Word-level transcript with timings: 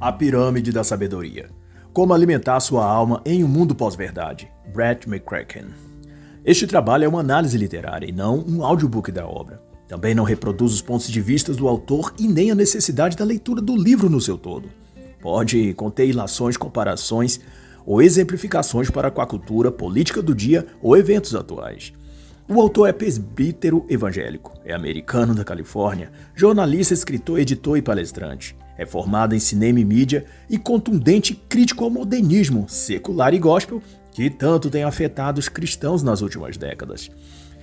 A 0.00 0.12
Pirâmide 0.12 0.70
da 0.70 0.84
Sabedoria. 0.84 1.50
Como 1.92 2.14
alimentar 2.14 2.60
sua 2.60 2.84
alma 2.84 3.20
em 3.26 3.42
um 3.42 3.48
mundo 3.48 3.74
pós-verdade. 3.74 4.48
Brett 4.72 5.08
McCracken. 5.08 5.64
Este 6.44 6.68
trabalho 6.68 7.04
é 7.04 7.08
uma 7.08 7.18
análise 7.18 7.58
literária 7.58 8.08
e 8.08 8.12
não 8.12 8.44
um 8.46 8.64
audiobook 8.64 9.10
da 9.10 9.26
obra. 9.26 9.60
Também 9.88 10.14
não 10.14 10.22
reproduz 10.22 10.72
os 10.72 10.80
pontos 10.80 11.08
de 11.08 11.20
vista 11.20 11.52
do 11.52 11.66
autor 11.66 12.14
e 12.16 12.28
nem 12.28 12.52
a 12.52 12.54
necessidade 12.54 13.16
da 13.16 13.24
leitura 13.24 13.60
do 13.60 13.74
livro 13.74 14.08
no 14.08 14.20
seu 14.20 14.38
todo. 14.38 14.68
Pode 15.20 15.74
conter 15.74 16.06
ilações, 16.06 16.56
comparações 16.56 17.40
ou 17.84 18.00
exemplificações 18.00 18.88
para 18.90 19.10
com 19.10 19.20
a 19.20 19.26
cultura, 19.26 19.72
política 19.72 20.22
do 20.22 20.32
dia 20.32 20.64
ou 20.80 20.96
eventos 20.96 21.34
atuais. 21.34 21.92
O 22.48 22.60
autor 22.60 22.88
é 22.88 22.92
presbítero 22.92 23.84
evangélico, 23.88 24.52
é 24.64 24.72
americano 24.72 25.34
da 25.34 25.42
Califórnia, 25.42 26.12
jornalista, 26.36 26.94
escritor, 26.94 27.40
editor 27.40 27.76
e 27.76 27.82
palestrante. 27.82 28.54
É 28.78 28.86
formado 28.86 29.34
em 29.34 29.40
cinema 29.40 29.80
e 29.80 29.84
mídia 29.84 30.24
e 30.48 30.56
contundente 30.56 31.34
crítico 31.34 31.82
ao 31.82 31.90
modernismo 31.90 32.66
secular 32.68 33.34
e 33.34 33.38
gospel 33.38 33.82
que 34.12 34.30
tanto 34.30 34.70
tem 34.70 34.84
afetado 34.84 35.38
os 35.38 35.48
cristãos 35.48 36.02
nas 36.02 36.22
últimas 36.22 36.56
décadas. 36.56 37.10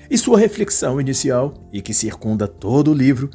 E 0.10 0.18
sua 0.18 0.38
reflexão 0.38 1.02
inicial, 1.02 1.54
e 1.72 1.82
que 1.82 1.94
circunda 1.94 2.48
todo 2.48 2.92
o 2.92 2.94
livro, 2.94 3.30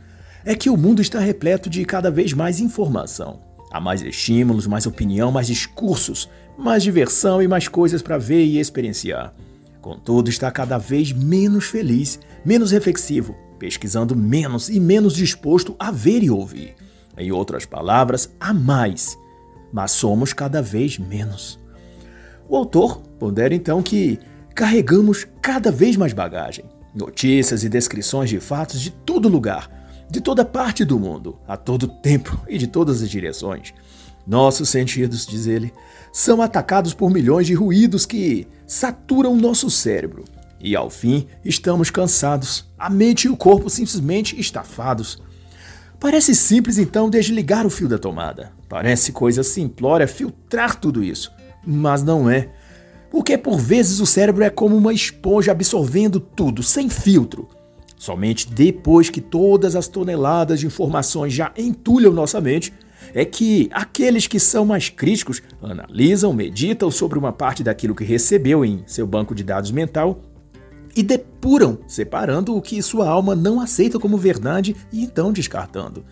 é 0.44 0.54
que 0.54 0.70
o 0.70 0.76
mundo 0.76 1.02
está 1.02 1.18
repleto 1.18 1.68
de 1.68 1.84
cada 1.84 2.10
vez 2.10 2.32
mais 2.32 2.60
informação. 2.60 3.40
Há 3.72 3.80
mais 3.80 4.02
estímulos, 4.02 4.66
mais 4.66 4.86
opinião, 4.86 5.32
mais 5.32 5.46
discursos, 5.46 6.28
mais 6.56 6.82
diversão 6.82 7.42
e 7.42 7.48
mais 7.48 7.68
coisas 7.68 8.02
para 8.02 8.18
ver 8.18 8.44
e 8.44 8.58
experienciar. 8.58 9.34
Contudo, 9.80 10.28
está 10.28 10.50
cada 10.50 10.76
vez 10.76 11.12
menos 11.12 11.66
feliz, 11.66 12.18
menos 12.44 12.70
reflexivo, 12.70 13.34
pesquisando 13.58 14.14
menos 14.14 14.68
e 14.68 14.78
menos 14.78 15.14
disposto 15.14 15.74
a 15.78 15.90
ver 15.90 16.22
e 16.22 16.30
ouvir. 16.30 16.74
Em 17.20 17.30
outras 17.30 17.66
palavras, 17.66 18.30
há 18.40 18.54
mais, 18.54 19.18
mas 19.70 19.90
somos 19.90 20.32
cada 20.32 20.62
vez 20.62 20.98
menos. 20.98 21.60
O 22.48 22.56
autor 22.56 23.02
pondera 23.18 23.54
então 23.54 23.82
que 23.82 24.18
carregamos 24.54 25.26
cada 25.42 25.70
vez 25.70 25.98
mais 25.98 26.14
bagagem, 26.14 26.64
notícias 26.94 27.62
e 27.62 27.68
descrições 27.68 28.30
de 28.30 28.40
fatos 28.40 28.80
de 28.80 28.90
todo 28.90 29.28
lugar, 29.28 29.68
de 30.10 30.18
toda 30.22 30.46
parte 30.46 30.82
do 30.82 30.98
mundo, 30.98 31.38
a 31.46 31.58
todo 31.58 31.86
tempo 31.86 32.40
e 32.48 32.56
de 32.56 32.66
todas 32.66 33.02
as 33.02 33.10
direções. 33.10 33.74
Nossos 34.26 34.70
sentidos, 34.70 35.26
diz 35.26 35.46
ele, 35.46 35.74
são 36.10 36.40
atacados 36.40 36.94
por 36.94 37.10
milhões 37.10 37.46
de 37.46 37.52
ruídos 37.52 38.06
que 38.06 38.48
saturam 38.66 39.36
nosso 39.36 39.68
cérebro. 39.68 40.24
E 40.58 40.74
ao 40.74 40.88
fim, 40.88 41.26
estamos 41.44 41.90
cansados, 41.90 42.64
a 42.78 42.88
mente 42.88 43.26
e 43.26 43.30
o 43.30 43.36
corpo 43.36 43.68
simplesmente 43.68 44.40
estafados. 44.40 45.20
Parece 46.00 46.34
simples 46.34 46.78
então 46.78 47.10
desligar 47.10 47.66
o 47.66 47.70
fio 47.70 47.86
da 47.86 47.98
tomada. 47.98 48.52
Parece 48.70 49.12
coisa 49.12 49.42
simplória 49.42 50.08
filtrar 50.08 50.80
tudo 50.80 51.04
isso. 51.04 51.30
Mas 51.64 52.02
não 52.02 52.28
é. 52.28 52.48
Porque 53.10 53.36
por 53.36 53.58
vezes 53.58 54.00
o 54.00 54.06
cérebro 54.06 54.42
é 54.42 54.48
como 54.48 54.74
uma 54.74 54.94
esponja 54.94 55.52
absorvendo 55.52 56.18
tudo, 56.18 56.62
sem 56.62 56.88
filtro. 56.88 57.48
Somente 57.98 58.50
depois 58.50 59.10
que 59.10 59.20
todas 59.20 59.76
as 59.76 59.88
toneladas 59.88 60.60
de 60.60 60.66
informações 60.66 61.34
já 61.34 61.52
entulham 61.54 62.14
nossa 62.14 62.40
mente, 62.40 62.72
é 63.12 63.24
que 63.26 63.68
aqueles 63.70 64.26
que 64.26 64.40
são 64.40 64.64
mais 64.64 64.88
críticos 64.88 65.42
analisam, 65.60 66.32
meditam 66.32 66.90
sobre 66.90 67.18
uma 67.18 67.32
parte 67.32 67.62
daquilo 67.62 67.94
que 67.94 68.04
recebeu 68.04 68.64
em 68.64 68.82
seu 68.86 69.06
banco 69.06 69.34
de 69.34 69.44
dados 69.44 69.70
mental 69.70 70.22
e 70.96 71.02
depuram, 71.02 71.78
separando 71.86 72.56
o 72.56 72.62
que 72.62 72.82
sua 72.82 73.08
alma 73.08 73.34
não 73.34 73.60
aceita 73.60 73.98
como 73.98 74.16
verdade 74.16 74.74
e 74.92 75.02
então 75.02 75.32
descartando. 75.32 76.04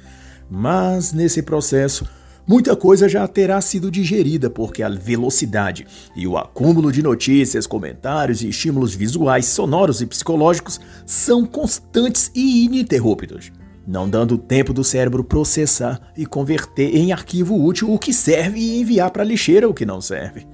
Mas 0.50 1.12
nesse 1.12 1.42
processo, 1.42 2.06
muita 2.46 2.74
coisa 2.74 3.08
já 3.08 3.26
terá 3.28 3.60
sido 3.60 3.90
digerida, 3.90 4.48
porque 4.48 4.82
a 4.82 4.88
velocidade 4.88 5.86
e 6.16 6.26
o 6.26 6.38
acúmulo 6.38 6.90
de 6.90 7.02
notícias, 7.02 7.66
comentários 7.66 8.42
e 8.42 8.48
estímulos 8.48 8.94
visuais, 8.94 9.46
sonoros 9.46 10.00
e 10.00 10.06
psicológicos 10.06 10.80
são 11.04 11.44
constantes 11.44 12.30
e 12.34 12.64
ininterruptos, 12.64 13.52
não 13.86 14.08
dando 14.08 14.38
tempo 14.38 14.72
do 14.72 14.84
cérebro 14.84 15.22
processar 15.22 16.00
e 16.16 16.24
converter 16.24 16.96
em 16.96 17.12
arquivo 17.12 17.62
útil 17.62 17.92
o 17.92 17.98
que 17.98 18.12
serve 18.12 18.58
e 18.58 18.80
enviar 18.80 19.10
para 19.10 19.22
a 19.22 19.26
lixeira 19.26 19.68
o 19.68 19.74
que 19.74 19.84
não 19.84 20.00
serve. 20.00 20.46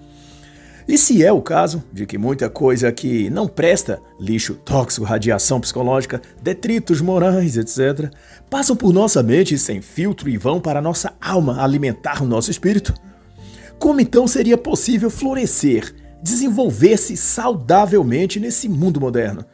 E 0.86 0.98
se 0.98 1.24
é 1.24 1.32
o 1.32 1.40
caso 1.40 1.82
de 1.92 2.04
que 2.04 2.18
muita 2.18 2.50
coisa 2.50 2.92
que 2.92 3.30
não 3.30 3.48
presta, 3.48 4.00
lixo 4.20 4.54
tóxico, 4.54 5.06
radiação 5.06 5.58
psicológica, 5.58 6.20
detritos 6.42 7.00
morais, 7.00 7.56
etc., 7.56 8.12
passam 8.50 8.76
por 8.76 8.92
nossa 8.92 9.22
mente 9.22 9.56
sem 9.56 9.80
filtro 9.80 10.28
e 10.28 10.36
vão 10.36 10.60
para 10.60 10.82
nossa 10.82 11.14
alma 11.20 11.62
alimentar 11.62 12.22
o 12.22 12.26
nosso 12.26 12.50
espírito, 12.50 12.92
como 13.78 14.00
então 14.00 14.26
seria 14.26 14.56
possível 14.56 15.10
florescer, 15.10 15.94
desenvolver-se 16.22 17.16
saudavelmente 17.16 18.38
nesse 18.38 18.68
mundo 18.68 19.00
moderno? 19.00 19.44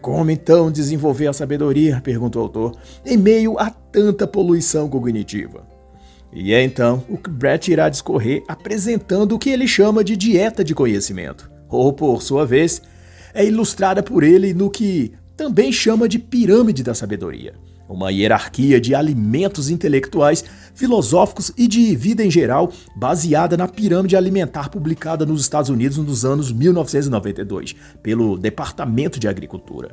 Como 0.00 0.30
então 0.30 0.70
desenvolver 0.70 1.28
a 1.28 1.32
sabedoria? 1.32 2.00
perguntou 2.00 2.42
o 2.42 2.44
autor, 2.44 2.76
em 3.06 3.16
meio 3.16 3.58
a 3.58 3.70
tanta 3.70 4.26
poluição 4.26 4.88
cognitiva. 4.88 5.71
E 6.32 6.54
é 6.54 6.62
então 6.62 7.04
o 7.08 7.18
que 7.18 7.28
Brett 7.28 7.70
irá 7.70 7.88
discorrer 7.88 8.42
apresentando 8.48 9.32
o 9.32 9.38
que 9.38 9.50
ele 9.50 9.68
chama 9.68 10.02
de 10.02 10.16
dieta 10.16 10.64
de 10.64 10.74
conhecimento, 10.74 11.50
ou 11.68 11.92
por 11.92 12.22
sua 12.22 12.46
vez, 12.46 12.80
é 13.34 13.44
ilustrada 13.44 14.02
por 14.02 14.22
ele 14.22 14.54
no 14.54 14.70
que 14.70 15.12
também 15.36 15.70
chama 15.70 16.08
de 16.08 16.18
pirâmide 16.18 16.82
da 16.82 16.94
sabedoria, 16.94 17.54
uma 17.88 18.10
hierarquia 18.10 18.80
de 18.80 18.94
alimentos 18.94 19.68
intelectuais, 19.68 20.44
filosóficos 20.74 21.52
e 21.56 21.68
de 21.68 21.94
vida 21.94 22.24
em 22.24 22.30
geral, 22.30 22.72
baseada 22.96 23.56
na 23.56 23.68
pirâmide 23.68 24.16
alimentar 24.16 24.70
publicada 24.70 25.26
nos 25.26 25.42
Estados 25.42 25.68
Unidos 25.68 25.98
nos 25.98 26.24
anos 26.24 26.50
1992 26.50 27.74
pelo 28.02 28.38
Departamento 28.38 29.20
de 29.20 29.28
Agricultura. 29.28 29.92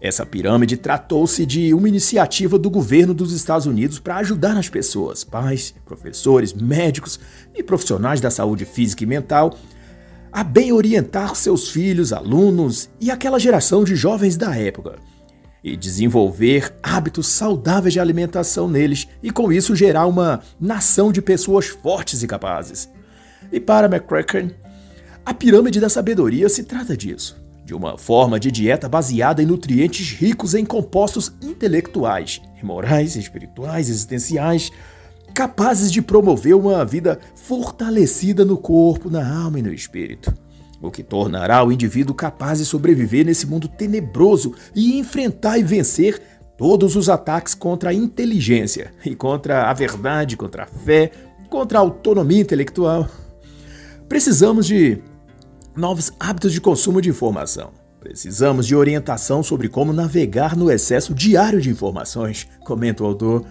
Essa 0.00 0.26
pirâmide 0.26 0.76
tratou-se 0.76 1.46
de 1.46 1.72
uma 1.72 1.88
iniciativa 1.88 2.58
do 2.58 2.68
governo 2.68 3.14
dos 3.14 3.32
Estados 3.32 3.66
Unidos 3.66 3.98
para 3.98 4.16
ajudar 4.16 4.56
as 4.56 4.68
pessoas, 4.68 5.24
pais, 5.24 5.74
professores, 5.84 6.52
médicos 6.52 7.18
e 7.54 7.62
profissionais 7.62 8.20
da 8.20 8.30
saúde 8.30 8.64
física 8.64 9.04
e 9.04 9.06
mental, 9.06 9.56
a 10.30 10.44
bem 10.44 10.70
orientar 10.70 11.34
seus 11.34 11.70
filhos, 11.70 12.12
alunos 12.12 12.90
e 13.00 13.10
aquela 13.10 13.38
geração 13.40 13.84
de 13.84 13.96
jovens 13.96 14.36
da 14.36 14.54
época, 14.54 14.96
e 15.64 15.74
desenvolver 15.74 16.74
hábitos 16.82 17.26
saudáveis 17.28 17.94
de 17.94 18.00
alimentação 18.00 18.68
neles 18.68 19.08
e 19.22 19.30
com 19.30 19.50
isso 19.50 19.74
gerar 19.74 20.06
uma 20.06 20.42
nação 20.60 21.10
de 21.10 21.22
pessoas 21.22 21.68
fortes 21.68 22.22
e 22.22 22.26
capazes. 22.26 22.88
E 23.50 23.58
para 23.58 23.86
McCracken, 23.86 24.50
a 25.24 25.32
pirâmide 25.32 25.80
da 25.80 25.88
sabedoria 25.88 26.50
se 26.50 26.64
trata 26.64 26.94
disso 26.94 27.45
de 27.66 27.74
uma 27.74 27.98
forma 27.98 28.38
de 28.38 28.52
dieta 28.52 28.88
baseada 28.88 29.42
em 29.42 29.46
nutrientes 29.46 30.12
ricos 30.12 30.54
em 30.54 30.64
compostos 30.64 31.32
intelectuais, 31.42 32.40
morais, 32.62 33.16
espirituais, 33.16 33.88
existenciais, 33.88 34.70
capazes 35.34 35.90
de 35.90 36.00
promover 36.00 36.54
uma 36.54 36.84
vida 36.84 37.18
fortalecida 37.34 38.44
no 38.44 38.56
corpo, 38.56 39.10
na 39.10 39.42
alma 39.42 39.58
e 39.58 39.62
no 39.62 39.74
espírito. 39.74 40.32
O 40.80 40.92
que 40.92 41.02
tornará 41.02 41.64
o 41.64 41.72
indivíduo 41.72 42.14
capaz 42.14 42.60
de 42.60 42.64
sobreviver 42.64 43.26
nesse 43.26 43.48
mundo 43.48 43.66
tenebroso 43.66 44.54
e 44.72 44.96
enfrentar 44.96 45.58
e 45.58 45.64
vencer 45.64 46.22
todos 46.56 46.94
os 46.94 47.08
ataques 47.08 47.52
contra 47.52 47.90
a 47.90 47.94
inteligência 47.94 48.92
e 49.04 49.16
contra 49.16 49.68
a 49.68 49.72
verdade, 49.72 50.36
contra 50.36 50.62
a 50.62 50.66
fé, 50.66 51.10
contra 51.50 51.78
a 51.78 51.82
autonomia 51.82 52.40
intelectual. 52.40 53.08
Precisamos 54.08 54.66
de 54.66 55.02
novos 55.76 56.12
hábitos 56.18 56.52
de 56.52 56.60
consumo 56.60 57.00
de 57.00 57.10
informação. 57.10 57.72
Precisamos 58.00 58.66
de 58.66 58.76
orientação 58.76 59.42
sobre 59.42 59.68
como 59.68 59.92
navegar 59.92 60.56
no 60.56 60.70
excesso 60.70 61.12
diário 61.12 61.60
de 61.60 61.70
informações, 61.70 62.46
comenta 62.64 63.02
o 63.02 63.06
autor. 63.06 63.44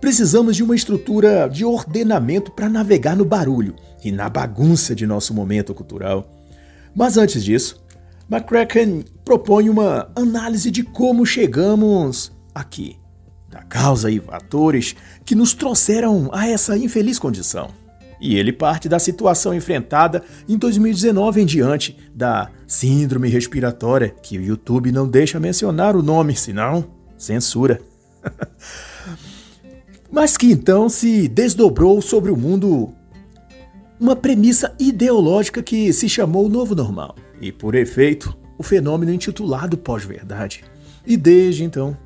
Precisamos 0.00 0.54
de 0.54 0.62
uma 0.62 0.76
estrutura 0.76 1.48
de 1.48 1.64
ordenamento 1.64 2.52
para 2.52 2.68
navegar 2.68 3.16
no 3.16 3.24
barulho 3.24 3.74
e 4.04 4.12
na 4.12 4.28
bagunça 4.28 4.94
de 4.94 5.06
nosso 5.06 5.32
momento 5.32 5.74
cultural. 5.74 6.30
Mas 6.94 7.16
antes 7.16 7.42
disso, 7.42 7.82
McCracken 8.30 9.04
propõe 9.24 9.70
uma 9.70 10.10
análise 10.14 10.70
de 10.70 10.82
como 10.82 11.24
chegamos 11.24 12.32
aqui, 12.54 12.96
da 13.48 13.62
causa 13.62 14.10
e 14.10 14.20
fatores 14.20 14.94
que 15.24 15.34
nos 15.34 15.54
trouxeram 15.54 16.28
a 16.32 16.46
essa 16.46 16.76
infeliz 16.76 17.18
condição. 17.18 17.85
E 18.20 18.36
ele 18.36 18.52
parte 18.52 18.88
da 18.88 18.98
situação 18.98 19.54
enfrentada 19.54 20.22
em 20.48 20.56
2019 20.56 21.42
em 21.42 21.46
diante 21.46 21.96
da 22.14 22.50
síndrome 22.66 23.28
respiratória, 23.28 24.14
que 24.22 24.38
o 24.38 24.42
YouTube 24.42 24.90
não 24.90 25.08
deixa 25.08 25.38
mencionar 25.38 25.94
o 25.96 26.02
nome, 26.02 26.34
senão 26.34 26.84
censura. 27.16 27.80
Mas 30.10 30.36
que 30.36 30.50
então 30.50 30.88
se 30.88 31.28
desdobrou 31.28 32.00
sobre 32.00 32.30
o 32.30 32.36
mundo 32.36 32.90
uma 33.98 34.16
premissa 34.16 34.74
ideológica 34.78 35.62
que 35.62 35.92
se 35.92 36.08
chamou 36.08 36.48
Novo 36.48 36.74
Normal, 36.74 37.16
e 37.40 37.50
por 37.50 37.74
efeito, 37.74 38.36
o 38.58 38.62
fenômeno 38.62 39.12
intitulado 39.12 39.76
pós-verdade. 39.76 40.64
E 41.06 41.16
desde 41.16 41.64
então, 41.64 41.96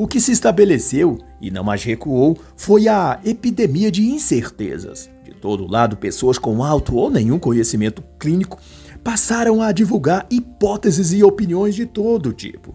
O 0.00 0.06
que 0.06 0.18
se 0.18 0.32
estabeleceu 0.32 1.18
e 1.42 1.50
não 1.50 1.62
mais 1.62 1.84
recuou 1.84 2.38
foi 2.56 2.88
a 2.88 3.20
epidemia 3.22 3.90
de 3.90 4.02
incertezas. 4.02 5.10
Todo 5.40 5.66
lado, 5.66 5.96
pessoas 5.96 6.38
com 6.38 6.62
alto 6.62 6.94
ou 6.94 7.10
nenhum 7.10 7.38
conhecimento 7.38 8.02
clínico 8.18 8.58
passaram 9.02 9.62
a 9.62 9.72
divulgar 9.72 10.26
hipóteses 10.30 11.12
e 11.12 11.24
opiniões 11.24 11.74
de 11.74 11.86
todo 11.86 12.32
tipo. 12.32 12.74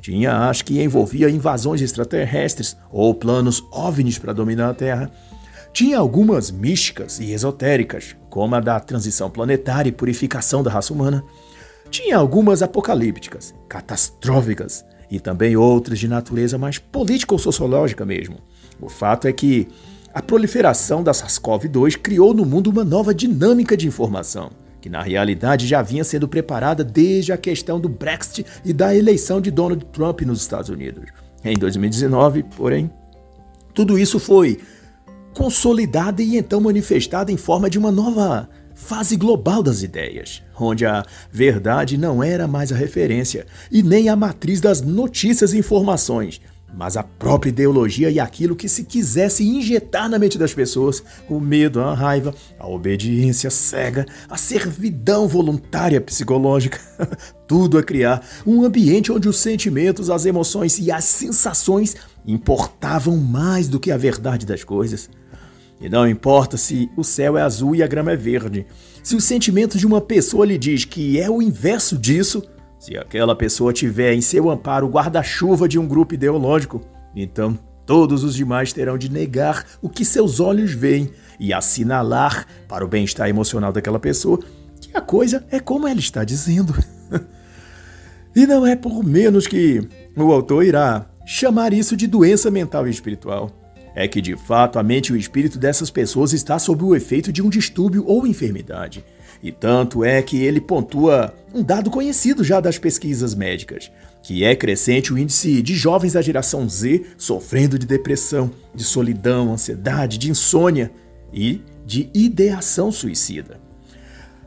Tinha 0.00 0.48
as 0.48 0.62
que 0.62 0.82
envolvia 0.82 1.30
invasões 1.30 1.80
extraterrestres 1.80 2.76
ou 2.90 3.14
planos 3.14 3.62
OVNIs 3.70 4.18
para 4.18 4.32
dominar 4.32 4.70
a 4.70 4.74
Terra. 4.74 5.10
Tinha 5.72 5.98
algumas 5.98 6.50
místicas 6.50 7.20
e 7.20 7.32
esotéricas, 7.32 8.16
como 8.28 8.54
a 8.54 8.60
da 8.60 8.80
transição 8.80 9.30
planetária 9.30 9.90
e 9.90 9.92
purificação 9.92 10.62
da 10.62 10.70
raça 10.70 10.92
humana. 10.92 11.22
Tinha 11.90 12.16
algumas 12.16 12.62
apocalípticas, 12.62 13.54
catastróficas, 13.68 14.84
e 15.10 15.18
também 15.18 15.56
outras 15.56 15.98
de 15.98 16.06
natureza 16.06 16.56
mais 16.56 16.78
política 16.78 17.34
ou 17.34 17.38
sociológica 17.38 18.06
mesmo. 18.06 18.36
O 18.80 18.88
fato 18.88 19.26
é 19.26 19.32
que 19.32 19.66
a 20.12 20.20
proliferação 20.20 21.02
da 21.02 21.12
SARS-CoV-2 21.12 21.96
criou 21.96 22.34
no 22.34 22.44
mundo 22.44 22.68
uma 22.70 22.84
nova 22.84 23.14
dinâmica 23.14 23.76
de 23.76 23.86
informação, 23.86 24.50
que 24.80 24.88
na 24.88 25.02
realidade 25.02 25.66
já 25.66 25.82
vinha 25.82 26.02
sendo 26.02 26.26
preparada 26.26 26.82
desde 26.82 27.32
a 27.32 27.36
questão 27.36 27.78
do 27.78 27.88
Brexit 27.88 28.44
e 28.64 28.72
da 28.72 28.94
eleição 28.94 29.40
de 29.40 29.50
Donald 29.50 29.84
Trump 29.86 30.22
nos 30.22 30.40
Estados 30.40 30.68
Unidos. 30.68 31.04
Em 31.44 31.56
2019, 31.56 32.42
porém, 32.56 32.90
tudo 33.72 33.98
isso 33.98 34.18
foi 34.18 34.60
consolidado 35.32 36.20
e 36.20 36.36
então 36.36 36.60
manifestado 36.60 37.30
em 37.30 37.36
forma 37.36 37.70
de 37.70 37.78
uma 37.78 37.92
nova 37.92 38.48
fase 38.74 39.16
global 39.16 39.62
das 39.62 39.82
ideias, 39.82 40.42
onde 40.58 40.84
a 40.84 41.04
verdade 41.30 41.96
não 41.96 42.22
era 42.22 42.48
mais 42.48 42.72
a 42.72 42.76
referência 42.76 43.46
e 43.70 43.82
nem 43.82 44.08
a 44.08 44.16
matriz 44.16 44.60
das 44.60 44.80
notícias 44.80 45.52
e 45.52 45.58
informações, 45.58 46.40
mas 46.74 46.96
a 46.96 47.02
própria 47.02 47.50
ideologia 47.50 48.10
e 48.10 48.20
aquilo 48.20 48.56
que 48.56 48.68
se 48.68 48.84
quisesse 48.84 49.46
injetar 49.46 50.08
na 50.08 50.18
mente 50.18 50.38
das 50.38 50.54
pessoas, 50.54 51.02
o 51.28 51.40
medo, 51.40 51.80
a 51.80 51.94
raiva, 51.94 52.34
a 52.58 52.68
obediência 52.68 53.50
cega, 53.50 54.06
a 54.28 54.36
servidão 54.36 55.26
voluntária 55.26 56.00
psicológica, 56.00 56.80
tudo 57.46 57.78
a 57.78 57.82
criar 57.82 58.24
um 58.46 58.64
ambiente 58.64 59.12
onde 59.12 59.28
os 59.28 59.38
sentimentos, 59.38 60.10
as 60.10 60.24
emoções 60.24 60.78
e 60.78 60.90
as 60.90 61.04
sensações 61.04 61.96
importavam 62.26 63.16
mais 63.16 63.68
do 63.68 63.80
que 63.80 63.90
a 63.90 63.96
verdade 63.96 64.46
das 64.46 64.62
coisas. 64.62 65.10
E 65.80 65.88
não 65.88 66.06
importa 66.06 66.56
se 66.56 66.90
o 66.96 67.02
céu 67.02 67.38
é 67.38 67.42
azul 67.42 67.74
e 67.74 67.82
a 67.82 67.86
grama 67.86 68.12
é 68.12 68.16
verde. 68.16 68.66
Se 69.02 69.16
o 69.16 69.20
sentimento 69.20 69.78
de 69.78 69.86
uma 69.86 70.00
pessoa 70.00 70.44
lhe 70.44 70.58
diz 70.58 70.84
que 70.84 71.18
é 71.18 71.30
o 71.30 71.40
inverso 71.40 71.96
disso, 71.96 72.42
se 72.80 72.96
aquela 72.96 73.36
pessoa 73.36 73.74
tiver 73.74 74.14
em 74.14 74.22
seu 74.22 74.50
amparo 74.50 74.86
o 74.86 74.90
guarda-chuva 74.90 75.68
de 75.68 75.78
um 75.78 75.86
grupo 75.86 76.14
ideológico, 76.14 76.80
então 77.14 77.56
todos 77.84 78.24
os 78.24 78.34
demais 78.34 78.72
terão 78.72 78.96
de 78.96 79.10
negar 79.10 79.66
o 79.82 79.88
que 79.88 80.02
seus 80.02 80.40
olhos 80.40 80.72
veem 80.72 81.10
e 81.38 81.52
assinalar 81.52 82.46
para 82.66 82.82
o 82.82 82.88
bem-estar 82.88 83.28
emocional 83.28 83.70
daquela 83.70 84.00
pessoa 84.00 84.40
que 84.80 84.96
a 84.96 85.00
coisa 85.02 85.44
é 85.50 85.60
como 85.60 85.86
ela 85.86 86.00
está 86.00 86.24
dizendo. 86.24 86.74
e 88.34 88.46
não 88.46 88.66
é 88.66 88.74
por 88.74 89.04
menos 89.04 89.46
que 89.46 89.86
o 90.16 90.32
autor 90.32 90.64
irá 90.64 91.04
chamar 91.26 91.74
isso 91.74 91.94
de 91.94 92.06
doença 92.06 92.50
mental 92.50 92.88
e 92.88 92.90
espiritual 92.90 93.50
é 93.94 94.06
que 94.08 94.20
de 94.20 94.36
fato 94.36 94.78
a 94.78 94.82
mente 94.82 95.08
e 95.08 95.12
o 95.12 95.16
espírito 95.16 95.58
dessas 95.58 95.90
pessoas 95.90 96.32
está 96.32 96.58
sob 96.58 96.82
o 96.84 96.94
efeito 96.94 97.32
de 97.32 97.42
um 97.42 97.50
distúrbio 97.50 98.04
ou 98.06 98.26
enfermidade. 98.26 99.04
E 99.42 99.50
tanto 99.50 100.04
é 100.04 100.20
que 100.20 100.42
ele 100.42 100.60
pontua 100.60 101.34
um 101.54 101.62
dado 101.62 101.90
conhecido 101.90 102.44
já 102.44 102.60
das 102.60 102.78
pesquisas 102.78 103.34
médicas, 103.34 103.90
que 104.22 104.44
é 104.44 104.54
crescente 104.54 105.12
o 105.12 105.18
índice 105.18 105.62
de 105.62 105.74
jovens 105.74 106.12
da 106.12 106.22
geração 106.22 106.68
Z 106.68 107.06
sofrendo 107.16 107.78
de 107.78 107.86
depressão, 107.86 108.50
de 108.74 108.84
solidão, 108.84 109.52
ansiedade, 109.52 110.18
de 110.18 110.30
insônia 110.30 110.90
e 111.32 111.62
de 111.86 112.10
ideação 112.12 112.92
suicida. 112.92 113.58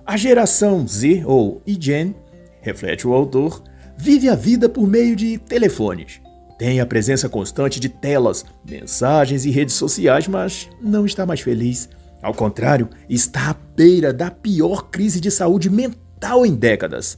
A 0.05 0.15
geração 0.15 0.87
Z, 0.87 1.23
ou 1.25 1.61
IGEN, 1.65 2.13
reflete 2.61 3.07
o 3.07 3.13
autor, 3.13 3.63
vive 3.97 4.29
a 4.29 4.35
vida 4.35 4.69
por 4.69 4.87
meio 4.87 5.15
de 5.15 5.37
telefones, 5.37 6.21
tem 6.57 6.79
a 6.79 6.85
presença 6.85 7.27
constante 7.27 7.79
de 7.79 7.89
telas, 7.89 8.45
mensagens 8.69 9.45
e 9.45 9.49
redes 9.49 9.75
sociais, 9.75 10.27
mas 10.27 10.69
não 10.81 11.05
está 11.05 11.25
mais 11.25 11.41
feliz. 11.41 11.89
Ao 12.23 12.33
contrário, 12.33 12.89
está 13.09 13.49
à 13.49 13.55
beira 13.75 14.13
da 14.13 14.31
pior 14.31 14.89
crise 14.89 15.19
de 15.19 15.29
saúde 15.29 15.69
mental 15.69 16.45
em 16.45 16.55
décadas. 16.55 17.17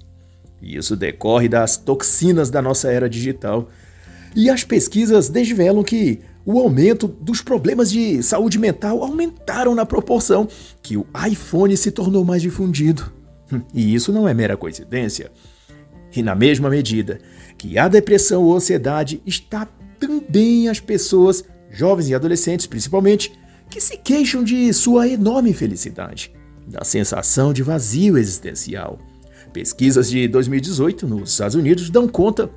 Isso 0.60 0.96
decorre 0.96 1.48
das 1.48 1.78
toxinas 1.78 2.50
da 2.50 2.60
nossa 2.60 2.92
era 2.92 3.08
digital. 3.08 3.70
E 4.36 4.50
as 4.50 4.64
pesquisas 4.64 5.30
desvelam 5.30 5.84
que 5.84 6.22
o 6.44 6.60
aumento 6.60 7.08
dos 7.08 7.40
problemas 7.40 7.92
de 7.92 8.24
saúde 8.24 8.58
mental 8.58 9.04
aumentaram 9.04 9.76
na 9.76 9.86
proporção 9.86 10.48
que 10.82 10.98
o 10.98 11.06
iPhone 11.30 11.78
se 11.78 11.92
tornou 11.92 12.26
mais 12.26 12.42
difundido. 12.42 13.14
E 13.76 13.94
isso 13.94 14.12
não 14.12 14.28
é 14.28 14.34
mera 14.34 14.58
coincidência. 14.58 15.32
E 16.16 16.24
na 16.24 16.34
mesma 16.34 16.68
medida 16.68 17.20
que 17.60 17.78
a 17.78 17.88
depressão 17.88 18.44
ou 18.44 18.56
ansiedade 18.56 19.22
está 19.24 19.68
também 20.00 20.68
as 20.68 20.80
pessoas, 20.80 21.44
jovens 21.70 22.10
e 22.10 22.16
adolescentes 22.16 22.66
principalmente, 22.66 23.32
que 23.76 23.82
se 23.82 23.98
queixam 23.98 24.42
de 24.42 24.72
sua 24.74 25.06
enorme 25.06 25.50
infelicidade, 25.50 26.32
da 26.66 26.86
sensação 26.86 27.52
de 27.52 27.62
vazio 27.62 28.18
existencial. 28.18 28.98
Pesquisas 29.52 30.10
de 30.10 30.30
2018 30.30 31.06
nos 31.06 31.32
Estados 31.32 31.56
Unidos 31.56 31.90
dão 31.90 32.08
conta 32.08 32.50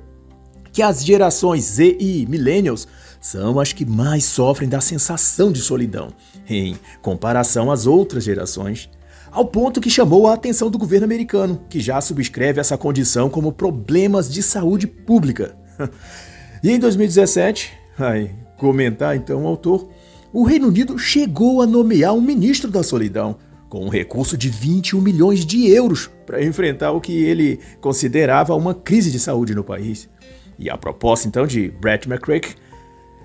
que 0.71 0.81
as 0.81 1.03
gerações 1.03 1.65
Z 1.65 1.97
e 1.99 2.25
Millennials 2.25 2.87
são 3.19 3.59
as 3.59 3.73
que 3.73 3.85
mais 3.85 4.23
sofrem 4.23 4.69
da 4.69 4.79
sensação 4.79 5.51
de 5.51 5.59
solidão, 5.59 6.07
em 6.47 6.79
comparação 7.01 7.69
às 7.69 7.85
outras 7.85 8.23
gerações 8.23 8.89
ao 9.29 9.43
ponto 9.43 9.81
que 9.81 9.89
chamou 9.89 10.25
a 10.25 10.33
atenção 10.33 10.71
do 10.71 10.77
governo 10.77 11.03
americano, 11.03 11.61
que 11.69 11.81
já 11.81 11.99
subscreve 11.99 12.61
essa 12.61 12.77
condição 12.77 13.29
como 13.29 13.51
problemas 13.51 14.31
de 14.31 14.41
saúde 14.41 14.87
pública. 14.87 15.53
e 16.63 16.71
em 16.71 16.79
2017, 16.79 17.73
vai 17.97 18.33
comentar 18.57 19.17
então 19.17 19.43
o 19.43 19.47
autor, 19.47 19.89
o 20.31 20.43
Reino 20.43 20.67
Unido 20.67 20.97
chegou 20.97 21.61
a 21.61 21.65
nomear 21.65 22.13
um 22.13 22.21
ministro 22.21 22.69
da 22.69 22.83
solidão, 22.83 23.37
com 23.67 23.85
um 23.85 23.89
recurso 23.89 24.37
de 24.37 24.49
21 24.49 25.01
milhões 25.01 25.45
de 25.45 25.69
euros 25.69 26.09
para 26.25 26.43
enfrentar 26.43 26.91
o 26.91 27.01
que 27.01 27.23
ele 27.23 27.59
considerava 27.81 28.55
uma 28.55 28.73
crise 28.73 29.11
de 29.11 29.19
saúde 29.19 29.53
no 29.53 29.63
país. 29.63 30.09
E 30.57 30.69
a 30.69 30.77
proposta 30.77 31.27
então 31.27 31.47
de 31.47 31.69
Brett 31.69 32.07
McCracken 32.07 32.53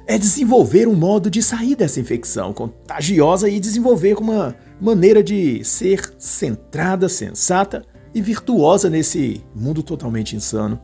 é 0.07 0.19
desenvolver 0.19 0.87
um 0.87 0.95
modo 0.95 1.31
de 1.31 1.43
sair 1.43 1.75
dessa 1.75 1.99
infecção 1.99 2.53
contagiosa 2.53 3.49
e 3.49 3.59
desenvolver 3.59 4.19
uma 4.19 4.55
maneira 4.81 5.23
de 5.23 5.65
ser 5.65 6.13
centrada, 6.19 7.09
sensata 7.09 7.85
e 8.15 8.21
virtuosa 8.21 8.91
nesse 8.91 9.43
mundo 9.55 9.83
totalmente 9.83 10.37
insano. 10.37 10.79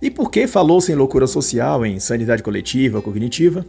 E 0.00 0.10
porque 0.10 0.46
falou-se 0.46 0.92
em 0.92 0.94
loucura 0.94 1.26
social, 1.26 1.84
em 1.84 1.98
sanidade 1.98 2.42
coletiva, 2.42 3.02
cognitiva, 3.02 3.66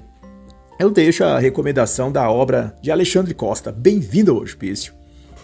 eu 0.79 0.89
deixo 0.89 1.25
a 1.25 1.38
recomendação 1.38 2.09
da 2.09 2.31
obra 2.31 2.74
de 2.81 2.89
Alexandre 2.89 3.33
Costa, 3.33 3.69
Bem-vindo 3.69 4.31
ao 4.31 4.38
Hospício. 4.38 4.93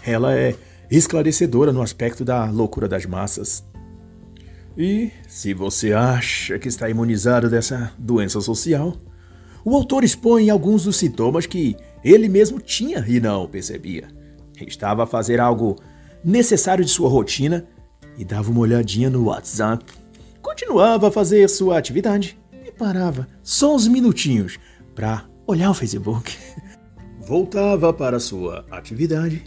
Ela 0.01 0.33
é 0.33 0.55
esclarecedora 0.89 1.73
no 1.73 1.81
aspecto 1.81 2.23
da 2.23 2.45
loucura 2.45 2.87
das 2.87 3.05
massas. 3.05 3.61
E 4.77 5.11
se 5.27 5.53
você 5.53 5.91
acha 5.91 6.57
que 6.57 6.69
está 6.69 6.89
imunizado 6.89 7.49
dessa 7.49 7.91
doença 7.97 8.39
social, 8.39 8.95
o 9.65 9.75
autor 9.75 10.05
expõe 10.05 10.49
alguns 10.49 10.85
dos 10.85 10.95
sintomas 10.95 11.45
que 11.45 11.75
ele 12.01 12.29
mesmo 12.29 12.61
tinha 12.61 13.03
e 13.05 13.19
não 13.19 13.45
percebia. 13.45 14.07
Estava 14.65 15.03
a 15.03 15.07
fazer 15.07 15.41
algo 15.41 15.75
necessário 16.23 16.85
de 16.85 16.91
sua 16.91 17.09
rotina 17.09 17.65
e 18.17 18.23
dava 18.23 18.49
uma 18.49 18.61
olhadinha 18.61 19.09
no 19.09 19.25
WhatsApp. 19.25 19.83
Continuava 20.41 21.09
a 21.09 21.11
fazer 21.11 21.49
sua 21.49 21.77
atividade 21.77 22.39
e 22.65 22.71
parava 22.71 23.27
só 23.43 23.75
uns 23.75 23.85
minutinhos 23.85 24.57
para 24.95 25.25
olhar 25.45 25.69
o 25.69 25.73
Facebook. 25.73 26.35
Voltava 27.19 27.93
para 27.93 28.19
sua 28.19 28.65
atividade 28.71 29.43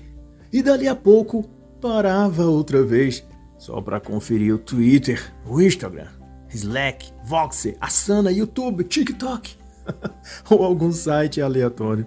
e 0.52 0.62
dali 0.62 0.86
a 0.86 0.94
pouco 0.94 1.42
parava 1.80 2.44
outra 2.44 2.84
vez 2.84 3.24
só 3.56 3.80
para 3.80 3.98
conferir 3.98 4.54
o 4.54 4.58
Twitter, 4.58 5.34
o 5.46 5.60
Instagram, 5.60 6.08
Slack, 6.50 7.12
Voxer, 7.24 7.76
Asana, 7.80 8.30
YouTube, 8.30 8.84
TikTok 8.84 9.56
ou 10.50 10.64
algum 10.64 10.92
site 10.92 11.40
aleatório. 11.40 12.06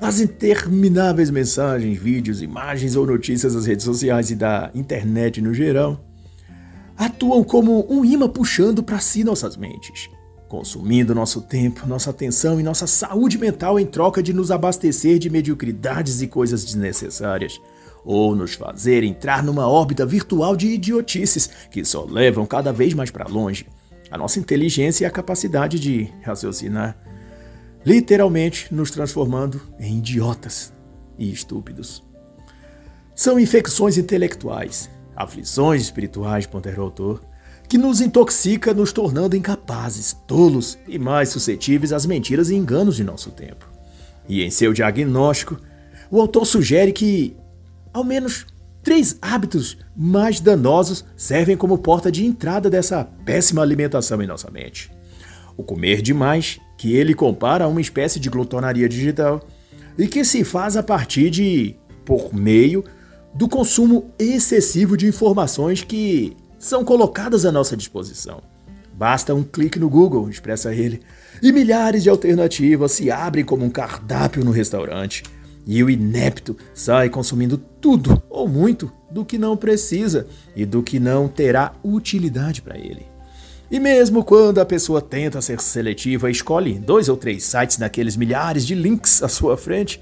As 0.00 0.20
intermináveis 0.20 1.30
mensagens, 1.30 1.98
vídeos, 1.98 2.42
imagens 2.42 2.96
ou 2.96 3.06
notícias 3.06 3.54
das 3.54 3.66
redes 3.66 3.84
sociais 3.84 4.30
e 4.30 4.36
da 4.36 4.70
internet 4.74 5.40
no 5.40 5.52
geral 5.52 6.04
atuam 6.96 7.42
como 7.44 7.86
um 7.90 8.04
imã 8.04 8.28
puxando 8.28 8.82
para 8.82 8.98
si 8.98 9.24
nossas 9.24 9.56
mentes, 9.56 10.08
consumindo 10.48 11.14
nosso 11.14 11.42
tempo, 11.42 11.86
nossa 11.86 12.10
atenção 12.10 12.60
e 12.60 12.62
nossa 12.62 12.86
saúde 12.86 13.36
mental 13.38 13.78
em 13.78 13.86
troca 13.86 14.22
de 14.22 14.32
nos 14.32 14.50
abastecer 14.50 15.18
de 15.18 15.28
mediocridades 15.28 16.22
e 16.22 16.26
coisas 16.26 16.64
desnecessárias 16.64 17.60
ou 18.04 18.36
nos 18.36 18.54
fazer 18.54 19.02
entrar 19.02 19.42
numa 19.42 19.68
órbita 19.68 20.06
virtual 20.06 20.56
de 20.56 20.68
idiotices 20.68 21.50
que 21.70 21.84
só 21.84 22.04
levam 22.04 22.46
cada 22.46 22.72
vez 22.72 22.94
mais 22.94 23.10
para 23.10 23.28
longe. 23.28 23.66
a 24.08 24.16
nossa 24.16 24.38
inteligência 24.38 25.04
e 25.04 25.06
a 25.06 25.10
capacidade 25.10 25.80
de 25.80 26.08
raciocinar, 26.22 26.96
literalmente 27.84 28.72
nos 28.72 28.92
transformando 28.92 29.60
em 29.80 29.98
idiotas 29.98 30.72
e 31.18 31.32
estúpidos. 31.32 32.04
São 33.16 33.40
infecções 33.40 33.98
intelectuais, 33.98 34.88
aflições 35.16 35.82
espirituais, 35.82 36.46
ponderou 36.46 36.84
o 36.84 36.84
autor, 36.84 37.20
que 37.68 37.78
nos 37.78 38.00
intoxica, 38.00 38.72
nos 38.72 38.92
tornando 38.92 39.36
incapazes, 39.36 40.16
tolos 40.26 40.78
e 40.86 40.98
mais 40.98 41.30
suscetíveis 41.30 41.92
às 41.92 42.06
mentiras 42.06 42.50
e 42.50 42.54
enganos 42.54 42.96
de 42.96 43.04
nosso 43.04 43.30
tempo. 43.30 43.68
E 44.28 44.42
em 44.42 44.50
seu 44.50 44.72
diagnóstico, 44.72 45.58
o 46.10 46.20
autor 46.20 46.44
sugere 46.46 46.92
que, 46.92 47.36
ao 47.92 48.04
menos, 48.04 48.46
três 48.82 49.18
hábitos 49.20 49.76
mais 49.96 50.40
danosos 50.40 51.04
servem 51.16 51.56
como 51.56 51.78
porta 51.78 52.10
de 52.10 52.24
entrada 52.24 52.70
dessa 52.70 53.04
péssima 53.24 53.62
alimentação 53.62 54.22
em 54.22 54.26
nossa 54.26 54.50
mente. 54.50 54.90
O 55.56 55.62
comer 55.62 56.02
demais, 56.02 56.60
que 56.76 56.94
ele 56.94 57.14
compara 57.14 57.64
a 57.64 57.68
uma 57.68 57.80
espécie 57.80 58.20
de 58.20 58.28
glutonaria 58.28 58.88
digital, 58.88 59.40
e 59.98 60.06
que 60.06 60.24
se 60.24 60.44
faz 60.44 60.76
a 60.76 60.82
partir 60.82 61.30
de, 61.30 61.74
por 62.04 62.34
meio, 62.34 62.84
do 63.34 63.48
consumo 63.48 64.10
excessivo 64.18 64.96
de 64.96 65.06
informações 65.06 65.82
que 65.82 66.36
são 66.66 66.84
colocadas 66.84 67.46
à 67.46 67.52
nossa 67.52 67.76
disposição. 67.76 68.42
Basta 68.92 69.34
um 69.34 69.42
clique 69.42 69.78
no 69.78 69.88
Google, 69.88 70.28
expressa 70.28 70.74
ele, 70.74 71.00
e 71.42 71.52
milhares 71.52 72.02
de 72.02 72.10
alternativas 72.10 72.92
se 72.92 73.10
abrem 73.10 73.44
como 73.44 73.64
um 73.64 73.70
cardápio 73.70 74.44
no 74.44 74.50
restaurante. 74.50 75.22
E 75.66 75.82
o 75.82 75.90
inepto 75.90 76.56
sai 76.74 77.08
consumindo 77.08 77.58
tudo 77.58 78.22
ou 78.28 78.48
muito 78.48 78.90
do 79.10 79.24
que 79.24 79.36
não 79.36 79.56
precisa 79.56 80.26
e 80.54 80.64
do 80.64 80.82
que 80.82 80.98
não 80.98 81.28
terá 81.28 81.72
utilidade 81.84 82.62
para 82.62 82.78
ele. 82.78 83.06
E 83.70 83.80
mesmo 83.80 84.24
quando 84.24 84.60
a 84.60 84.64
pessoa 84.64 85.02
tenta 85.02 85.42
ser 85.42 85.60
seletiva 85.60 86.28
e 86.28 86.32
escolhe 86.32 86.78
dois 86.78 87.08
ou 87.08 87.16
três 87.16 87.44
sites 87.44 87.78
naqueles 87.78 88.16
milhares 88.16 88.64
de 88.64 88.74
links 88.74 89.22
à 89.22 89.28
sua 89.28 89.56
frente, 89.56 90.00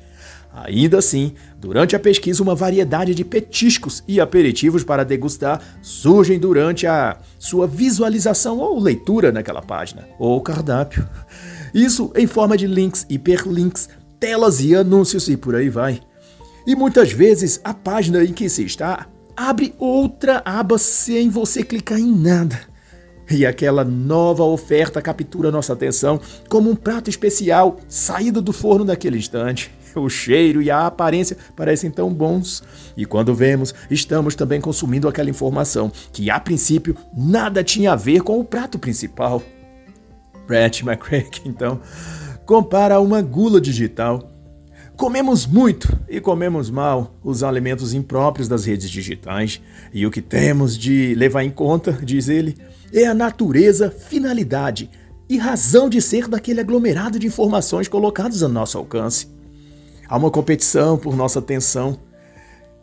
Ainda 0.54 0.99
assim, 0.99 1.35
durante 1.64 1.97
a 1.97 1.99
pesquisa, 1.99 2.42
uma 2.42 2.54
variedade 2.54 3.14
de 3.14 3.25
petiscos 3.25 4.04
e 4.06 4.21
aperitivos 4.21 4.85
para 4.85 5.02
degustar 5.02 5.62
surgem 5.80 6.38
durante 6.38 6.87
a 6.87 7.16
sua 7.38 7.66
visualização 7.66 8.59
ou 8.59 8.78
leitura 8.78 9.33
naquela 9.33 9.62
página, 9.62 10.06
ou 10.18 10.40
cardápio. 10.42 11.09
Isso 11.73 12.12
em 12.14 12.26
forma 12.26 12.56
de 12.56 12.66
links, 12.66 13.06
hiperlinks, 13.09 13.88
telas 14.21 14.61
e 14.61 14.75
anúncios 14.75 15.26
e 15.26 15.38
por 15.38 15.54
aí 15.54 15.71
vai. 15.71 16.00
E 16.66 16.76
muitas 16.76 17.12
vezes 17.12 17.59
a 17.64 17.73
página 17.73 18.23
em 18.23 18.33
que 18.33 18.49
se 18.49 18.64
está 18.64 19.06
abre 19.35 19.75
outra 19.78 20.42
aba 20.44 20.76
sem 20.76 21.30
você 21.30 21.62
clicar 21.62 21.99
em 21.99 22.14
nada. 22.14 22.61
E 23.30 23.47
aquela 23.47 23.85
nova 23.85 24.44
oferta 24.44 25.00
captura 25.00 25.50
nossa 25.50 25.73
atenção 25.73 26.21
como 26.47 26.71
um 26.71 26.76
prato 26.76 27.09
especial 27.09 27.78
saído 27.88 28.42
do 28.42 28.52
forno 28.52 28.85
naquele 28.85 29.16
instante. 29.16 29.73
o 30.00 30.08
cheiro 30.08 30.60
e 30.62 30.70
a 30.70 30.86
aparência 30.86 31.36
parecem 31.56 31.90
tão 31.90 32.12
bons. 32.12 32.62
E 32.96 33.04
quando 33.04 33.34
vemos, 33.34 33.74
estamos 33.90 34.34
também 34.34 34.60
consumindo 34.60 35.08
aquela 35.08 35.30
informação 35.30 35.90
que, 36.12 36.30
a 36.30 36.38
princípio, 36.40 36.96
nada 37.16 37.62
tinha 37.64 37.92
a 37.92 37.96
ver 37.96 38.22
com 38.22 38.38
o 38.38 38.44
prato 38.44 38.78
principal. 38.78 39.42
Brett 40.46 40.84
McCracken, 40.84 41.42
então, 41.46 41.80
compara 42.44 43.00
uma 43.00 43.22
gula 43.22 43.60
digital. 43.60 44.30
Comemos 44.96 45.44
muito 45.44 45.98
e 46.08 46.20
comemos 46.20 46.70
mal 46.70 47.18
os 47.22 47.42
alimentos 47.42 47.92
impróprios 47.92 48.46
das 48.46 48.64
redes 48.64 48.88
digitais, 48.88 49.60
e 49.92 50.06
o 50.06 50.10
que 50.10 50.22
temos 50.22 50.78
de 50.78 51.14
levar 51.16 51.42
em 51.42 51.50
conta, 51.50 51.98
diz 52.00 52.28
ele, 52.28 52.56
é 52.92 53.04
a 53.04 53.14
natureza, 53.14 53.90
finalidade 53.90 54.88
e 55.28 55.36
razão 55.36 55.88
de 55.88 56.00
ser 56.00 56.28
daquele 56.28 56.60
aglomerado 56.60 57.18
de 57.18 57.26
informações 57.26 57.88
colocados 57.88 58.42
a 58.42 58.48
nosso 58.48 58.78
alcance. 58.78 59.33
Há 60.08 60.16
uma 60.16 60.30
competição 60.30 60.96
por 60.96 61.16
nossa 61.16 61.38
atenção. 61.38 61.99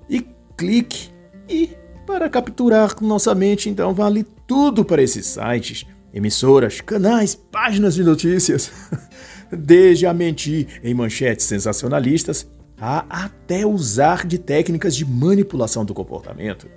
E 0.10 0.26
clique. 0.58 1.10
E 1.48 1.76
para 2.06 2.30
capturar 2.30 2.96
nossa 3.02 3.34
mente, 3.34 3.70
então 3.70 3.94
vale 3.94 4.26
tudo 4.48 4.84
para 4.84 5.02
esses 5.02 5.26
sites, 5.26 5.86
emissoras, 6.14 6.82
canais, 6.82 7.36
páginas 7.36 7.96
de 7.96 8.04
notícias. 8.04 8.72
Desde 9.52 10.06
a 10.06 10.14
mentir 10.14 10.80
em 10.84 10.94
manchetes 10.94 11.46
sensacionalistas 11.46 12.48
a 12.80 13.06
até 13.26 13.66
usar 13.66 14.26
de 14.26 14.40
técnicas 14.40 14.96
de 14.96 15.06
manipulação 15.06 15.86
do 15.86 15.94
comportamento. 15.94 16.68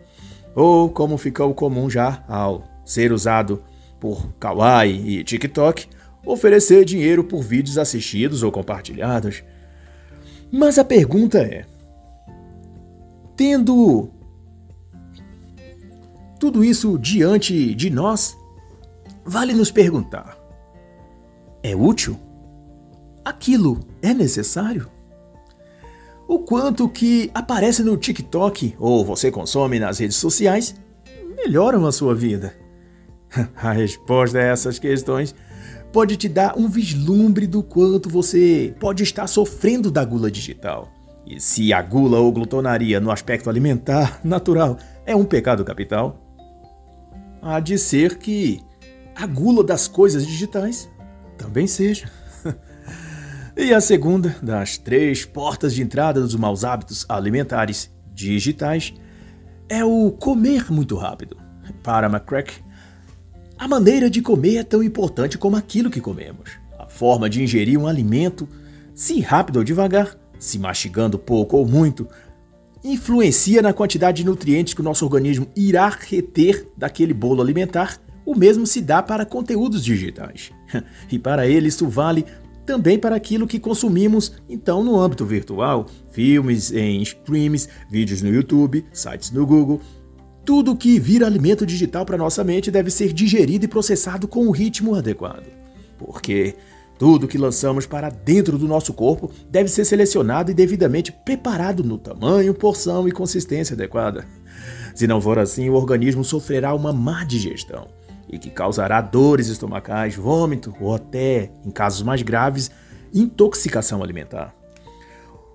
Ou 0.55 0.91
como 0.91 1.17
ficou 1.17 1.55
comum 1.55 1.89
já 1.89 2.23
ao 2.29 2.63
ser 2.85 3.11
usado 3.11 3.63
por 3.99 4.35
Kawaii 4.35 5.19
e 5.19 5.25
TikTok, 5.25 5.87
oferecer 6.27 6.85
dinheiro 6.85 7.25
por 7.25 7.43
vídeos 7.43 7.79
assistidos 7.79 8.43
ou 8.43 8.53
compartilhados. 8.53 9.43
Mas 10.57 10.79
a 10.79 10.85
pergunta 10.85 11.39
é: 11.39 11.67
tendo 13.35 14.09
tudo 16.39 16.65
isso 16.65 16.97
diante 16.97 17.75
de 17.75 17.91
nós, 17.91 18.39
vale 19.25 19.53
nos 19.53 19.73
perguntar: 19.73 20.39
é 21.61 21.75
útil? 21.75 22.17
Aquilo 23.25 23.81
é 24.01 24.15
necessário? 24.15 24.89
O 26.29 26.39
quanto 26.39 26.89
que 26.89 27.33
aparece 27.35 27.83
no 27.83 27.97
TikTok 27.97 28.77
ou 28.79 29.05
você 29.05 29.33
consome 29.33 29.81
nas 29.81 29.99
redes 29.99 30.19
sociais 30.19 30.77
melhoram 31.37 31.85
a 31.85 31.91
sua 31.91 32.15
vida? 32.15 32.55
A 33.57 33.73
resposta 33.73 34.39
a 34.39 34.43
essas 34.43 34.79
questões 34.79 35.35
pode 35.95 36.17
te 36.17 36.29
dar 36.29 36.59
um 36.59 36.69
vislumbre 36.69 37.47
do 37.47 37.63
quanto 37.63 38.11
você 38.11 38.75
pode 38.81 39.05
estar 39.05 39.29
sofrendo 39.29 39.93
da 39.93 40.05
gula 40.05 40.29
digital. 40.29 40.93
E 41.25 41.41
se 41.41 41.73
a 41.73 41.81
gula 41.81 42.19
ou 42.19 42.33
glutonaria 42.33 42.99
no 42.99 43.13
aspecto 43.13 43.49
alimentar 43.49 44.19
natural 44.27 44.77
é 45.07 45.15
um 45.15 45.25
pecado 45.25 45.65
capital, 45.65 46.21
há 47.41 47.61
de 47.61 47.79
ser 47.79 48.19
que 48.19 48.61
a 49.15 49.25
gula 49.25 49.63
das 49.63 49.87
coisas 49.87 50.27
digitais 50.27 50.91
também 51.39 51.69
seja. 51.69 52.11
e 53.57 53.73
a 53.73 53.81
segunda 53.81 54.35
das 54.43 54.77
três 54.77 55.25
portas 55.25 55.73
de 55.73 55.81
entrada 55.81 56.21
dos 56.21 56.35
maus 56.35 56.65
hábitos 56.65 57.07
alimentares 57.09 57.89
digitais 58.13 58.93
é 59.69 59.85
o 59.85 60.11
comer 60.11 60.73
muito 60.73 60.97
rápido. 60.97 61.37
Para 61.85 62.09
McCrack, 62.09 62.64
a 63.59 63.69
maneira 63.69 64.11
de 64.11 64.21
comer 64.21 64.57
é 64.57 64.63
tão 64.65 64.83
importante 64.83 65.39
como 65.39 65.57
aquilo 65.57 65.91
que 65.91 66.01
comemos. 66.01 66.51
A 66.79 66.87
forma 66.87 67.31
de 67.31 67.43
ingerir 67.43 67.79
um 67.79 67.87
alimento, 67.87 68.49
se 68.95 69.21
rápido 69.21 69.59
ou 69.59 69.65
devagar, 69.65 70.17
se 70.39 70.59
mastigando 70.59 71.19
pouco 71.19 71.57
ou 71.57 71.67
muito, 71.67 72.09
influencia 72.83 73.63
na 73.63 73.73
quantidade 73.73 74.19
de 74.19 74.29
nutrientes 74.29 74.75
que 74.75 74.81
o 74.81 74.85
nosso 74.85 75.05
organismo 75.05 75.47
irá 75.57 75.89
reter 75.89 76.67
daquele 76.77 77.15
bolo 77.15 77.41
alimentar. 77.41 77.99
O 78.27 78.35
mesmo 78.35 78.67
se 78.67 78.81
dá 78.81 79.03
para 79.03 79.25
conteúdos 79.25 79.85
digitais. 79.85 80.51
E 81.11 81.19
para 81.19 81.47
ele 81.47 81.69
isso 81.69 81.89
vale 81.89 82.25
também 82.67 82.99
para 82.99 83.15
aquilo 83.15 83.47
que 83.47 83.59
consumimos 83.61 84.33
então 84.49 84.83
no 84.83 84.99
âmbito 84.99 85.25
virtual, 85.25 85.87
filmes 86.11 86.73
em 86.73 87.01
streams, 87.03 87.69
vídeos 87.91 88.23
no 88.23 88.31
YouTube, 88.31 88.85
sites 88.93 89.31
no 89.31 89.47
Google, 89.47 89.81
tudo 90.45 90.77
que 90.77 90.99
vira 90.99 91.27
alimento 91.27 91.65
digital 91.65 92.05
para 92.05 92.19
nossa 92.19 92.45
mente 92.45 92.71
deve 92.71 92.91
ser 92.91 93.13
digerido 93.13 93.65
e 93.65 93.69
processado 93.69 94.29
com 94.29 94.47
o 94.47 94.51
ritmo 94.51 94.95
adequado. 94.95 95.47
Porque 95.99 96.55
tudo 96.99 97.27
que 97.27 97.39
lançamos 97.39 97.87
para 97.87 98.11
dentro 98.11 98.59
do 98.59 98.69
nosso 98.69 98.93
corpo 98.93 99.31
deve 99.51 99.69
ser 99.69 99.85
selecionado 99.85 100.51
e 100.51 100.55
devidamente 100.55 101.11
preparado 101.11 101.83
no 101.83 101.99
tamanho, 101.99 102.55
porção 102.55 103.09
e 103.09 103.13
consistência 103.13 103.75
adequada. 103.75 104.27
Se 104.95 105.07
não 105.07 105.21
for 105.21 105.39
assim, 105.39 105.69
o 105.69 105.75
organismo 105.75 106.23
sofrerá 106.23 106.75
uma 106.75 106.93
má 106.93 107.25
digestão 107.25 107.89
e 108.29 108.39
que 108.39 108.51
causará 108.51 109.01
dores 109.01 109.49
estomacais, 109.49 110.15
vômito 110.15 110.75
ou 110.81 110.95
até, 110.95 111.51
em 111.65 111.71
casos 111.71 112.03
mais 112.03 112.23
graves, 112.23 112.71
intoxicação 113.13 114.03
alimentar. 114.03 114.55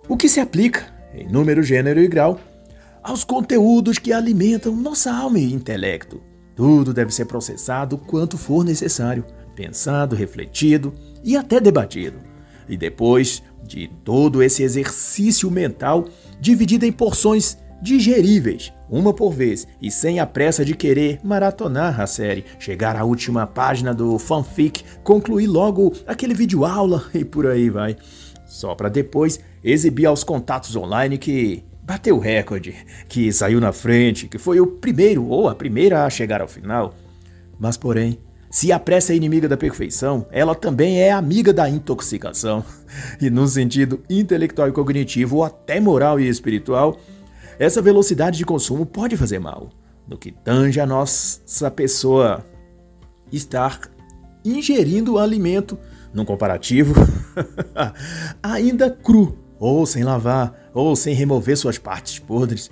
O 0.07 0.17
que 0.17 0.27
se 0.27 0.39
aplica, 0.39 0.87
em 1.13 1.27
número, 1.27 1.63
gênero 1.63 2.01
e 2.01 2.07
grau, 2.07 2.39
aos 3.09 3.23
conteúdos 3.23 3.97
que 3.97 4.13
alimentam 4.13 4.75
nossa 4.75 5.11
alma 5.11 5.39
e 5.39 5.51
intelecto. 5.51 6.21
Tudo 6.55 6.93
deve 6.93 7.11
ser 7.11 7.25
processado 7.25 7.97
quanto 7.97 8.37
for 8.37 8.63
necessário, 8.63 9.25
pensado, 9.55 10.15
refletido 10.15 10.93
e 11.23 11.35
até 11.35 11.59
debatido. 11.59 12.19
E 12.67 12.77
depois 12.77 13.41
de 13.63 13.89
todo 14.05 14.43
esse 14.43 14.61
exercício 14.61 15.49
mental, 15.49 16.07
dividido 16.39 16.85
em 16.85 16.91
porções 16.91 17.57
digeríveis, 17.81 18.71
uma 18.87 19.11
por 19.11 19.31
vez, 19.33 19.67
e 19.81 19.89
sem 19.89 20.19
a 20.19 20.27
pressa 20.27 20.63
de 20.63 20.75
querer 20.75 21.19
maratonar 21.23 21.99
a 21.99 22.05
série, 22.05 22.45
chegar 22.59 22.95
à 22.95 23.03
última 23.03 23.47
página 23.47 23.91
do 23.91 24.19
fanfic, 24.19 24.83
concluir 25.03 25.47
logo 25.47 25.93
aquele 26.05 26.35
vídeo 26.35 26.63
aula 26.63 27.03
e 27.15 27.25
por 27.25 27.47
aí 27.47 27.71
vai. 27.71 27.95
Só 28.45 28.75
para 28.75 28.89
depois 28.89 29.39
exibir 29.63 30.05
aos 30.05 30.23
contatos 30.23 30.75
online 30.75 31.17
que 31.17 31.63
bateu 31.89 32.17
o 32.17 32.19
recorde, 32.19 32.75
que 33.07 33.33
saiu 33.33 33.59
na 33.59 33.73
frente, 33.73 34.27
que 34.27 34.37
foi 34.37 34.59
o 34.59 34.67
primeiro 34.67 35.25
ou 35.25 35.49
a 35.49 35.55
primeira 35.55 36.05
a 36.05 36.09
chegar 36.11 36.39
ao 36.39 36.47
final. 36.47 36.93
Mas, 37.59 37.77
porém, 37.77 38.19
Se 38.51 38.71
a 38.71 38.79
pressa 38.79 39.13
é 39.13 39.15
inimiga 39.15 39.47
da 39.47 39.55
perfeição, 39.55 40.25
ela 40.31 40.55
também 40.55 40.99
é 40.99 41.11
amiga 41.11 41.53
da 41.53 41.69
intoxicação. 41.69 42.65
E 43.21 43.29
no 43.29 43.47
sentido 43.47 44.03
intelectual 44.09 44.67
e 44.67 44.71
cognitivo, 44.71 45.37
ou 45.37 45.43
até 45.43 45.79
moral 45.79 46.19
e 46.19 46.27
espiritual, 46.27 46.97
essa 47.59 47.79
velocidade 47.79 48.39
de 48.39 48.45
consumo 48.45 48.87
pode 48.87 49.15
fazer 49.15 49.37
mal. 49.37 49.69
No 50.07 50.17
que 50.17 50.31
tange 50.31 50.79
a 50.79 50.85
nossa 50.87 51.69
pessoa 51.69 52.43
estar 53.31 53.81
ingerindo 54.43 55.19
alimento, 55.19 55.77
num 56.11 56.25
comparativo, 56.25 56.95
ainda 58.41 58.89
cru, 58.89 59.37
ou 59.59 59.85
sem 59.85 60.03
lavar, 60.03 60.68
ou 60.85 60.95
sem 60.95 61.13
remover 61.13 61.57
suas 61.57 61.77
partes 61.77 62.19
podres. 62.19 62.69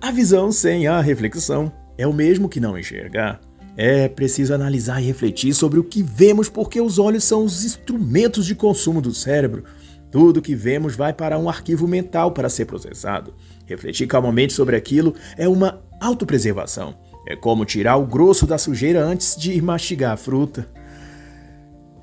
A 0.00 0.10
visão 0.10 0.50
sem 0.50 0.86
a 0.86 1.00
reflexão 1.00 1.72
é 1.96 2.06
o 2.06 2.12
mesmo 2.12 2.48
que 2.48 2.60
não 2.60 2.78
enxergar. 2.78 3.40
É 3.76 4.08
preciso 4.08 4.52
analisar 4.52 5.00
e 5.00 5.06
refletir 5.06 5.54
sobre 5.54 5.78
o 5.78 5.84
que 5.84 6.02
vemos, 6.02 6.48
porque 6.48 6.80
os 6.80 6.98
olhos 6.98 7.24
são 7.24 7.44
os 7.44 7.64
instrumentos 7.64 8.44
de 8.44 8.54
consumo 8.54 9.00
do 9.00 9.14
cérebro. 9.14 9.64
Tudo 10.10 10.42
que 10.42 10.54
vemos 10.54 10.94
vai 10.94 11.12
para 11.12 11.38
um 11.38 11.48
arquivo 11.48 11.88
mental 11.88 12.32
para 12.32 12.50
ser 12.50 12.66
processado. 12.66 13.34
Refletir 13.64 14.06
calmamente 14.06 14.52
sobre 14.52 14.76
aquilo 14.76 15.14
é 15.38 15.48
uma 15.48 15.80
autopreservação. 16.00 16.94
É 17.26 17.36
como 17.36 17.64
tirar 17.64 17.96
o 17.96 18.06
grosso 18.06 18.46
da 18.46 18.58
sujeira 18.58 19.02
antes 19.02 19.36
de 19.36 19.60
mastigar 19.62 20.12
a 20.12 20.16
fruta. 20.16 20.66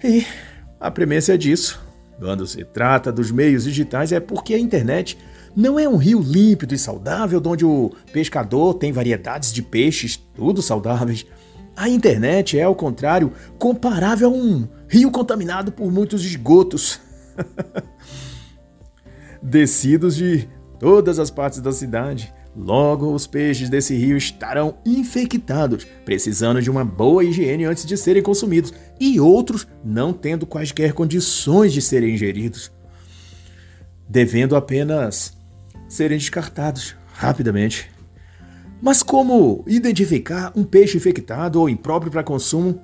E 0.04 0.26
a 0.80 0.90
premissa 0.90 1.34
é 1.34 1.38
disso. 1.38 1.89
Quando 2.20 2.46
se 2.46 2.66
trata 2.66 3.12
dos 3.12 3.32
meios 3.32 3.64
digitais, 3.64 4.12
é 4.12 4.20
porque 4.20 4.54
a 4.54 4.60
internet 4.60 5.18
não 5.56 5.80
é 5.80 5.88
um 5.88 5.96
rio 5.96 6.20
límpido 6.20 6.76
e 6.76 6.78
saudável, 6.78 7.42
onde 7.46 7.66
o 7.66 7.92
pescador 8.12 8.74
tem 8.74 8.92
variedades 8.92 9.54
de 9.54 9.62
peixes, 9.62 10.18
tudo 10.36 10.62
saudáveis. 10.62 11.26
A 11.76 11.88
internet 11.88 12.60
é, 12.60 12.64
ao 12.64 12.76
contrário, 12.76 13.32
comparável 13.58 14.30
a 14.30 14.32
um 14.32 14.68
rio 14.88 15.10
contaminado 15.12 15.72
por 15.72 15.92
muitos 15.92 16.26
esgotos. 16.26 17.00
Descidos 19.42 20.18
de 20.18 20.50
todas 20.78 21.20
as 21.20 21.32
partes 21.32 21.62
da 21.62 21.72
cidade. 21.72 22.34
Logo, 22.56 23.14
os 23.14 23.28
peixes 23.28 23.70
desse 23.70 23.96
rio 23.96 24.18
estarão 24.18 24.78
infectados, 24.86 25.86
precisando 26.04 26.62
de 26.62 26.70
uma 26.70 26.84
boa 26.84 27.24
higiene 27.24 27.66
antes 27.66 27.86
de 27.86 27.96
serem 27.96 28.24
consumidos, 28.24 28.74
e 29.00 29.20
outros 29.20 29.68
não 29.84 30.12
tendo 30.12 30.46
quaisquer 30.46 30.94
condições 30.94 31.72
de 31.72 31.82
serem 31.82 32.14
ingeridos, 32.14 32.72
devendo 34.08 34.56
apenas 34.56 35.38
serem 35.88 36.18
descartados 36.18 36.96
rapidamente. 37.14 37.90
Mas 38.82 39.04
como 39.04 39.64
identificar 39.68 40.52
um 40.56 40.64
peixe 40.64 40.98
infectado 40.98 41.60
ou 41.60 41.70
impróprio 41.70 42.12
para 42.12 42.24
consumo 42.24 42.82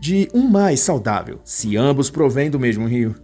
de 0.00 0.28
um 0.32 0.48
mais 0.48 0.80
saudável, 0.80 1.40
se 1.44 1.76
ambos 1.76 2.10
provêm 2.10 2.50
do 2.50 2.58
mesmo 2.58 2.86
rio? 2.86 3.14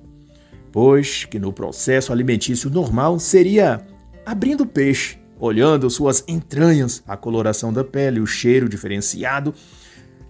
Pois 0.70 1.24
que 1.24 1.38
no 1.38 1.52
processo 1.52 2.12
alimentício 2.12 2.68
normal 2.68 3.18
seria 3.18 3.84
abrindo 4.26 4.62
o 4.62 4.66
peixe, 4.66 5.18
olhando 5.38 5.88
suas 5.90 6.24
entranhas, 6.26 7.02
a 7.06 7.16
coloração 7.16 7.72
da 7.72 7.84
pele, 7.84 8.20
o 8.20 8.26
cheiro 8.26 8.68
diferenciado 8.68 9.54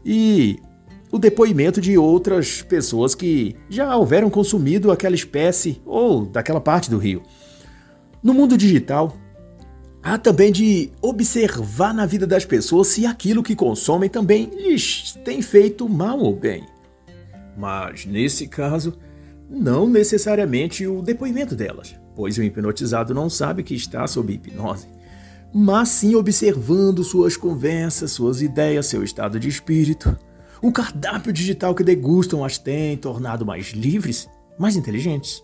e 0.05 0.59
o 1.11 1.19
depoimento 1.19 1.81
de 1.81 1.97
outras 1.97 2.63
pessoas 2.63 3.15
que 3.15 3.57
já 3.69 3.97
houveram 3.97 4.29
consumido 4.29 4.91
aquela 4.91 5.15
espécie 5.15 5.81
ou 5.85 6.27
daquela 6.27 6.61
parte 6.61 6.91
do 6.91 6.99
rio. 6.99 7.23
No 8.23 8.35
mundo 8.35 8.57
digital, 8.57 9.17
Há 10.09 10.17
também 10.17 10.53
de 10.53 10.93
observar 11.03 11.93
na 11.93 12.07
vida 12.07 12.29
das 12.29 12.45
pessoas 12.45 12.87
se 12.87 13.05
aquilo 13.05 13.43
que 13.43 13.57
consomem 13.57 14.09
também 14.09 14.49
lhes 14.55 15.19
tem 15.25 15.43
feito 15.43 15.89
mal 15.89 16.21
ou 16.21 16.37
bem. 16.37 16.65
Mas, 17.59 18.07
nesse 18.07 18.47
caso, 18.47 18.97
não 19.51 19.89
necessariamente 19.89 20.87
o 20.87 21.03
depoimento 21.03 21.57
delas, 21.57 21.97
pois 22.15 22.39
o 22.39 22.43
hipnotizado 22.45 23.13
não 23.13 23.29
sabe 23.29 23.65
que 23.65 23.75
está 23.75 24.07
sob 24.07 24.33
hipnose, 24.33 24.87
mas 25.55 25.89
sim 25.89 26.15
observando 26.15 27.03
suas 27.03 27.37
conversas, 27.37 28.13
suas 28.13 28.43
ideias, 28.43 28.87
seu 28.87 29.03
estado 29.03 29.39
de 29.41 29.49
espírito. 29.49 30.17
O 30.63 30.73
cardápio 30.73 31.33
digital 31.33 31.75
que 31.75 31.85
degustam 31.85 32.45
as 32.45 32.59
tem 32.59 32.97
tornado 32.97 33.45
mais 33.45 33.69
livres, 33.69 34.29
mais 34.59 34.77
inteligentes, 34.77 35.43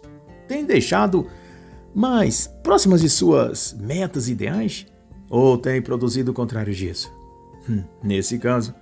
tem 0.48 0.64
deixado 0.64 1.26
mais 1.94 2.46
próximas 2.62 3.00
de 3.00 3.08
suas 3.08 3.76
metas 3.78 4.28
ideais? 4.28 4.86
Ou 5.28 5.56
tem 5.56 5.80
produzido 5.80 6.30
o 6.30 6.34
contrário 6.34 6.74
disso? 6.74 7.12
Hum, 7.68 7.84
nesse 8.02 8.38
caso, 8.38 8.74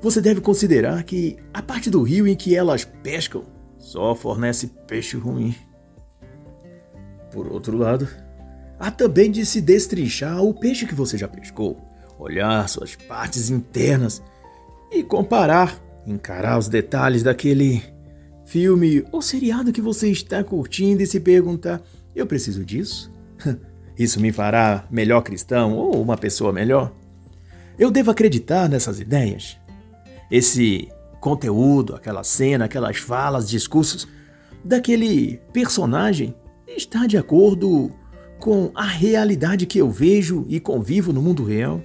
você 0.00 0.20
deve 0.20 0.40
considerar 0.40 1.02
que 1.04 1.36
a 1.52 1.62
parte 1.62 1.88
do 1.88 2.02
rio 2.02 2.26
em 2.26 2.34
que 2.34 2.56
elas 2.56 2.84
pescam 2.84 3.44
só 3.78 4.14
fornece 4.14 4.68
peixe 4.86 5.16
ruim. 5.16 5.54
Por 7.32 7.46
outro 7.46 7.76
lado, 7.76 8.08
há 8.82 8.90
também 8.90 9.30
de 9.30 9.46
se 9.46 9.60
destrinchar 9.60 10.42
o 10.42 10.52
peixe 10.52 10.86
que 10.86 10.94
você 10.94 11.16
já 11.16 11.28
pescou, 11.28 11.80
olhar 12.18 12.68
suas 12.68 12.96
partes 12.96 13.48
internas 13.48 14.20
e 14.90 15.04
comparar, 15.04 15.80
encarar 16.04 16.58
os 16.58 16.66
detalhes 16.66 17.22
daquele 17.22 17.80
filme 18.44 19.04
ou 19.12 19.22
seriado 19.22 19.72
que 19.72 19.80
você 19.80 20.10
está 20.10 20.42
curtindo 20.42 21.00
e 21.00 21.06
se 21.06 21.20
perguntar 21.20 21.80
eu 22.12 22.26
preciso 22.26 22.64
disso? 22.64 23.08
Isso 23.96 24.20
me 24.20 24.32
fará 24.32 24.84
melhor 24.90 25.22
cristão 25.22 25.74
ou 25.74 26.02
uma 26.02 26.16
pessoa 26.16 26.52
melhor? 26.52 26.92
Eu 27.78 27.88
devo 27.88 28.10
acreditar 28.10 28.68
nessas 28.68 28.98
ideias? 28.98 29.56
Esse 30.28 30.88
conteúdo, 31.20 31.94
aquela 31.94 32.24
cena, 32.24 32.64
aquelas 32.64 32.96
falas, 32.96 33.48
discursos 33.48 34.08
daquele 34.64 35.40
personagem 35.52 36.34
está 36.66 37.06
de 37.06 37.16
acordo 37.16 37.92
com 38.42 38.72
a 38.74 38.84
realidade 38.84 39.66
que 39.66 39.78
eu 39.78 39.88
vejo 39.88 40.44
e 40.48 40.58
convivo 40.58 41.12
no 41.12 41.22
mundo 41.22 41.44
real? 41.44 41.80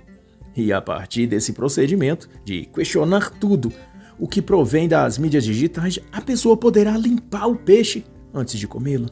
E 0.56 0.74
a 0.74 0.82
partir 0.82 1.28
desse 1.28 1.54
procedimento 1.54 2.28
de 2.44 2.66
questionar 2.66 3.30
tudo 3.30 3.72
o 4.18 4.28
que 4.28 4.42
provém 4.42 4.88
das 4.88 5.20
mídias 5.20 5.44
digitais, 5.44 6.00
a 6.12 6.20
pessoa 6.20 6.58
poderá 6.58 6.98
limpar 6.98 7.46
o 7.46 7.56
peixe 7.56 8.04
antes 8.34 8.58
de 8.60 8.68
comê-lo. 8.68 9.08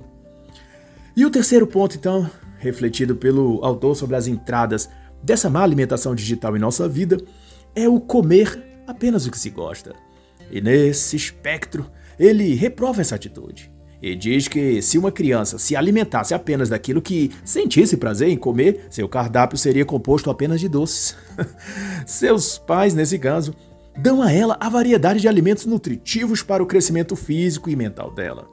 E 1.16 1.24
o 1.24 1.30
terceiro 1.30 1.68
ponto, 1.68 1.96
então, 1.96 2.28
refletido 2.58 3.16
pelo 3.16 3.64
autor 3.64 3.96
sobre 3.96 4.16
as 4.16 4.26
entradas 4.26 4.90
dessa 5.22 5.48
má 5.48 5.62
alimentação 5.62 6.16
digital 6.16 6.58
em 6.58 6.60
nossa 6.60 6.90
vida, 6.90 7.20
é 7.76 7.88
o 7.88 8.00
comer 8.00 8.82
apenas 8.88 9.28
o 9.28 9.32
que 9.32 9.38
se 9.38 9.52
gosta. 9.52 9.94
E 10.50 10.60
nesse 10.60 11.16
espectro, 11.16 11.86
ele 12.18 12.56
reprova 12.56 13.02
essa 13.02 13.14
atitude. 13.14 13.75
E 14.06 14.16
diz 14.16 14.48
que 14.48 14.84
se 14.84 15.00
uma 15.00 15.12
criança 15.12 15.58
se 15.58 15.76
alimentasse 15.76 16.36
apenas 16.36 16.70
daquilo 16.70 17.02
que 17.02 17.32
sentisse 17.44 17.98
prazer 17.98 18.30
em 18.30 18.38
comer, 18.38 18.86
seu 18.88 19.10
cardápio 19.10 19.58
seria 19.58 19.84
composto 19.84 20.30
apenas 20.30 20.60
de 20.60 20.70
doces. 20.70 21.18
Seus 22.06 22.60
pais, 22.60 22.94
nesse 22.94 23.18
caso, 23.18 23.56
dão 23.98 24.22
a 24.22 24.32
ela 24.32 24.58
a 24.60 24.70
variedade 24.70 25.22
de 25.22 25.28
alimentos 25.28 25.66
nutritivos 25.66 26.44
para 26.44 26.62
o 26.62 26.68
crescimento 26.68 27.16
físico 27.16 27.68
e 27.68 27.76
mental 27.76 28.12
dela. 28.12 28.48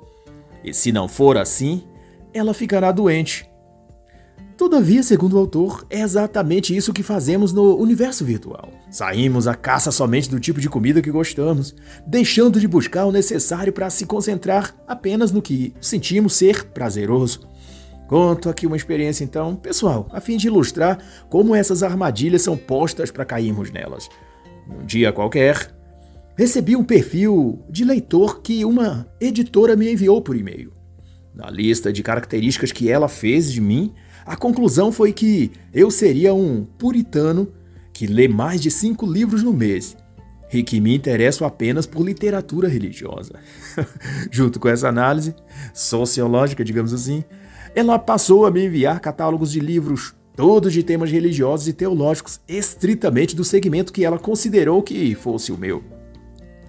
E 0.65 0.73
se 0.73 0.91
não 0.91 1.07
for 1.07 1.37
assim, 1.37 1.85
ela 2.33 2.55
ficará 2.55 2.91
doente. 2.91 3.47
Todavia, 4.57 5.03
segundo 5.03 5.35
o 5.35 5.39
autor, 5.39 5.87
é 5.89 6.01
exatamente 6.01 6.77
isso 6.77 6.93
que 6.93 7.03
fazemos 7.03 7.53
no 7.53 7.77
universo 7.77 8.25
virtual. 8.25 8.71
Saímos 8.91 9.47
à 9.47 9.55
caça 9.55 9.91
somente 9.91 10.29
do 10.29 10.39
tipo 10.39 10.61
de 10.61 10.69
comida 10.69 11.01
que 11.01 11.11
gostamos, 11.11 11.75
deixando 12.07 12.61
de 12.61 12.69
buscar 12.69 13.07
o 13.07 13.13
necessário 13.13 13.73
para 13.73 13.91
se 13.91 14.05
concentrar 14.05 14.75
apenas 14.87 15.33
no 15.33 15.43
que 15.43 15.75
sentimos 15.81 16.35
ser 16.35 16.65
prazeroso. 16.67 17.49
Conto 18.07 18.51
aqui 18.51 18.67
uma 18.67 18.77
experiência, 18.77 19.25
então, 19.25 19.57
pessoal, 19.57 20.07
a 20.13 20.21
fim 20.21 20.37
de 20.37 20.49
ilustrar 20.49 20.99
como 21.31 21.55
essas 21.55 21.83
armadilhas 21.83 22.43
são 22.43 22.57
postas 22.57 23.11
para 23.11 23.25
cairmos 23.25 23.71
nelas. 23.71 24.09
Num 24.69 24.85
dia 24.85 25.13
qualquer, 25.13 25.75
recebi 26.37 26.77
um 26.77 26.85
perfil 26.85 27.65
de 27.71 27.85
leitor 27.85 28.43
que 28.43 28.65
uma 28.65 29.07
editora 29.19 29.75
me 29.77 29.91
enviou 29.91 30.21
por 30.21 30.37
e-mail. 30.37 30.73
Na 31.35 31.51
lista 31.51 31.91
de 31.91 32.03
características 32.03 32.71
que 32.71 32.91
ela 32.91 33.09
fez 33.09 33.51
de 33.51 33.61
mim, 33.61 33.95
a 34.25 34.37
conclusão 34.37 34.93
foi 34.93 35.13
que 35.13 35.51
eu 35.73 35.91
seria 35.91 36.33
um 36.35 36.65
puritano 36.65 37.49
que 37.93 38.07
lê 38.07 38.29
mais 38.29 38.61
de 38.61 38.71
cinco 38.71 39.07
livros 39.07 39.43
no 39.43 39.53
mês 39.53 39.97
e 40.53 40.63
que 40.63 40.81
me 40.81 40.95
interesso 40.95 41.45
apenas 41.45 41.87
por 41.87 42.05
literatura 42.05 42.69
religiosa. 42.69 43.35
Junto 44.31 44.61
com 44.61 44.69
essa 44.69 44.89
análise 44.89 45.35
sociológica, 45.73 46.65
digamos 46.65 46.93
assim, 46.93 47.25
ela 47.75 47.99
passou 47.99 48.45
a 48.45 48.51
me 48.51 48.65
enviar 48.67 49.01
catálogos 49.01 49.51
de 49.51 49.61
livros 49.61 50.15
todos 50.37 50.73
de 50.73 50.83
temas 50.83 51.11
religiosos 51.11 51.69
e 51.69 51.73
teológicos, 51.73 52.41
estritamente 52.49 53.37
do 53.37 53.45
segmento 53.45 53.93
que 53.93 54.05
ela 54.05 54.19
considerou 54.19 54.83
que 54.83 55.15
fosse 55.15 55.53
o 55.53 55.59
meu. 55.59 55.83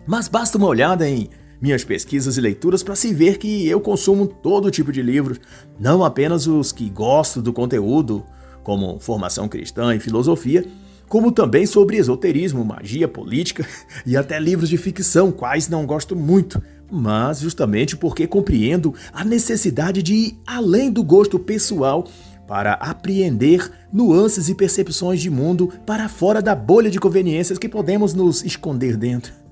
Mas 0.06 0.28
basta 0.28 0.58
uma 0.58 0.68
olhada 0.68 1.08
em 1.08 1.30
minhas 1.64 1.86
pesquisas 1.86 2.36
e 2.36 2.42
leituras 2.42 2.84
para 2.84 2.94
se 2.94 3.14
ver 3.14 3.38
que 3.38 3.66
eu 3.70 3.80
consumo 3.80 4.28
todo 4.28 4.70
tipo 4.70 4.92
de 4.92 5.02
livros, 5.02 5.40
não 5.80 6.04
apenas 6.04 6.46
os 6.46 6.74
que 6.74 6.90
gosto 6.90 7.42
do 7.42 7.54
conteúdo, 7.54 8.26
como 8.62 9.00
formação 9.00 9.48
cristã 9.48 9.96
e 9.96 10.00
filosofia, 10.00 10.66
como 11.08 11.32
também 11.32 11.66
sobre 11.66 11.96
esoterismo, 11.96 12.66
magia, 12.66 13.08
política 13.08 13.66
e 14.06 14.18
até 14.18 14.38
livros 14.42 14.68
de 14.68 14.76
ficção, 14.76 15.32
quais 15.32 15.70
não 15.70 15.86
gosto 15.86 16.18
muito, 16.18 16.62
mas 16.92 17.40
justamente 17.40 17.96
porque 17.96 18.28
compreendo 18.28 18.94
a 19.14 19.24
necessidade 19.24 20.04
de 20.04 20.14
ir 20.14 20.38
além 20.46 20.92
do 20.92 21.02
gosto 21.02 21.40
pessoal 21.40 22.06
para 22.46 22.74
apreender 22.74 23.72
nuances 23.90 24.50
e 24.50 24.54
percepções 24.54 25.22
de 25.22 25.30
mundo 25.30 25.72
para 25.86 26.10
fora 26.10 26.42
da 26.42 26.54
bolha 26.54 26.92
de 26.92 27.00
conveniências 27.00 27.58
que 27.58 27.70
podemos 27.70 28.14
nos 28.14 28.44
esconder 28.44 28.98
dentro. 28.98 29.43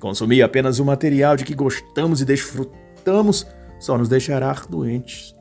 Consumir 0.00 0.42
apenas 0.42 0.78
o 0.78 0.84
material 0.84 1.36
de 1.36 1.44
que 1.44 1.54
gostamos 1.54 2.20
e 2.20 2.24
desfrutamos 2.24 3.46
só 3.78 3.96
nos 3.96 4.08
deixará 4.08 4.52
doentes. 4.68 5.34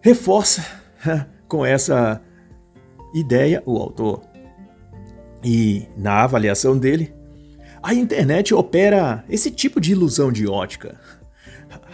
Reforça 0.00 0.64
com 1.48 1.66
essa 1.66 2.22
ideia 3.12 3.62
o 3.66 3.76
autor. 3.76 4.22
E 5.42 5.88
na 5.96 6.22
avaliação 6.22 6.78
dele, 6.78 7.12
a 7.82 7.92
internet 7.92 8.54
opera 8.54 9.24
esse 9.28 9.50
tipo 9.50 9.80
de 9.80 9.92
ilusão 9.92 10.30
de 10.30 10.46
ótica. 10.46 11.00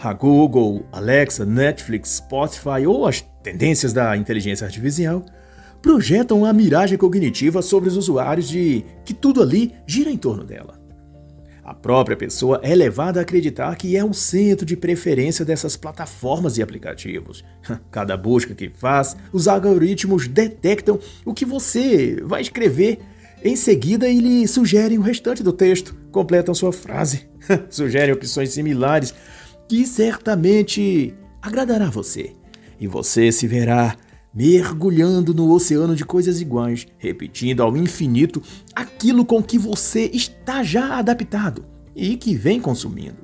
A 0.01 0.13
Google, 0.13 0.85
Alexa, 0.91 1.45
Netflix, 1.45 2.17
Spotify 2.17 2.85
ou 2.85 3.07
as 3.07 3.21
tendências 3.41 3.93
da 3.93 4.15
inteligência 4.15 4.65
artificial 4.65 5.23
projetam 5.81 6.45
a 6.45 6.53
miragem 6.53 6.97
cognitiva 6.97 7.61
sobre 7.61 7.89
os 7.89 7.95
usuários 7.95 8.47
de 8.47 8.83
que 9.05 9.13
tudo 9.13 9.41
ali 9.41 9.73
gira 9.87 10.11
em 10.11 10.17
torno 10.17 10.43
dela. 10.43 10.76
A 11.67 11.73
própria 11.73 12.15
pessoa 12.15 12.61
é 12.63 12.73
levada 12.73 13.19
a 13.19 13.23
acreditar 13.23 13.75
que 13.75 13.97
é 13.97 14.05
o 14.05 14.13
centro 14.13 14.65
de 14.65 14.77
preferência 14.77 15.43
dessas 15.43 15.75
plataformas 15.75 16.57
e 16.57 16.61
aplicativos. 16.61 17.43
Cada 17.91 18.15
busca 18.15 18.55
que 18.55 18.69
faz, 18.69 19.17
os 19.33 19.49
algoritmos 19.49 20.29
detectam 20.29 20.97
o 21.25 21.33
que 21.33 21.43
você 21.43 22.21
vai 22.23 22.41
escrever 22.41 22.99
em 23.43 23.57
seguida 23.57 24.07
e 24.07 24.21
lhe 24.21 24.47
sugerem 24.47 24.97
o 24.97 25.01
restante 25.01 25.43
do 25.43 25.51
texto, 25.51 25.93
completam 26.09 26.55
sua 26.55 26.71
frase, 26.71 27.27
sugerem 27.69 28.13
opções 28.13 28.51
similares 28.51 29.13
que 29.67 29.85
certamente 29.85 31.13
agradará 31.41 31.89
você. 31.89 32.31
E 32.79 32.87
você 32.87 33.29
se 33.29 33.45
verá 33.45 33.93
mergulhando 34.33 35.33
no 35.33 35.51
oceano 35.51 35.95
de 35.95 36.05
coisas 36.05 36.39
iguais, 36.41 36.87
repetindo 36.97 37.61
ao 37.61 37.75
infinito 37.75 38.41
aquilo 38.75 39.25
com 39.25 39.41
que 39.41 39.57
você 39.57 40.09
está 40.13 40.63
já 40.63 40.97
adaptado 40.97 41.63
e 41.95 42.15
que 42.15 42.35
vem 42.35 42.61
consumindo. 42.61 43.17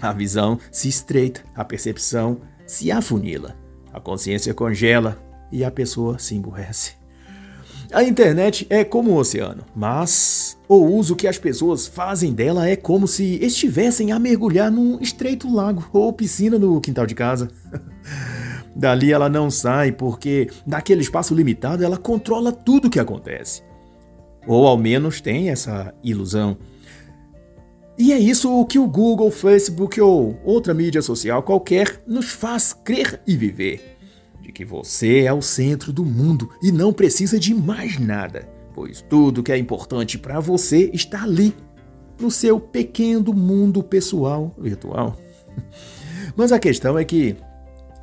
A 0.00 0.12
visão 0.12 0.58
se 0.70 0.88
estreita, 0.88 1.42
a 1.54 1.64
percepção 1.64 2.40
se 2.66 2.90
afunila, 2.90 3.56
a 3.92 4.00
consciência 4.00 4.52
congela 4.54 5.18
e 5.50 5.64
a 5.64 5.70
pessoa 5.70 6.18
se 6.18 6.34
emburrece. 6.34 6.94
A 7.92 8.02
internet 8.02 8.66
é 8.68 8.82
como 8.82 9.12
o 9.12 9.16
oceano, 9.16 9.64
mas 9.74 10.58
o 10.68 10.76
uso 10.76 11.14
que 11.14 11.28
as 11.28 11.38
pessoas 11.38 11.86
fazem 11.86 12.32
dela 12.32 12.68
é 12.68 12.74
como 12.74 13.06
se 13.06 13.36
estivessem 13.36 14.10
a 14.10 14.18
mergulhar 14.18 14.70
num 14.70 15.00
estreito 15.00 15.52
lago 15.52 15.88
ou 15.92 16.12
piscina 16.12 16.58
no 16.58 16.80
quintal 16.80 17.06
de 17.06 17.14
casa. 17.14 17.48
Dali 18.76 19.10
ela 19.10 19.30
não 19.30 19.50
sai 19.50 19.90
porque, 19.90 20.50
naquele 20.66 21.00
espaço 21.00 21.34
limitado, 21.34 21.82
ela 21.82 21.96
controla 21.96 22.52
tudo 22.52 22.88
o 22.88 22.90
que 22.90 23.00
acontece. 23.00 23.62
Ou 24.46 24.66
ao 24.66 24.76
menos 24.76 25.18
tem 25.18 25.48
essa 25.48 25.94
ilusão. 26.04 26.58
E 27.98 28.12
é 28.12 28.18
isso 28.18 28.52
o 28.52 28.66
que 28.66 28.78
o 28.78 28.86
Google, 28.86 29.30
Facebook 29.30 29.98
ou 29.98 30.38
outra 30.44 30.74
mídia 30.74 31.00
social 31.00 31.42
qualquer 31.42 32.02
nos 32.06 32.26
faz 32.26 32.74
crer 32.74 33.22
e 33.26 33.34
viver. 33.34 33.96
De 34.42 34.52
que 34.52 34.62
você 34.62 35.20
é 35.20 35.32
o 35.32 35.40
centro 35.40 35.90
do 35.90 36.04
mundo 36.04 36.50
e 36.62 36.70
não 36.70 36.92
precisa 36.92 37.38
de 37.38 37.54
mais 37.54 37.98
nada, 37.98 38.46
pois 38.74 39.00
tudo 39.00 39.42
que 39.42 39.52
é 39.52 39.56
importante 39.56 40.18
para 40.18 40.38
você 40.38 40.90
está 40.92 41.22
ali, 41.22 41.54
no 42.20 42.30
seu 42.30 42.60
pequeno 42.60 43.32
mundo 43.32 43.82
pessoal 43.82 44.54
virtual. 44.58 45.16
Mas 46.36 46.52
a 46.52 46.58
questão 46.58 46.98
é 46.98 47.04
que 47.04 47.36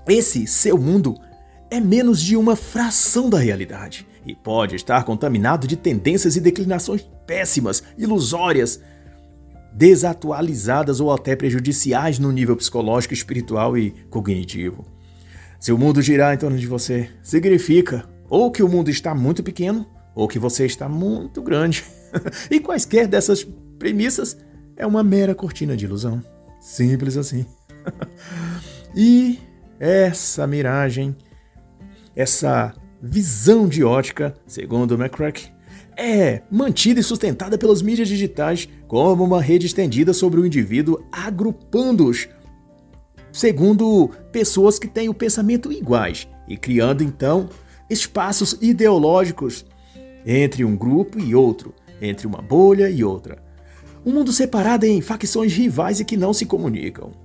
esse 0.07 0.45
seu 0.47 0.77
mundo 0.77 1.15
é 1.69 1.79
menos 1.79 2.21
de 2.21 2.35
uma 2.35 2.55
fração 2.55 3.29
da 3.29 3.37
realidade 3.37 4.05
e 4.25 4.35
pode 4.35 4.75
estar 4.75 5.03
contaminado 5.03 5.67
de 5.67 5.75
tendências 5.75 6.35
e 6.35 6.41
declinações 6.41 7.01
péssimas, 7.25 7.83
ilusórias, 7.97 8.79
desatualizadas 9.73 10.99
ou 10.99 11.11
até 11.11 11.35
prejudiciais 11.35 12.19
no 12.19 12.31
nível 12.31 12.55
psicológico, 12.55 13.13
espiritual 13.13 13.77
e 13.77 13.91
cognitivo. 14.09 14.85
Se 15.59 15.71
o 15.71 15.77
mundo 15.77 16.01
girar 16.01 16.33
em 16.33 16.37
torno 16.37 16.57
de 16.57 16.67
você, 16.67 17.09
significa 17.23 18.07
ou 18.29 18.51
que 18.51 18.61
o 18.61 18.69
mundo 18.69 18.89
está 18.89 19.15
muito 19.15 19.41
pequeno 19.41 19.87
ou 20.13 20.27
que 20.27 20.37
você 20.37 20.65
está 20.65 20.87
muito 20.87 21.41
grande. 21.41 21.83
e 22.51 22.59
quaisquer 22.59 23.07
dessas 23.07 23.43
premissas 23.79 24.37
é 24.75 24.85
uma 24.85 25.03
mera 25.03 25.33
cortina 25.33 25.75
de 25.75 25.85
ilusão. 25.85 26.21
Simples 26.59 27.17
assim. 27.17 27.45
e 28.95 29.39
essa 29.84 30.48
miragem, 30.48 31.13
essa 32.15 32.74
visão 33.02 33.67
de 33.67 33.84
ótica, 33.84 34.34
segundo 34.48 34.96
McCrack, 34.96 35.52
é 35.98 36.41
mantida 36.50 37.02
e 37.02 37.04
sustentada 37.04 37.58
pelas 37.58 37.82
mídias 37.82 38.08
digitais 38.08 38.69
como 38.88 39.26
uma 39.26 39.41
rede 39.41 39.65
estendida 39.65 40.13
sobre 40.13 40.39
o 40.39 40.46
indivíduo, 40.46 41.04
agrupando-os 41.12 42.30
segundo 43.30 44.10
pessoas 44.32 44.80
que 44.80 44.88
têm 44.88 45.10
o 45.10 45.13
pensamento 45.13 45.69
iguais 45.69 46.30
e 46.48 46.56
criando 46.56 47.04
então 47.04 47.50
espaços 47.89 48.58
ideológicos 48.62 49.65
entre 50.26 50.63
um 50.63 50.78
grupo 50.78 51.19
e 51.19 51.36
outro, 51.36 51.76
entre 52.02 52.26
uma 52.26 52.41
bolha 52.41 52.89
e 52.89 53.04
outra. 53.04 53.43
Um 54.06 54.13
mundo 54.13 54.32
separado 54.32 54.86
em 54.86 55.02
facções 55.02 55.52
rivais 55.52 56.00
e 56.00 56.06
que 56.06 56.15
não 56.15 56.32
se 56.32 56.46
comunicam. 56.46 57.22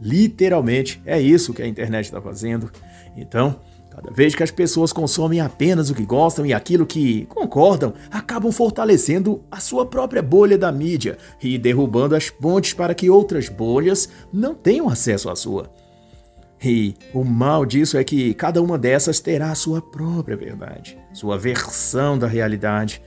Literalmente 0.00 1.00
é 1.04 1.20
isso 1.20 1.54
que 1.54 1.62
a 1.62 1.66
internet 1.66 2.04
está 2.04 2.20
fazendo. 2.20 2.70
Então, 3.16 3.56
cada 3.90 4.10
vez 4.10 4.34
que 4.34 4.42
as 4.42 4.50
pessoas 4.50 4.92
consomem 4.92 5.40
apenas 5.40 5.88
o 5.88 5.94
que 5.94 6.04
gostam 6.04 6.44
e 6.44 6.52
aquilo 6.52 6.84
que 6.84 7.24
concordam, 7.26 7.94
acabam 8.10 8.52
fortalecendo 8.52 9.42
a 9.50 9.58
sua 9.58 9.86
própria 9.86 10.22
bolha 10.22 10.58
da 10.58 10.70
mídia 10.70 11.16
e 11.42 11.56
derrubando 11.56 12.14
as 12.14 12.28
pontes 12.28 12.74
para 12.74 12.94
que 12.94 13.08
outras 13.08 13.48
bolhas 13.48 14.08
não 14.32 14.54
tenham 14.54 14.88
acesso 14.88 15.30
à 15.30 15.36
sua. 15.36 15.70
E 16.62 16.94
o 17.12 17.22
mal 17.22 17.64
disso 17.64 17.96
é 17.96 18.04
que 18.04 18.34
cada 18.34 18.62
uma 18.62 18.78
dessas 18.78 19.20
terá 19.20 19.54
sua 19.54 19.80
própria 19.80 20.36
verdade, 20.36 20.98
sua 21.12 21.38
versão 21.38 22.18
da 22.18 22.26
realidade 22.26 23.02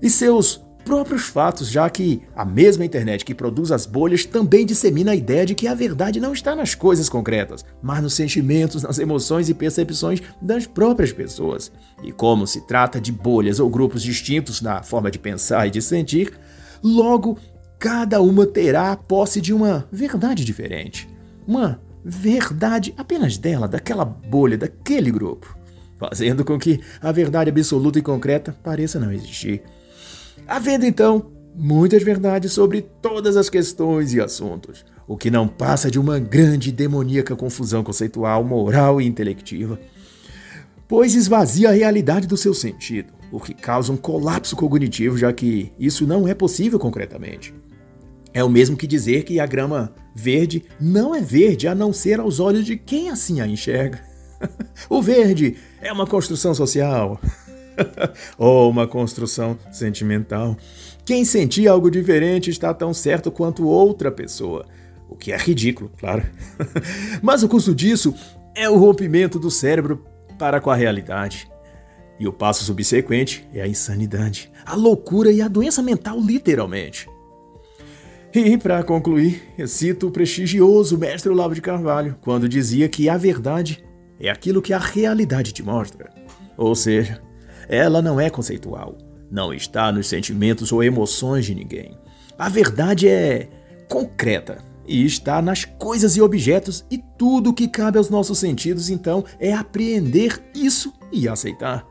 e 0.00 0.10
seus 0.10 0.60
próprios 0.84 1.22
fatos, 1.22 1.70
já 1.70 1.88
que 1.88 2.22
a 2.34 2.44
mesma 2.44 2.84
internet 2.84 3.24
que 3.24 3.34
produz 3.34 3.72
as 3.72 3.86
bolhas 3.86 4.24
também 4.24 4.66
dissemina 4.66 5.12
a 5.12 5.16
ideia 5.16 5.46
de 5.46 5.54
que 5.54 5.66
a 5.66 5.74
verdade 5.74 6.20
não 6.20 6.32
está 6.32 6.54
nas 6.54 6.74
coisas 6.74 7.08
concretas, 7.08 7.64
mas 7.80 8.02
nos 8.02 8.14
sentimentos, 8.14 8.82
nas 8.82 8.98
emoções 8.98 9.48
e 9.48 9.54
percepções 9.54 10.20
das 10.40 10.66
próprias 10.66 11.12
pessoas. 11.12 11.72
E 12.02 12.12
como 12.12 12.46
se 12.46 12.66
trata 12.66 13.00
de 13.00 13.12
bolhas 13.12 13.60
ou 13.60 13.70
grupos 13.70 14.02
distintos 14.02 14.60
na 14.60 14.82
forma 14.82 15.10
de 15.10 15.18
pensar 15.18 15.66
e 15.66 15.70
de 15.70 15.80
sentir, 15.80 16.32
logo 16.82 17.38
cada 17.78 18.20
uma 18.20 18.46
terá 18.46 18.92
a 18.92 18.96
posse 18.96 19.40
de 19.40 19.52
uma 19.52 19.88
verdade 19.90 20.44
diferente. 20.44 21.08
Uma 21.46 21.80
verdade 22.04 22.94
apenas 22.96 23.36
dela, 23.36 23.68
daquela 23.68 24.04
bolha, 24.04 24.58
daquele 24.58 25.10
grupo, 25.10 25.56
fazendo 25.98 26.44
com 26.44 26.58
que 26.58 26.80
a 27.00 27.12
verdade 27.12 27.50
absoluta 27.50 27.98
e 27.98 28.02
concreta 28.02 28.56
pareça 28.62 28.98
não 28.98 29.12
existir. 29.12 29.62
Havendo 30.46 30.84
então 30.84 31.30
muitas 31.54 32.02
verdades 32.02 32.52
sobre 32.52 32.82
todas 32.82 33.36
as 33.36 33.48
questões 33.48 34.14
e 34.14 34.20
assuntos, 34.20 34.84
o 35.06 35.16
que 35.16 35.30
não 35.30 35.46
passa 35.46 35.90
de 35.90 35.98
uma 35.98 36.18
grande 36.18 36.72
demoníaca 36.72 37.36
confusão 37.36 37.84
conceitual, 37.84 38.42
moral 38.42 39.00
e 39.00 39.06
intelectiva, 39.06 39.78
pois 40.88 41.14
esvazia 41.14 41.70
a 41.70 41.72
realidade 41.72 42.26
do 42.26 42.36
seu 42.36 42.54
sentido, 42.54 43.12
o 43.30 43.40
que 43.40 43.54
causa 43.54 43.92
um 43.92 43.96
colapso 43.96 44.56
cognitivo, 44.56 45.16
já 45.16 45.32
que 45.32 45.72
isso 45.78 46.06
não 46.06 46.26
é 46.26 46.34
possível 46.34 46.78
concretamente. 46.78 47.54
É 48.34 48.42
o 48.42 48.48
mesmo 48.48 48.76
que 48.76 48.86
dizer 48.86 49.24
que 49.24 49.38
a 49.38 49.46
grama 49.46 49.94
verde 50.14 50.64
não 50.80 51.14
é 51.14 51.20
verde 51.20 51.68
a 51.68 51.74
não 51.74 51.92
ser 51.92 52.18
aos 52.18 52.40
olhos 52.40 52.64
de 52.64 52.76
quem 52.76 53.10
assim 53.10 53.40
a 53.40 53.46
enxerga. 53.46 54.00
o 54.88 55.02
verde 55.02 55.56
é 55.80 55.92
uma 55.92 56.06
construção 56.06 56.54
social. 56.54 57.20
Ou 58.38 58.70
uma 58.70 58.86
construção 58.86 59.58
sentimental. 59.70 60.56
Quem 61.04 61.24
sentir 61.24 61.68
algo 61.68 61.90
diferente 61.90 62.50
está 62.50 62.72
tão 62.72 62.94
certo 62.94 63.30
quanto 63.30 63.66
outra 63.66 64.10
pessoa. 64.10 64.66
O 65.08 65.16
que 65.16 65.32
é 65.32 65.36
ridículo, 65.36 65.90
claro. 65.98 66.24
Mas 67.20 67.42
o 67.42 67.48
custo 67.48 67.74
disso 67.74 68.14
é 68.54 68.68
o 68.68 68.78
rompimento 68.78 69.38
do 69.38 69.50
cérebro 69.50 70.04
para 70.38 70.60
com 70.60 70.70
a 70.70 70.76
realidade. 70.76 71.50
E 72.18 72.26
o 72.26 72.32
passo 72.32 72.64
subsequente 72.64 73.46
é 73.52 73.60
a 73.60 73.66
insanidade, 73.66 74.50
a 74.64 74.76
loucura 74.76 75.32
e 75.32 75.42
a 75.42 75.48
doença 75.48 75.82
mental, 75.82 76.20
literalmente. 76.20 77.08
E, 78.34 78.56
para 78.56 78.82
concluir, 78.82 79.42
eu 79.58 79.68
cito 79.68 80.06
o 80.06 80.10
prestigioso 80.10 80.96
mestre 80.96 81.30
Olavo 81.30 81.54
de 81.54 81.60
Carvalho, 81.60 82.16
quando 82.22 82.48
dizia 82.48 82.88
que 82.88 83.08
a 83.08 83.16
verdade 83.16 83.84
é 84.18 84.30
aquilo 84.30 84.62
que 84.62 84.72
a 84.72 84.78
realidade 84.78 85.52
te 85.52 85.62
mostra. 85.62 86.10
Ou 86.56 86.74
seja, 86.74 87.20
ela 87.72 88.02
não 88.02 88.20
é 88.20 88.28
conceitual. 88.28 88.98
Não 89.30 89.54
está 89.54 89.90
nos 89.90 90.06
sentimentos 90.06 90.70
ou 90.72 90.84
emoções 90.84 91.46
de 91.46 91.54
ninguém. 91.54 91.96
A 92.38 92.50
verdade 92.50 93.08
é 93.08 93.48
concreta 93.88 94.58
e 94.86 95.06
está 95.06 95.40
nas 95.40 95.64
coisas 95.64 96.14
e 96.14 96.20
objetos 96.20 96.84
e 96.90 96.98
tudo 96.98 97.54
que 97.54 97.66
cabe 97.66 97.96
aos 97.96 98.10
nossos 98.10 98.38
sentidos, 98.38 98.90
então, 98.90 99.24
é 99.40 99.54
apreender 99.54 100.38
isso 100.54 100.92
e 101.10 101.26
aceitar. 101.26 101.86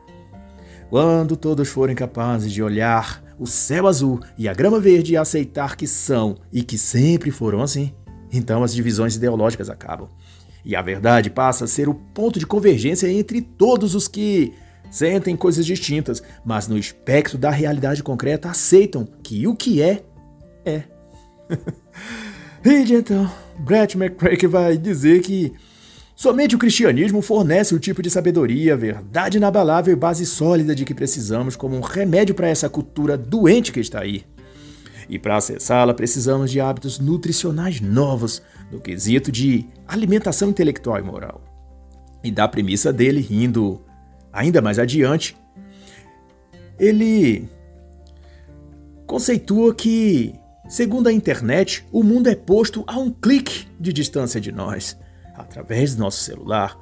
Quando 0.88 1.36
todos 1.36 1.68
forem 1.68 1.96
capazes 1.96 2.52
de 2.52 2.62
olhar 2.62 3.20
o 3.36 3.46
céu 3.46 3.88
azul 3.88 4.20
e 4.38 4.48
a 4.48 4.54
grama 4.54 4.78
verde 4.78 5.14
e 5.14 5.16
aceitar 5.16 5.74
que 5.74 5.88
são 5.88 6.36
e 6.52 6.62
que 6.62 6.78
sempre 6.78 7.32
foram 7.32 7.60
assim, 7.60 7.92
então 8.32 8.62
as 8.62 8.72
divisões 8.72 9.16
ideológicas 9.16 9.68
acabam. 9.68 10.08
E 10.64 10.76
a 10.76 10.82
verdade 10.82 11.28
passa 11.28 11.64
a 11.64 11.68
ser 11.68 11.88
o 11.88 11.94
ponto 11.94 12.38
de 12.38 12.46
convergência 12.46 13.10
entre 13.10 13.42
todos 13.42 13.96
os 13.96 14.06
que 14.06 14.52
sentem 14.92 15.34
coisas 15.34 15.64
distintas, 15.64 16.22
mas 16.44 16.68
no 16.68 16.76
espectro 16.76 17.38
da 17.38 17.50
realidade 17.50 18.02
concreta 18.02 18.50
aceitam 18.50 19.08
que 19.22 19.46
o 19.46 19.56
que 19.56 19.82
é, 19.82 20.04
é. 20.64 20.82
e 22.62 22.92
então, 22.92 23.28
Brett 23.58 23.96
McCracken 23.96 24.48
vai 24.48 24.76
dizer 24.76 25.22
que 25.22 25.52
somente 26.14 26.54
o 26.54 26.58
cristianismo 26.58 27.22
fornece 27.22 27.74
o 27.74 27.80
tipo 27.80 28.02
de 28.02 28.10
sabedoria, 28.10 28.76
verdade 28.76 29.38
inabalável 29.38 29.94
e 29.94 29.96
base 29.96 30.26
sólida 30.26 30.74
de 30.74 30.84
que 30.84 30.94
precisamos 30.94 31.56
como 31.56 31.74
um 31.74 31.80
remédio 31.80 32.34
para 32.34 32.48
essa 32.48 32.68
cultura 32.68 33.16
doente 33.16 33.72
que 33.72 33.80
está 33.80 34.00
aí. 34.00 34.24
E 35.08 35.18
para 35.18 35.36
acessá-la, 35.36 35.94
precisamos 35.94 36.50
de 36.50 36.60
hábitos 36.60 36.98
nutricionais 36.98 37.80
novos 37.80 38.42
no 38.70 38.78
quesito 38.78 39.32
de 39.32 39.66
alimentação 39.88 40.50
intelectual 40.50 40.98
e 40.98 41.02
moral. 41.02 41.42
E 42.22 42.30
da 42.30 42.46
premissa 42.46 42.92
dele, 42.92 43.26
indo 43.30 43.82
ainda 44.32 44.62
mais 44.62 44.78
adiante, 44.78 45.36
ele 46.78 47.48
conceitua 49.06 49.74
que, 49.74 50.34
segundo 50.68 51.08
a 51.08 51.12
internet, 51.12 51.84
o 51.92 52.02
mundo 52.02 52.28
é 52.28 52.34
posto 52.34 52.82
a 52.86 52.98
um 52.98 53.10
clique 53.10 53.66
de 53.78 53.92
distância 53.92 54.40
de 54.40 54.50
nós, 54.50 54.96
através 55.36 55.94
do 55.94 56.00
nosso 56.00 56.22
celular. 56.22 56.78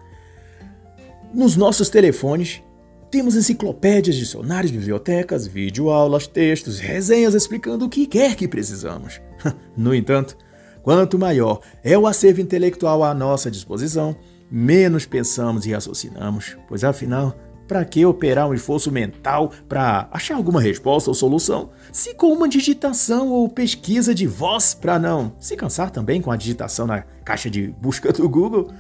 Nos 1.35 1.57
nossos 1.57 1.89
telefones, 1.89 2.63
temos 3.11 3.35
enciclopédias, 3.35 4.15
dicionários, 4.15 4.71
bibliotecas, 4.71 5.47
videoaulas, 5.47 6.29
textos, 6.29 6.79
resenhas 6.79 7.35
explicando 7.35 7.85
o 7.85 7.89
que 7.89 8.07
quer 8.07 8.37
que 8.37 8.47
precisamos. 8.47 9.21
No 9.77 9.95
entanto, 9.95 10.37
quanto 10.83 11.19
maior 11.19 11.61
é 11.83 11.97
o 11.97 12.07
acervo 12.07 12.41
intelectual 12.43 13.03
à 13.03 13.15
nossa 13.15 13.51
disposição, 13.51 14.15
menos 14.51 15.07
pensamos 15.07 15.67
e 15.67 15.73
raciocinamos, 15.73 16.57
pois 16.69 16.85
afinal, 16.85 17.37
para 17.69 17.85
que 17.85 18.05
operar 18.05 18.49
um 18.49 18.55
esforço 18.55 18.91
mental 18.91 19.53
para 19.69 20.09
achar 20.11 20.35
alguma 20.35 20.61
resposta 20.61 21.09
ou 21.09 21.15
solução, 21.15 21.71
se 21.93 22.15
com 22.15 22.33
uma 22.33 22.49
digitação 22.49 23.29
ou 23.29 23.49
pesquisa 23.49 24.15
de 24.15 24.27
voz 24.27 24.75
para 24.75 24.99
não 24.99 25.33
se 25.39 25.57
cansar 25.57 25.91
também 25.91 26.21
com 26.21 26.33
a 26.33 26.37
digitação 26.37 26.87
na 26.87 27.03
caixa 27.25 27.49
de 27.49 27.69
busca 27.69 28.13
do 28.13 28.29
Google, 28.29 28.73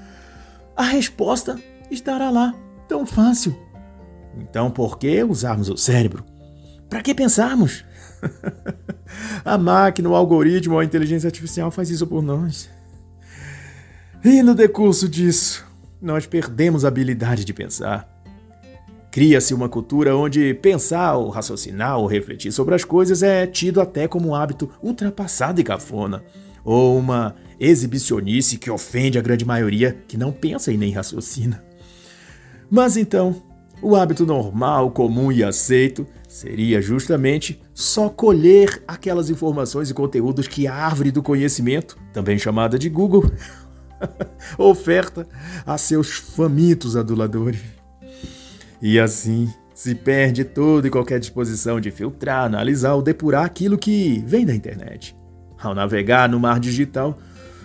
a 0.77 0.83
resposta 0.83 1.57
estará 1.91 2.31
lá, 2.31 2.55
tão 2.89 3.07
fácil 3.07 3.55
então, 4.37 4.71
por 4.71 4.99
que 4.99 5.23
usarmos 5.23 5.69
o 5.69 5.77
cérebro? 5.77 6.25
Para 6.89 7.03
que 7.03 7.15
pensarmos? 7.15 7.85
a 9.45 9.59
máquina, 9.59 10.09
o 10.09 10.15
algoritmo 10.15 10.79
a 10.79 10.85
inteligência 10.85 11.29
artificial 11.29 11.71
faz 11.71 11.91
isso 11.91 12.07
por 12.07 12.23
nós. 12.23 12.69
E 14.23 14.43
no 14.43 14.55
decurso 14.55 15.09
disso, 15.09 15.65
nós 16.01 16.27
perdemos 16.27 16.85
a 16.85 16.89
habilidade 16.89 17.43
de 17.43 17.55
pensar. 17.55 18.07
Cria-se 19.11 19.55
uma 19.55 19.67
cultura 19.67 20.15
onde 20.15 20.53
pensar 20.53 21.15
ou 21.15 21.31
raciocinar 21.31 21.99
ou 21.99 22.07
refletir 22.07 22.53
sobre 22.53 22.75
as 22.75 22.85
coisas 22.85 23.23
é 23.23 23.47
tido 23.47 23.81
até 23.81 24.07
como 24.07 24.29
um 24.29 24.35
hábito 24.35 24.71
ultrapassado 24.83 25.59
e 25.59 25.65
cafona, 25.65 26.23
ou 26.63 26.99
uma 26.99 27.35
exibicionice 27.59 28.59
que 28.59 28.71
ofende 28.71 29.19
a 29.19 29.23
grande 29.23 29.47
maioria 29.47 29.97
que 30.07 30.19
não 30.19 30.31
pensa 30.31 30.71
e 30.71 30.77
nem 30.77 30.93
raciocina. 30.93 31.65
Mas 32.71 32.99
então, 32.99 33.43
o 33.81 33.97
hábito 33.97 34.27
normal, 34.27 34.91
comum 34.91 35.33
e 35.33 35.43
aceito 35.43 36.07
seria 36.29 36.83
justamente 36.83 37.61
só 37.73 38.11
colher 38.11 38.83
aquelas 38.87 39.31
informações 39.31 39.89
e 39.89 39.95
conteúdos 39.95 40.47
que 40.47 40.67
a 40.67 40.75
árvore 40.75 41.11
do 41.11 41.23
conhecimento, 41.23 41.97
também 42.13 42.39
chamada 42.39 42.79
de 42.79 42.91
Google, 42.91 43.25
oferta 44.59 45.27
a 45.67 45.77
seus 45.79 46.11
famintos 46.11 46.97
aduladores. 46.97 47.61
E 48.81 48.99
assim 48.99 49.53
se 49.75 49.95
perde 49.95 50.45
toda 50.45 50.89
e 50.89 50.91
qualquer 50.91 51.19
disposição 51.19 51.81
de 51.81 51.91
filtrar, 51.91 52.45
analisar 52.45 52.95
ou 52.95 53.03
depurar 53.03 53.45
aquilo 53.45 53.79
que 53.79 54.23
vem 54.27 54.45
da 54.45 54.55
internet. 54.55 55.17
Ao 55.59 55.75
navegar 55.75 56.29
no 56.29 56.39
mar 56.39 56.61
digital, 56.61 57.19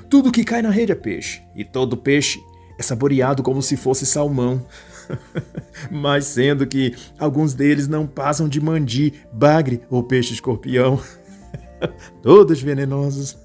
tudo 0.09 0.31
que 0.31 0.43
cai 0.43 0.61
na 0.61 0.69
rede 0.69 0.93
é 0.93 0.95
peixe, 0.95 1.41
e 1.53 1.65
todo 1.65 1.97
peixe 1.97 2.39
é 2.77 2.83
saboreado 2.83 3.43
como 3.43 3.61
se 3.61 3.75
fosse 3.75 4.05
salmão. 4.05 4.65
Mas 5.91 6.25
sendo 6.25 6.65
que 6.65 6.95
alguns 7.19 7.53
deles 7.53 7.87
não 7.87 8.07
passam 8.07 8.47
de 8.47 8.61
mandi, 8.61 9.13
bagre 9.31 9.81
ou 9.89 10.03
peixe 10.03 10.33
escorpião. 10.33 11.01
Todos 12.23 12.61
venenosos. 12.61 13.37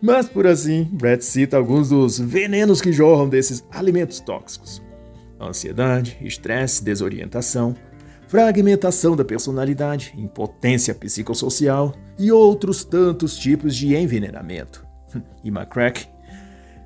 Mas 0.00 0.28
por 0.28 0.46
assim, 0.46 0.84
Brett 0.84 1.24
cita 1.24 1.56
alguns 1.56 1.88
dos 1.88 2.18
venenos 2.18 2.80
que 2.80 2.92
jorram 2.92 3.28
desses 3.28 3.64
alimentos 3.70 4.20
tóxicos: 4.20 4.82
ansiedade, 5.40 6.16
estresse, 6.20 6.82
desorientação, 6.84 7.74
fragmentação 8.28 9.16
da 9.16 9.24
personalidade, 9.24 10.14
impotência 10.16 10.94
psicossocial 10.94 11.94
e 12.18 12.30
outros 12.30 12.84
tantos 12.84 13.36
tipos 13.36 13.74
de 13.74 13.94
envenenamento. 13.96 14.86
E 15.42 15.48
McCrack 15.48 16.06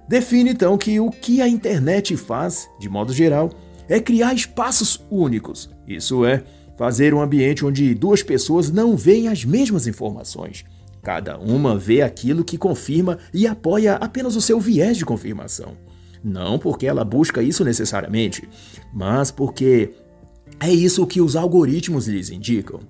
define 0.09 0.51
então 0.51 0.79
que 0.79 1.01
o 1.01 1.11
que 1.11 1.42
a 1.42 1.48
internet 1.48 2.16
faz, 2.16 2.68
de 2.79 2.88
modo 2.88 3.12
geral, 3.12 3.51
é 3.88 3.98
criar 3.98 4.33
espaços 4.35 5.05
únicos. 5.11 5.70
Isso 5.87 6.25
é, 6.25 6.44
fazer 6.77 7.12
um 7.12 7.20
ambiente 7.20 7.64
onde 7.64 7.94
duas 7.94 8.22
pessoas 8.22 8.70
não 8.70 8.96
veem 8.96 9.29
as 9.29 9.44
mesmas 9.44 9.87
informações. 9.87 10.64
Cada 11.02 11.36
uma 11.36 11.76
vê 11.76 12.00
aquilo 12.00 12.44
que 12.44 12.56
confirma 12.56 13.18
e 13.34 13.46
apoia 13.46 13.94
apenas 13.96 14.36
o 14.36 14.40
seu 14.40 14.60
viés 14.60 14.96
de 14.96 15.04
confirmação. 15.04 15.76
Não 16.22 16.58
porque 16.58 16.86
ela 16.86 17.04
busca 17.04 17.42
isso 17.42 17.64
necessariamente, 17.64 18.48
mas 18.92 19.32
porque 19.32 19.90
é 20.60 20.70
isso 20.70 21.06
que 21.06 21.20
os 21.20 21.34
algoritmos 21.34 22.06
lhes 22.06 22.30
indicam. 22.30 22.80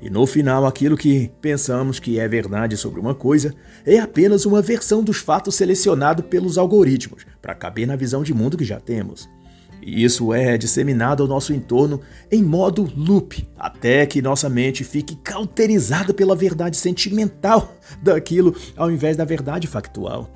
E 0.00 0.10
no 0.10 0.26
final, 0.26 0.66
aquilo 0.66 0.96
que 0.96 1.30
pensamos 1.40 1.98
que 1.98 2.18
é 2.18 2.26
verdade 2.26 2.76
sobre 2.76 3.00
uma 3.00 3.14
coisa 3.14 3.54
é 3.84 3.98
apenas 3.98 4.44
uma 4.46 4.62
versão 4.62 5.02
dos 5.02 5.18
fatos 5.18 5.54
selecionado 5.54 6.22
pelos 6.22 6.58
algoritmos 6.58 7.24
para 7.40 7.54
caber 7.54 7.86
na 7.86 7.96
visão 7.96 8.22
de 8.22 8.34
mundo 8.34 8.56
que 8.56 8.64
já 8.64 8.80
temos. 8.80 9.28
E 9.82 10.04
isso 10.04 10.32
é 10.32 10.56
disseminado 10.56 11.24
ao 11.24 11.28
nosso 11.28 11.52
entorno 11.52 12.00
em 12.30 12.42
modo 12.42 12.88
loop, 12.96 13.48
até 13.58 14.06
que 14.06 14.22
nossa 14.22 14.48
mente 14.48 14.84
fique 14.84 15.16
cauterizada 15.16 16.14
pela 16.14 16.36
verdade 16.36 16.76
sentimental 16.76 17.76
daquilo 18.00 18.54
ao 18.76 18.90
invés 18.90 19.16
da 19.16 19.24
verdade 19.24 19.66
factual. 19.66 20.30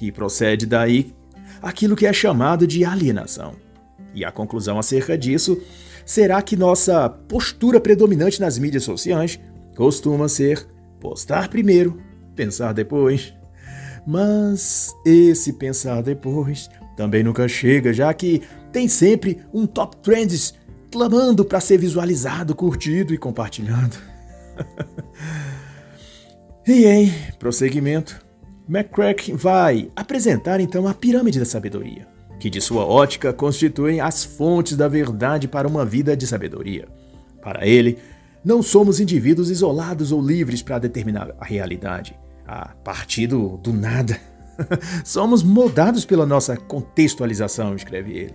E 0.00 0.10
procede 0.10 0.64
daí 0.64 1.12
aquilo 1.60 1.94
que 1.94 2.06
é 2.06 2.12
chamado 2.12 2.66
de 2.66 2.84
alienação. 2.84 3.52
E 4.14 4.24
a 4.24 4.32
conclusão 4.32 4.78
acerca 4.78 5.18
disso 5.18 5.60
será 6.06 6.40
que 6.40 6.56
nossa 6.56 7.10
postura 7.10 7.78
predominante 7.78 8.40
nas 8.40 8.58
mídias 8.58 8.84
sociais 8.84 9.38
costuma 9.76 10.28
ser 10.28 10.66
postar 10.98 11.48
primeiro, 11.48 12.00
pensar 12.34 12.72
depois. 12.72 13.34
Mas 14.06 14.94
esse 15.04 15.52
pensar 15.52 16.02
depois 16.02 16.70
também 16.96 17.22
nunca 17.22 17.46
chega, 17.46 17.92
já 17.92 18.12
que 18.12 18.42
tem 18.72 18.88
sempre 18.88 19.40
um 19.52 19.66
top 19.66 19.96
trends 19.98 20.54
clamando 20.90 21.44
para 21.44 21.60
ser 21.60 21.78
visualizado, 21.78 22.54
curtido 22.54 23.12
e 23.12 23.18
compartilhado. 23.18 23.96
e 26.66 26.86
em 26.86 27.12
prosseguimento, 27.38 28.24
McCracken 28.68 29.34
vai 29.36 29.90
apresentar 29.94 30.60
então 30.60 30.86
a 30.86 30.94
pirâmide 30.94 31.38
da 31.38 31.44
sabedoria 31.44 32.18
que 32.38 32.48
de 32.48 32.60
sua 32.60 32.84
ótica 32.84 33.32
constituem 33.32 34.00
as 34.00 34.24
fontes 34.24 34.76
da 34.76 34.86
verdade 34.86 35.48
para 35.48 35.66
uma 35.66 35.84
vida 35.84 36.16
de 36.16 36.26
sabedoria. 36.26 36.86
Para 37.42 37.66
ele, 37.66 37.98
não 38.44 38.62
somos 38.62 39.00
indivíduos 39.00 39.50
isolados 39.50 40.12
ou 40.12 40.22
livres 40.22 40.62
para 40.62 40.78
determinar 40.78 41.34
a 41.40 41.44
realidade, 41.44 42.18
a 42.46 42.68
partir 42.84 43.26
do, 43.26 43.56
do 43.56 43.72
nada. 43.72 44.18
somos 45.04 45.42
moldados 45.42 46.04
pela 46.04 46.24
nossa 46.24 46.56
contextualização, 46.56 47.74
escreve 47.74 48.12
ele. 48.12 48.34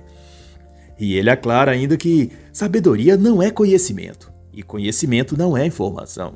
E 0.99 1.15
ele 1.15 1.29
aclara 1.29 1.71
ainda 1.71 1.97
que 1.97 2.31
sabedoria 2.51 3.17
não 3.17 3.41
é 3.41 3.49
conhecimento, 3.49 4.31
e 4.53 4.61
conhecimento 4.61 5.37
não 5.37 5.57
é 5.57 5.65
informação. 5.65 6.35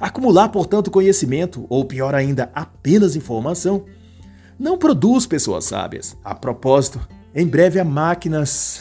Acumular, 0.00 0.48
portanto, 0.48 0.90
conhecimento, 0.90 1.66
ou 1.68 1.84
pior 1.84 2.14
ainda, 2.14 2.50
apenas 2.54 3.16
informação, 3.16 3.84
não 4.58 4.76
produz 4.76 5.26
pessoas 5.26 5.64
sábias. 5.64 6.16
A 6.24 6.34
propósito, 6.34 7.00
em 7.34 7.46
breve 7.46 7.78
há 7.78 7.84
máquinas 7.84 8.80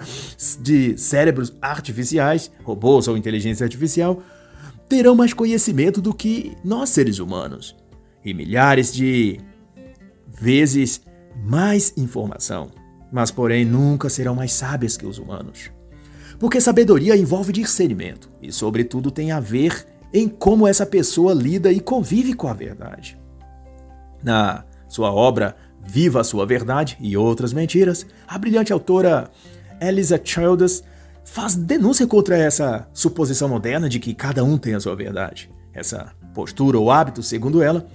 de 0.60 0.96
cérebros 0.98 1.52
artificiais, 1.60 2.50
robôs 2.62 3.08
ou 3.08 3.16
inteligência 3.16 3.64
artificial, 3.64 4.22
terão 4.88 5.14
mais 5.14 5.32
conhecimento 5.32 6.00
do 6.00 6.12
que 6.12 6.56
nós 6.64 6.90
seres 6.90 7.18
humanos 7.18 7.74
e 8.24 8.34
milhares 8.34 8.92
de 8.92 9.40
vezes 10.28 11.00
mais 11.44 11.92
informação, 11.96 12.70
mas 13.14 13.30
porém 13.30 13.64
nunca 13.64 14.08
serão 14.08 14.34
mais 14.34 14.52
sábias 14.52 14.96
que 14.96 15.06
os 15.06 15.18
humanos. 15.18 15.70
Porque 16.36 16.60
sabedoria 16.60 17.16
envolve 17.16 17.52
discernimento 17.52 18.28
e, 18.42 18.50
sobretudo, 18.50 19.08
tem 19.08 19.30
a 19.30 19.38
ver 19.38 19.86
em 20.12 20.28
como 20.28 20.66
essa 20.66 20.84
pessoa 20.84 21.32
lida 21.32 21.70
e 21.70 21.78
convive 21.78 22.34
com 22.34 22.48
a 22.48 22.52
verdade. 22.52 23.16
Na 24.20 24.64
sua 24.88 25.12
obra 25.12 25.54
Viva 25.86 26.22
a 26.22 26.24
Sua 26.24 26.44
Verdade 26.44 26.96
e 26.98 27.16
Outras 27.16 27.52
Mentiras, 27.52 28.04
a 28.26 28.36
brilhante 28.36 28.72
autora 28.72 29.30
Elisa 29.80 30.20
Childers 30.22 30.82
faz 31.24 31.54
denúncia 31.54 32.08
contra 32.08 32.36
essa 32.36 32.88
suposição 32.92 33.48
moderna 33.48 33.88
de 33.88 34.00
que 34.00 34.12
cada 34.12 34.42
um 34.42 34.58
tem 34.58 34.74
a 34.74 34.80
sua 34.80 34.96
verdade. 34.96 35.48
Essa 35.72 36.10
postura 36.34 36.78
ou 36.78 36.90
hábito, 36.90 37.22
segundo 37.22 37.62
ela, 37.62 37.86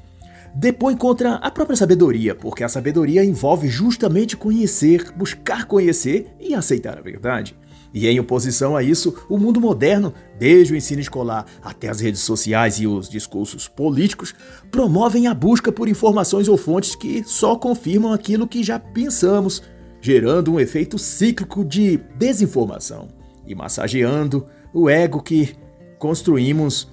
depõe 0.54 0.96
contra 0.96 1.36
a 1.36 1.52
própria 1.52 1.76
sabedoria, 1.76 2.34
porque 2.36 2.64
a 2.64 2.70
sabedoria 2.70 3.24
envolve 3.24 3.68
justamente 3.68 4.36
conhecer, 4.36 5.12
buscar 5.16 5.66
conhecer 5.66 6.28
e 6.40 6.54
aceitar 6.54 6.98
a 6.98 7.02
verdade. 7.02 7.56
E 7.94 8.08
em 8.08 8.20
oposição 8.20 8.76
a 8.78 8.84
isso, 8.84 9.16
o 9.28 9.38
mundo 9.38 9.60
moderno, 9.60 10.14
desde 10.38 10.74
o 10.74 10.78
ensino 10.78 11.02
escolar 11.02 11.46
até 11.62 11.90
as 11.90 12.00
redes 12.00 12.22
sociais 12.22 12.76
e 12.80 12.86
os 12.86 13.10
discursos 13.10 13.68
políticos, 13.68 14.36
promovem 14.70 15.26
a 15.28 15.34
busca 15.34 15.72
por 15.72 15.90
informações 15.90 16.48
ou 16.48 16.56
fontes 16.58 16.96
que 16.96 17.24
só 17.24 17.56
confirmam 17.56 18.14
aquilo 18.14 18.48
que 18.48 18.64
já 18.64 18.78
pensamos, 18.80 19.64
gerando 20.00 20.54
um 20.54 20.60
efeito 20.60 21.00
cíclico 21.00 21.66
de 21.66 21.98
desinformação 22.16 23.10
e 23.48 23.56
massageando 23.56 24.46
o 24.72 24.88
ego 24.88 25.22
que 25.22 25.56
construímos 25.98 26.88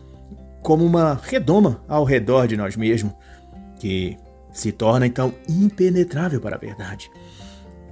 como 0.63 0.85
uma 0.85 1.21
redoma 1.23 1.85
ao 1.87 2.05
redor 2.05 2.49
de 2.49 2.57
nós 2.57 2.75
mesmos, 2.75 3.13
que 3.79 4.17
se 4.53 4.73
torna 4.73 5.07
então 5.07 5.35
impenetrável 5.49 6.41
para 6.41 6.57
a 6.57 6.59
verdade. 6.59 7.11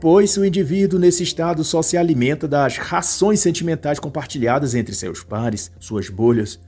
Pois 0.00 0.36
o 0.36 0.44
indivíduo 0.44 0.98
nesse 0.98 1.22
estado 1.22 1.64
só 1.64 1.80
se 1.80 1.96
alimenta 1.96 2.46
das 2.46 2.76
rações 2.76 3.40
sentimentais 3.40 3.98
compartilhadas 3.98 4.74
entre 4.74 4.94
seus 4.94 5.22
pares, 5.22 5.70
suas 5.78 6.08
bolhas. 6.08 6.60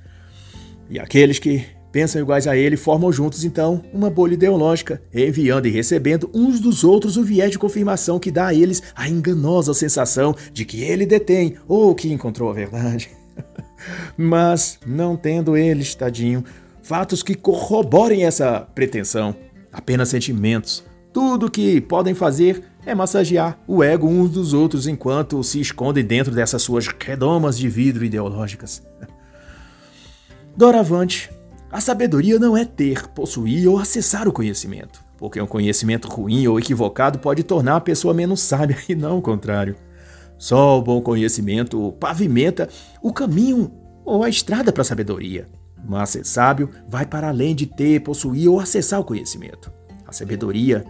E 0.89 0.99
aqueles 0.99 1.39
que 1.39 1.65
pensam 1.93 2.21
iguais 2.21 2.47
a 2.47 2.57
ele 2.57 2.77
formam 2.77 3.11
juntos 3.11 3.45
então 3.45 3.83
uma 3.93 4.11
bolha 4.11 4.35
ideológica, 4.35 5.03
enviando 5.15 5.67
e 5.67 5.71
recebendo 5.71 6.31
uns 6.35 6.61
dos 6.61 6.85
outros 6.85 7.17
o 7.17 7.23
viés 7.23 7.51
de 7.51 7.59
confirmação 7.59 8.19
que 8.19 8.31
dá 8.31 8.49
a 8.49 8.55
eles 8.55 8.83
a 8.95 9.09
enganosa 9.09 9.73
sensação 9.75 10.35
de 10.53 10.65
que 10.65 10.83
ele 10.83 11.07
detém 11.07 11.57
ou 11.67 11.95
que 11.95 12.13
encontrou 12.13 12.51
a 12.51 12.55
verdade. 12.55 13.11
Mas 14.17 14.79
não 14.87 15.17
tendo 15.17 15.57
eles, 15.57 15.95
tadinho, 15.95 16.45
fatos 16.87 17.21
que 17.21 17.35
corroborem 17.35 18.25
essa 18.25 18.61
pretensão, 18.73 19.35
apenas 19.73 20.09
sentimentos. 20.09 20.85
Tudo 21.13 21.51
que 21.51 21.81
podem 21.81 22.15
fazer 22.15 22.63
é 22.85 22.95
massagear 22.95 23.59
o 23.67 23.83
ego 23.83 24.07
uns 24.07 24.31
dos 24.31 24.53
outros 24.53 24.87
enquanto 24.87 25.43
se 25.43 25.61
escondem 25.61 26.05
dentro 26.05 26.33
dessas 26.33 26.63
suas 26.63 26.87
redomas 26.87 27.59
de 27.59 27.69
vidro 27.69 28.05
ideológicas. 28.05 28.87
Doravante, 30.57 31.29
a 31.73 31.81
sabedoria 31.81 32.39
não 32.39 32.57
é 32.57 32.65
ter, 32.65 33.09
possuir 33.09 33.69
ou 33.69 33.81
acessar 33.81 34.29
o 34.29 34.33
conhecimento, 34.33 35.03
porque 35.19 35.41
um 35.41 35.47
conhecimento 35.47 36.07
ruim 36.07 36.47
ou 36.47 36.57
equivocado 36.57 37.19
pode 37.19 37.43
tornar 37.43 37.77
a 37.77 37.81
pessoa 37.81 38.15
menos 38.15 38.41
sábia 38.41 38.79
e 38.89 38.95
não 38.95 39.19
o 39.19 39.23
contrário. 39.23 39.75
Só 40.39 40.79
o 40.79 40.83
bom 40.83 41.01
conhecimento 41.01 41.93
pavimenta 41.99 42.69
o 43.03 43.13
caminho 43.13 43.73
ou 44.05 44.23
a 44.23 44.29
estrada 44.29 44.73
para 44.73 44.83
a 44.83 44.85
sabedoria. 44.85 45.49
Mas 45.89 46.11
ser 46.11 46.25
sábio 46.25 46.71
vai 46.89 47.07
para 47.07 47.29
além 47.29 47.55
de 47.55 47.67
ter, 47.67 48.01
possuir 48.01 48.49
ou 48.49 48.59
acessar 48.59 49.01
o 49.01 49.05
conhecimento. 49.05 49.73
A 50.07 50.13
sabedoria, 50.13 50.85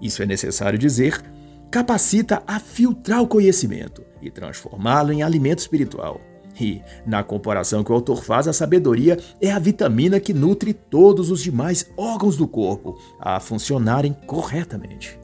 isso 0.00 0.22
é 0.22 0.26
necessário 0.26 0.78
dizer, 0.78 1.22
capacita 1.70 2.42
a 2.46 2.58
filtrar 2.58 3.22
o 3.22 3.28
conhecimento 3.28 4.02
e 4.20 4.30
transformá-lo 4.30 5.12
em 5.12 5.22
alimento 5.22 5.60
espiritual. 5.60 6.20
E, 6.60 6.82
na 7.06 7.22
comparação 7.22 7.82
que 7.82 7.90
o 7.90 7.94
autor 7.94 8.22
faz, 8.22 8.46
a 8.46 8.52
sabedoria 8.52 9.18
é 9.40 9.50
a 9.50 9.58
vitamina 9.58 10.20
que 10.20 10.34
nutre 10.34 10.74
todos 10.74 11.30
os 11.30 11.42
demais 11.42 11.90
órgãos 11.96 12.36
do 12.36 12.46
corpo 12.46 12.98
a 13.18 13.40
funcionarem 13.40 14.12
corretamente. 14.26 15.18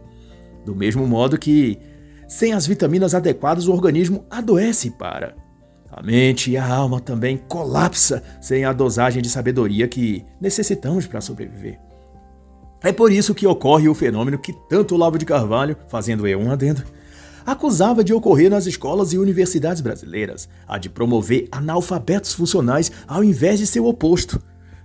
Do 0.64 0.74
mesmo 0.74 1.06
modo 1.06 1.38
que, 1.38 1.78
sem 2.26 2.54
as 2.54 2.66
vitaminas 2.66 3.14
adequadas, 3.14 3.68
o 3.68 3.72
organismo 3.72 4.24
adoece 4.30 4.90
para 4.90 5.34
a 5.98 6.02
mente 6.02 6.52
e 6.52 6.56
a 6.56 6.64
alma 6.64 7.00
também 7.00 7.36
colapsa 7.36 8.22
sem 8.40 8.64
a 8.64 8.72
dosagem 8.72 9.20
de 9.20 9.28
sabedoria 9.28 9.88
que 9.88 10.24
necessitamos 10.40 11.08
para 11.08 11.20
sobreviver. 11.20 11.80
É 12.80 12.92
por 12.92 13.10
isso 13.10 13.34
que 13.34 13.46
ocorre 13.46 13.88
o 13.88 13.94
fenômeno 13.94 14.38
que 14.38 14.52
tanto 14.68 14.94
Olavo 14.94 15.18
de 15.18 15.26
Carvalho, 15.26 15.76
fazendo 15.88 16.24
eu 16.28 16.38
um 16.38 16.52
adendo, 16.52 16.84
acusava 17.44 18.04
de 18.04 18.14
ocorrer 18.14 18.48
nas 18.48 18.66
escolas 18.66 19.12
e 19.12 19.18
universidades 19.18 19.80
brasileiras, 19.80 20.48
a 20.68 20.78
de 20.78 20.88
promover 20.88 21.48
analfabetos 21.50 22.32
funcionais 22.32 22.92
ao 23.08 23.24
invés 23.24 23.58
de 23.58 23.66
seu 23.66 23.84
oposto, 23.84 24.40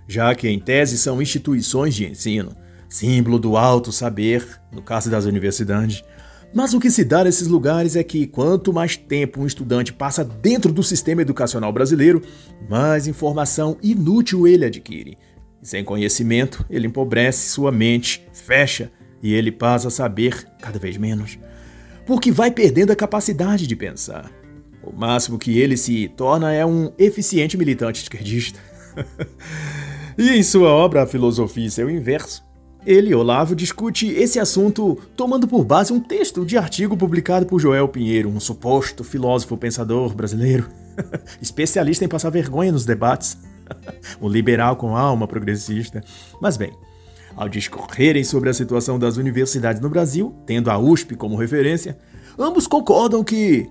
já 0.08 0.34
que 0.34 0.48
em 0.48 0.58
tese 0.58 0.98
são 0.98 1.22
instituições 1.22 1.94
de 1.94 2.06
ensino, 2.06 2.56
símbolo 2.88 3.38
do 3.38 3.56
alto 3.56 3.92
saber, 3.92 4.44
no 4.72 4.82
caso 4.82 5.08
das 5.08 5.26
universidades, 5.26 6.02
mas 6.54 6.72
o 6.72 6.78
que 6.78 6.90
se 6.90 7.04
dá 7.04 7.24
nesses 7.24 7.48
lugares 7.48 7.96
é 7.96 8.04
que 8.04 8.28
quanto 8.28 8.72
mais 8.72 8.96
tempo 8.96 9.42
um 9.42 9.46
estudante 9.46 9.92
passa 9.92 10.24
dentro 10.24 10.72
do 10.72 10.84
sistema 10.84 11.20
educacional 11.20 11.72
brasileiro, 11.72 12.22
mais 12.70 13.08
informação 13.08 13.76
inútil 13.82 14.46
ele 14.46 14.64
adquire. 14.64 15.18
sem 15.60 15.82
conhecimento, 15.82 16.64
ele 16.70 16.86
empobrece 16.86 17.48
sua 17.48 17.72
mente, 17.72 18.24
fecha 18.32 18.92
e 19.22 19.32
ele 19.32 19.50
passa 19.50 19.88
a 19.88 19.90
saber 19.90 20.46
cada 20.60 20.78
vez 20.78 20.96
menos, 20.96 21.38
porque 22.06 22.30
vai 22.30 22.50
perdendo 22.50 22.92
a 22.92 22.96
capacidade 22.96 23.66
de 23.66 23.74
pensar. 23.74 24.30
O 24.82 24.92
máximo 24.92 25.38
que 25.38 25.58
ele 25.58 25.76
se 25.76 26.08
torna 26.08 26.52
é 26.52 26.64
um 26.64 26.92
eficiente 26.98 27.56
militante 27.56 28.02
esquerdista. 28.02 28.60
e 30.18 30.30
em 30.30 30.42
sua 30.42 30.68
obra 30.68 31.02
A 31.02 31.06
Filosofia 31.06 31.66
e 31.66 31.70
seu 31.70 31.88
Inverso, 31.88 32.43
ele, 32.86 33.14
Olavo, 33.14 33.56
discute 33.56 34.06
esse 34.08 34.38
assunto 34.38 34.98
tomando 35.16 35.48
por 35.48 35.64
base 35.64 35.92
um 35.92 36.00
texto 36.00 36.44
de 36.44 36.58
artigo 36.58 36.96
publicado 36.96 37.46
por 37.46 37.60
Joel 37.60 37.88
Pinheiro, 37.88 38.28
um 38.28 38.38
suposto 38.38 39.02
filósofo 39.02 39.56
pensador 39.56 40.14
brasileiro, 40.14 40.68
especialista 41.40 42.04
em 42.04 42.08
passar 42.08 42.30
vergonha 42.30 42.72
nos 42.72 42.84
debates, 42.84 43.38
um 44.20 44.28
liberal 44.28 44.76
com 44.76 44.96
alma 44.96 45.26
progressista. 45.26 46.02
Mas 46.40 46.56
bem, 46.56 46.72
ao 47.36 47.48
discorrerem 47.48 48.22
sobre 48.22 48.50
a 48.50 48.54
situação 48.54 48.98
das 48.98 49.16
universidades 49.16 49.80
no 49.80 49.88
Brasil, 49.88 50.34
tendo 50.46 50.70
a 50.70 50.78
USP 50.78 51.16
como 51.16 51.36
referência, 51.36 51.96
ambos 52.38 52.66
concordam 52.66 53.24
que 53.24 53.68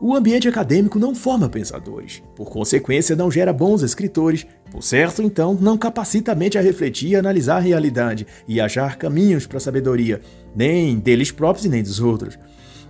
o 0.00 0.14
ambiente 0.14 0.48
acadêmico 0.48 0.98
não 0.98 1.14
forma 1.14 1.48
pensadores, 1.48 2.22
por 2.36 2.48
consequência, 2.48 3.16
não 3.16 3.30
gera 3.30 3.52
bons 3.52 3.82
escritores, 3.82 4.46
por 4.70 4.82
certo, 4.82 5.22
então, 5.22 5.58
não 5.60 5.76
capacita 5.76 6.32
a 6.32 6.34
mente 6.36 6.56
a 6.56 6.60
refletir 6.60 7.10
e 7.10 7.16
analisar 7.16 7.56
a 7.56 7.60
realidade 7.60 8.26
e 8.46 8.60
achar 8.60 8.96
caminhos 8.96 9.46
para 9.46 9.56
a 9.56 9.60
sabedoria, 9.60 10.20
nem 10.54 10.98
deles 10.98 11.32
próprios 11.32 11.64
e 11.64 11.68
nem 11.68 11.82
dos 11.82 11.98
outros. 11.98 12.38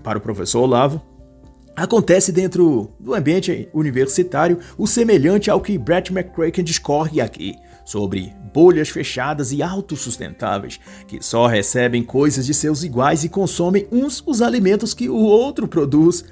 Para 0.02 0.18
o 0.18 0.20
professor 0.20 0.60
Olavo, 0.60 1.00
acontece 1.74 2.30
dentro 2.30 2.92
do 3.00 3.14
ambiente 3.14 3.68
universitário 3.72 4.58
o 4.76 4.86
semelhante 4.86 5.50
ao 5.50 5.62
que 5.62 5.78
Brett 5.78 6.12
McCracken 6.12 6.64
discorre 6.64 7.22
aqui, 7.22 7.54
sobre 7.86 8.34
bolhas 8.52 8.90
fechadas 8.90 9.50
e 9.50 9.62
autossustentáveis, 9.62 10.78
que 11.06 11.24
só 11.24 11.46
recebem 11.46 12.02
coisas 12.02 12.44
de 12.44 12.52
seus 12.52 12.82
iguais 12.82 13.24
e 13.24 13.30
consomem 13.30 13.88
uns 13.90 14.22
os 14.26 14.42
alimentos 14.42 14.92
que 14.92 15.08
o 15.08 15.16
outro 15.16 15.66
produz 15.66 16.24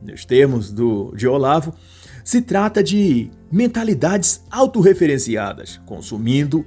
nos 0.00 0.24
termos 0.24 0.72
do, 0.72 1.12
de 1.14 1.26
Olavo, 1.26 1.74
se 2.24 2.42
trata 2.42 2.82
de 2.82 3.30
mentalidades 3.50 4.42
autorreferenciadas, 4.50 5.80
consumindo 5.86 6.64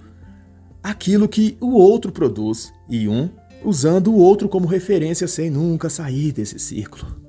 aquilo 0.84 1.28
que 1.28 1.58
o 1.62 1.74
outro 1.74 2.12
produz 2.12 2.74
e 2.90 3.08
um 3.08 3.30
usando 3.64 4.12
o 4.12 4.18
outro 4.18 4.50
como 4.50 4.66
referência 4.66 5.28
sem 5.28 5.50
nunca 5.50 5.90
sair 5.90 6.32
desse 6.32 6.58
círculo. 6.58 7.22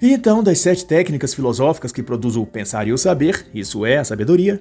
E 0.00 0.12
então, 0.12 0.42
das 0.42 0.58
sete 0.58 0.84
técnicas 0.84 1.34
filosóficas 1.34 1.90
que 1.90 2.02
produzem 2.02 2.42
o 2.42 2.46
pensar 2.46 2.86
e 2.86 2.92
o 2.92 2.98
saber, 2.98 3.46
isso 3.54 3.84
é 3.84 3.98
a 3.98 4.04
sabedoria, 4.04 4.60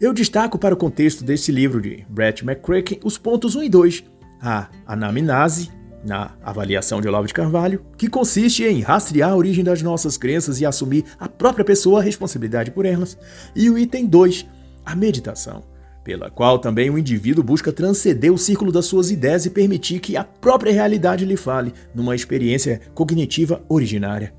eu 0.00 0.12
destaco 0.14 0.58
para 0.58 0.74
o 0.74 0.78
contexto 0.78 1.22
deste 1.22 1.52
livro 1.52 1.80
de 1.80 2.04
Brett 2.08 2.42
McCracken 2.42 2.98
os 3.04 3.18
pontos 3.18 3.54
1 3.54 3.64
e 3.64 3.68
2, 3.68 4.04
a 4.40 4.68
anamnese, 4.86 5.70
na 6.04 6.32
avaliação 6.42 7.00
de 7.00 7.08
Olavo 7.08 7.26
de 7.26 7.34
Carvalho, 7.34 7.84
que 7.96 8.08
consiste 8.08 8.64
em 8.64 8.80
rastrear 8.80 9.30
a 9.30 9.36
origem 9.36 9.64
das 9.64 9.82
nossas 9.82 10.16
crenças 10.16 10.60
e 10.60 10.66
assumir 10.66 11.04
a 11.18 11.28
própria 11.28 11.64
pessoa 11.64 12.00
a 12.00 12.02
responsabilidade 12.02 12.70
por 12.70 12.86
elas. 12.86 13.18
E 13.54 13.68
o 13.68 13.78
item 13.78 14.06
2, 14.06 14.46
a 14.84 14.94
meditação, 14.94 15.62
pela 16.02 16.30
qual 16.30 16.58
também 16.58 16.90
o 16.90 16.98
indivíduo 16.98 17.44
busca 17.44 17.72
transcender 17.72 18.32
o 18.32 18.38
círculo 18.38 18.72
das 18.72 18.86
suas 18.86 19.10
ideias 19.10 19.46
e 19.46 19.50
permitir 19.50 20.00
que 20.00 20.16
a 20.16 20.24
própria 20.24 20.72
realidade 20.72 21.24
lhe 21.24 21.36
fale, 21.36 21.74
numa 21.94 22.14
experiência 22.14 22.80
cognitiva 22.94 23.62
originária. 23.68 24.32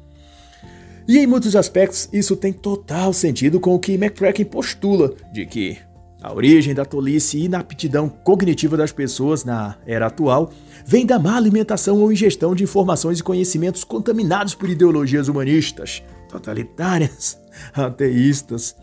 E 1.08 1.18
em 1.18 1.28
muitos 1.28 1.56
aspectos, 1.56 2.08
isso 2.14 2.36
tem 2.36 2.54
total 2.54 3.12
sentido 3.12 3.60
com 3.60 3.76
o 3.76 3.80
que 3.80 3.94
McCracken 3.94 4.46
postula, 4.46 5.14
de 5.34 5.46
que 5.46 5.78
a 6.22 6.34
origem 6.34 6.74
da 6.74 6.86
tolice 6.86 7.38
e 7.38 7.46
inaptidão 7.46 8.08
cognitiva 8.08 8.78
das 8.78 8.92
pessoas 8.92 9.44
na 9.44 9.76
era 9.86 10.06
atual 10.06 10.54
vem 10.86 11.06
da 11.06 11.18
má 11.18 11.36
alimentação 11.36 12.00
ou 12.00 12.12
ingestão 12.12 12.54
de 12.54 12.64
informações 12.64 13.20
e 13.20 13.24
conhecimentos 13.24 13.84
contaminados 13.84 14.54
por 14.54 14.70
ideologias 14.70 15.28
humanistas, 15.28 16.04
totalitárias, 16.30 17.40
ateístas. 17.74 18.76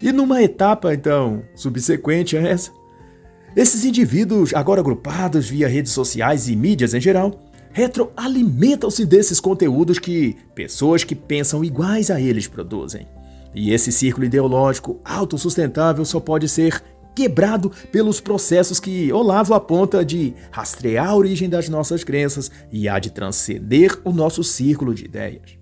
E 0.00 0.10
numa 0.10 0.42
etapa, 0.42 0.94
então, 0.94 1.42
subsequente 1.54 2.36
a 2.36 2.40
essa, 2.40 2.72
esses 3.54 3.84
indivíduos, 3.84 4.54
agora 4.54 4.80
agrupados 4.80 5.48
via 5.48 5.68
redes 5.68 5.92
sociais 5.92 6.48
e 6.48 6.56
mídias 6.56 6.94
em 6.94 7.00
geral, 7.00 7.38
retroalimentam-se 7.72 9.04
desses 9.04 9.38
conteúdos 9.38 9.98
que 9.98 10.36
pessoas 10.54 11.04
que 11.04 11.14
pensam 11.14 11.62
iguais 11.62 12.10
a 12.10 12.20
eles 12.20 12.46
produzem. 12.46 13.06
E 13.54 13.72
esse 13.72 13.90
círculo 13.90 14.26
ideológico 14.26 15.00
autossustentável 15.04 16.04
só 16.04 16.20
pode 16.20 16.48
ser 16.48 16.82
quebrado 17.14 17.70
pelos 17.90 18.20
processos 18.20 18.78
que 18.78 19.12
Olavo 19.12 19.52
aponta 19.52 20.04
de 20.04 20.34
rastrear 20.50 21.08
a 21.08 21.16
origem 21.16 21.48
das 21.48 21.68
nossas 21.68 22.04
crenças 22.04 22.50
e 22.70 22.88
há 22.88 22.98
de 22.98 23.10
transcender 23.10 23.98
o 24.04 24.12
nosso 24.12 24.44
círculo 24.44 24.94
de 24.94 25.04
ideias. 25.04 25.58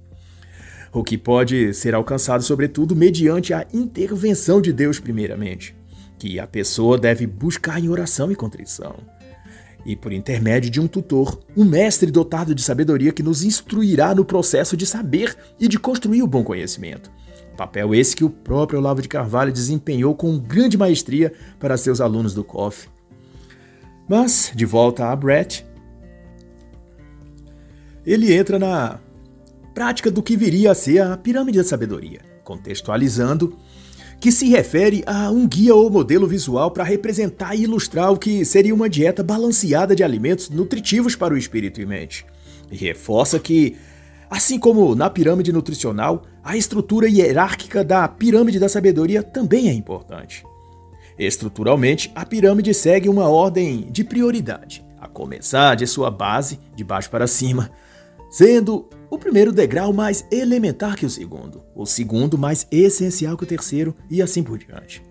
O 0.93 1.03
que 1.03 1.19
pode 1.19 1.75
ser 1.75 1.95
alcançado, 1.95 2.43
sobretudo, 2.43 2.97
mediante 2.97 3.53
a 3.53 3.67
intervenção 3.73 4.61
de 4.61 4.73
Deus, 4.73 4.99
primeiramente, 4.99 5.75
que 6.19 6.39
a 6.39 6.47
pessoa 6.47 6.99
deve 6.99 7.27
buscar 7.27 7.83
em 7.83 7.89
oração 7.89 8.33
e 8.33 8.37
contrição. 8.37 8.97
E 9.85 9.95
por 9.95 10.13
intermédio 10.13 10.71
de 10.71 10.81
um 10.81 10.87
tutor, 10.87 11.41
um 11.57 11.65
mestre 11.65 12.11
dotado 12.11 12.55
de 12.55 12.63
sabedoria 12.63 13.13
que 13.13 13.23
nos 13.23 13.43
instruirá 13.43 14.15
no 14.15 14.25
processo 14.25 14.77
de 14.77 14.85
saber 14.85 15.37
e 15.59 15.69
de 15.69 15.79
construir 15.79 16.23
o 16.23 16.27
bom 16.27 16.43
conhecimento 16.43 17.11
Papel 17.59 17.93
esse 17.93 18.15
que 18.15 18.25
o 18.25 18.31
próprio 18.31 18.79
Olavo 18.79 19.03
de 19.03 19.09
Carvalho 19.09 19.53
desempenhou 19.53 20.15
com 20.15 20.39
grande 20.39 20.79
maestria 20.79 21.33
para 21.59 21.77
seus 21.77 22.01
alunos 22.01 22.33
do 22.33 22.45
COF. 22.45 22.89
Mas, 24.09 24.53
de 24.55 24.65
volta 24.65 25.07
a 25.07 25.17
Brett, 25.17 25.67
ele 28.07 28.33
entra 28.33 28.61
na 28.61 29.01
prática 29.75 30.09
do 30.09 30.23
que 30.23 30.37
viria 30.37 30.71
a 30.71 30.75
ser 30.75 31.01
a 31.01 31.17
pirâmide 31.17 31.59
da 31.59 31.65
sabedoria, 31.65 32.21
contextualizando 32.45 33.59
que 34.21 34.31
se 34.31 34.49
refere 34.49 35.03
a 35.05 35.29
um 35.29 35.45
guia 35.47 35.75
ou 35.75 35.91
modelo 35.91 36.29
visual 36.29 36.71
para 36.71 36.85
representar 36.85 37.57
e 37.57 37.65
ilustrar 37.65 38.13
o 38.13 38.19
que 38.19 38.45
seria 38.45 38.75
uma 38.75 38.89
dieta 38.89 39.25
balanceada 39.25 39.97
de 39.97 40.05
alimentos 40.05 40.49
nutritivos 40.49 41.17
para 41.17 41.35
o 41.35 41.39
espírito 41.39 41.81
e 41.81 41.87
mente. 41.87 42.25
E 42.71 42.77
reforça 42.77 43.37
que 43.41 43.77
Assim 44.31 44.59
como 44.59 44.95
na 44.95 45.09
pirâmide 45.09 45.53
nutricional, 45.53 46.23
a 46.45 46.57
estrutura 46.57 47.09
hierárquica 47.09 47.83
da 47.83 48.07
pirâmide 48.07 48.59
da 48.59 48.69
sabedoria 48.69 49.23
também 49.23 49.69
é 49.69 49.73
importante. 49.73 50.45
Estruturalmente, 51.19 52.13
a 52.15 52.27
pirâmide 52.27 52.75
segue 52.75 53.09
uma 53.09 53.29
ordem 53.29 53.89
de 53.91 54.05
prioridade, 54.05 54.85
a 55.01 55.09
começar 55.09 55.75
de 55.75 55.87
sua 55.87 56.11
base, 56.11 56.61
de 56.77 56.85
baixo 56.85 57.11
para 57.11 57.27
cima, 57.27 57.71
sendo 58.31 58.87
o 59.11 59.19
primeiro 59.19 59.51
degrau 59.51 59.93
mais 59.93 60.27
elementar 60.31 60.95
que 60.95 61.07
o 61.07 61.11
segundo, 61.11 61.63
o 61.75 61.87
segundo 61.87 62.37
mais 62.37 62.67
essencial 62.71 63.37
que 63.37 63.45
o 63.45 63.47
terceiro 63.47 63.95
e 64.11 64.21
assim 64.21 64.43
por 64.43 64.59
diante. 64.59 65.03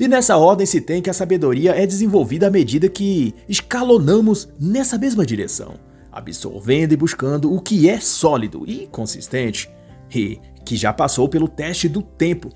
E 0.00 0.08
nessa 0.08 0.36
ordem 0.36 0.66
se 0.66 0.80
tem 0.80 1.02
que 1.02 1.10
a 1.10 1.14
sabedoria 1.14 1.72
é 1.72 1.86
desenvolvida 1.86 2.48
à 2.48 2.50
medida 2.50 2.88
que 2.88 3.34
escalonamos 3.48 4.48
nessa 4.58 4.98
mesma 4.98 5.24
direção 5.24 5.74
absorvendo 6.16 6.92
e 6.92 6.96
buscando 6.96 7.52
o 7.52 7.60
que 7.60 7.88
é 7.88 8.00
sólido 8.00 8.64
e 8.66 8.86
consistente, 8.86 9.70
e 10.14 10.40
que 10.64 10.76
já 10.76 10.92
passou 10.92 11.28
pelo 11.28 11.46
teste 11.46 11.88
do 11.88 12.00
tempo, 12.00 12.50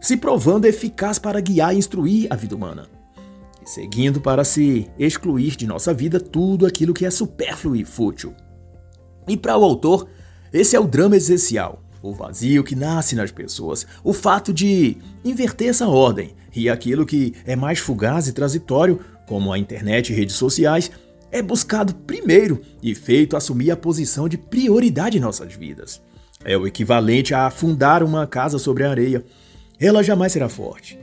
se 0.00 0.16
provando 0.16 0.66
eficaz 0.66 1.18
para 1.18 1.40
guiar 1.40 1.74
e 1.74 1.78
instruir 1.78 2.26
a 2.30 2.36
vida 2.36 2.54
humana, 2.54 2.86
e 3.64 3.68
seguindo 3.68 4.20
para 4.20 4.44
se 4.44 4.90
excluir 4.98 5.56
de 5.56 5.66
nossa 5.66 5.94
vida 5.94 6.20
tudo 6.20 6.66
aquilo 6.66 6.92
que 6.92 7.06
é 7.06 7.10
supérfluo 7.10 7.76
e 7.76 7.84
fútil. 7.84 8.34
E 9.26 9.36
para 9.36 9.56
o 9.56 9.64
autor, 9.64 10.08
esse 10.52 10.76
é 10.76 10.80
o 10.80 10.86
drama 10.86 11.16
essencial, 11.16 11.82
o 12.02 12.12
vazio 12.12 12.64
que 12.64 12.74
nasce 12.74 13.14
nas 13.14 13.30
pessoas, 13.30 13.86
o 14.04 14.12
fato 14.12 14.52
de 14.52 14.98
inverter 15.24 15.68
essa 15.68 15.88
ordem 15.88 16.34
e 16.54 16.68
aquilo 16.68 17.06
que 17.06 17.32
é 17.46 17.56
mais 17.56 17.78
fugaz 17.78 18.28
e 18.28 18.32
transitório, 18.32 19.00
como 19.26 19.52
a 19.52 19.58
internet 19.58 20.12
e 20.12 20.16
redes 20.16 20.34
sociais, 20.34 20.90
é 21.32 21.40
buscado 21.40 21.94
primeiro 21.94 22.60
e 22.82 22.94
feito 22.94 23.36
assumir 23.36 23.70
a 23.70 23.76
posição 23.76 24.28
de 24.28 24.36
prioridade 24.36 25.16
em 25.16 25.20
nossas 25.20 25.54
vidas. 25.54 26.02
É 26.44 26.56
o 26.58 26.66
equivalente 26.66 27.34
a 27.34 27.48
fundar 27.48 28.02
uma 28.02 28.26
casa 28.26 28.58
sobre 28.58 28.84
a 28.84 28.90
areia. 28.90 29.24
Ela 29.80 30.02
jamais 30.02 30.32
será 30.32 30.48
forte, 30.48 30.98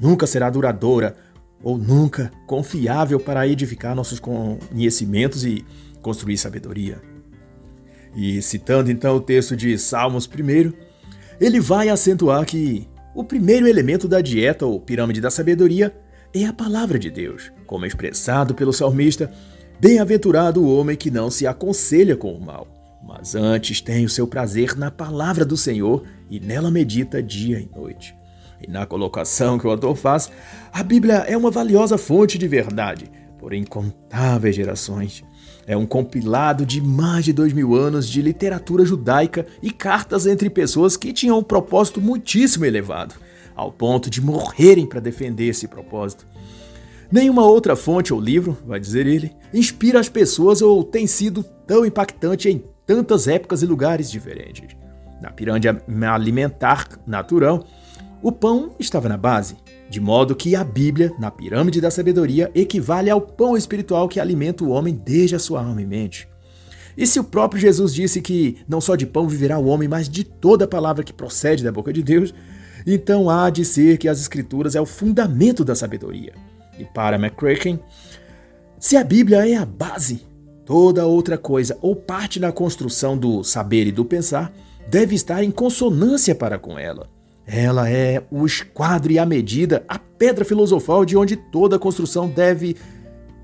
nunca 0.00 0.28
será 0.28 0.48
duradoura 0.48 1.16
ou 1.60 1.76
nunca 1.76 2.30
confiável 2.46 3.18
para 3.18 3.48
edificar 3.48 3.96
nossos 3.96 4.20
conhecimentos 4.20 5.44
e 5.44 5.64
construir 6.00 6.38
sabedoria. 6.38 7.00
E 8.14 8.40
citando 8.42 8.92
então 8.92 9.16
o 9.16 9.20
texto 9.20 9.56
de 9.56 9.76
Salmos 9.76 10.26
I, 10.26 10.72
ele 11.40 11.58
vai 11.58 11.88
acentuar 11.88 12.44
que 12.46 12.86
o 13.12 13.24
primeiro 13.24 13.66
elemento 13.66 14.06
da 14.06 14.20
dieta 14.20 14.66
ou 14.66 14.78
pirâmide 14.78 15.20
da 15.20 15.30
sabedoria 15.30 15.92
é 16.32 16.44
a 16.44 16.52
palavra 16.52 16.98
de 16.98 17.10
Deus, 17.10 17.50
como 17.66 17.86
expressado 17.86 18.54
pelo 18.54 18.72
salmista 18.72 19.32
Bem-aventurado 19.80 20.62
o 20.62 20.76
homem 20.76 20.96
que 20.96 21.10
não 21.10 21.30
se 21.30 21.46
aconselha 21.46 22.16
com 22.16 22.32
o 22.32 22.40
mal, 22.40 22.66
mas 23.06 23.34
antes 23.34 23.80
tem 23.80 24.04
o 24.04 24.08
seu 24.08 24.26
prazer 24.26 24.76
na 24.76 24.90
palavra 24.90 25.44
do 25.44 25.56
Senhor 25.56 26.04
e 26.30 26.40
nela 26.40 26.70
medita 26.70 27.22
dia 27.22 27.58
e 27.58 27.68
noite. 27.76 28.14
E 28.62 28.70
na 28.70 28.86
colocação 28.86 29.58
que 29.58 29.66
o 29.66 29.70
autor 29.70 29.96
faz, 29.96 30.30
a 30.72 30.82
Bíblia 30.82 31.24
é 31.26 31.36
uma 31.36 31.50
valiosa 31.50 31.98
fonte 31.98 32.38
de 32.38 32.48
verdade 32.48 33.10
por 33.38 33.52
incontáveis 33.52 34.56
gerações. 34.56 35.22
É 35.66 35.76
um 35.76 35.84
compilado 35.84 36.64
de 36.64 36.80
mais 36.80 37.24
de 37.26 37.32
dois 37.32 37.52
mil 37.52 37.74
anos 37.74 38.08
de 38.08 38.22
literatura 38.22 38.86
judaica 38.86 39.44
e 39.62 39.70
cartas 39.70 40.26
entre 40.26 40.48
pessoas 40.48 40.96
que 40.96 41.12
tinham 41.12 41.38
um 41.38 41.42
propósito 41.42 42.00
muitíssimo 42.00 42.64
elevado, 42.64 43.16
ao 43.54 43.70
ponto 43.70 44.08
de 44.08 44.22
morrerem 44.22 44.86
para 44.86 45.00
defender 45.00 45.48
esse 45.48 45.68
propósito. 45.68 46.26
Nenhuma 47.14 47.46
outra 47.46 47.76
fonte 47.76 48.12
ou 48.12 48.20
livro, 48.20 48.58
vai 48.66 48.80
dizer 48.80 49.06
ele, 49.06 49.30
inspira 49.52 50.00
as 50.00 50.08
pessoas 50.08 50.60
ou 50.60 50.82
tem 50.82 51.06
sido 51.06 51.44
tão 51.64 51.86
impactante 51.86 52.48
em 52.48 52.60
tantas 52.84 53.28
épocas 53.28 53.62
e 53.62 53.66
lugares 53.66 54.10
diferentes. 54.10 54.76
Na 55.22 55.30
pirâmide 55.30 55.68
alimentar 56.12 56.88
natural, 57.06 57.64
o 58.20 58.32
pão 58.32 58.74
estava 58.80 59.08
na 59.08 59.16
base, 59.16 59.54
de 59.88 60.00
modo 60.00 60.34
que 60.34 60.56
a 60.56 60.64
Bíblia, 60.64 61.12
na 61.16 61.30
pirâmide 61.30 61.80
da 61.80 61.88
sabedoria, 61.88 62.50
equivale 62.52 63.08
ao 63.08 63.20
pão 63.20 63.56
espiritual 63.56 64.08
que 64.08 64.18
alimenta 64.18 64.64
o 64.64 64.70
homem 64.70 65.00
desde 65.06 65.36
a 65.36 65.38
sua 65.38 65.64
alma 65.64 65.80
e 65.80 65.86
mente. 65.86 66.26
E 66.96 67.06
se 67.06 67.20
o 67.20 67.24
próprio 67.24 67.60
Jesus 67.60 67.94
disse 67.94 68.20
que 68.20 68.58
não 68.68 68.80
só 68.80 68.96
de 68.96 69.06
pão 69.06 69.28
viverá 69.28 69.56
o 69.56 69.66
homem, 69.66 69.86
mas 69.86 70.08
de 70.08 70.24
toda 70.24 70.66
palavra 70.66 71.04
que 71.04 71.12
procede 71.12 71.62
da 71.62 71.70
boca 71.70 71.92
de 71.92 72.02
Deus, 72.02 72.34
então 72.84 73.30
há 73.30 73.50
de 73.50 73.64
ser 73.64 73.98
que 73.98 74.08
as 74.08 74.20
Escrituras 74.20 74.74
é 74.74 74.80
o 74.80 74.86
fundamento 74.86 75.64
da 75.64 75.76
sabedoria. 75.76 76.32
E 76.78 76.84
para 76.84 77.16
McCracken, 77.16 77.78
se 78.78 78.96
a 78.96 79.04
Bíblia 79.04 79.48
é 79.48 79.56
a 79.56 79.64
base, 79.64 80.26
toda 80.64 81.06
outra 81.06 81.38
coisa 81.38 81.78
ou 81.80 81.94
parte 81.94 82.38
da 82.38 82.52
construção 82.52 83.16
do 83.16 83.44
saber 83.44 83.86
e 83.86 83.92
do 83.92 84.04
pensar 84.04 84.52
deve 84.88 85.14
estar 85.14 85.42
em 85.42 85.50
consonância 85.50 86.34
para 86.34 86.58
com 86.58 86.78
ela. 86.78 87.08
Ela 87.46 87.90
é 87.90 88.22
o 88.30 88.46
esquadro 88.46 89.12
e 89.12 89.18
a 89.18 89.26
medida, 89.26 89.84
a 89.86 89.98
pedra 89.98 90.44
filosofal 90.44 91.04
de 91.04 91.16
onde 91.16 91.36
toda 91.36 91.78
construção 91.78 92.28
deve 92.28 92.76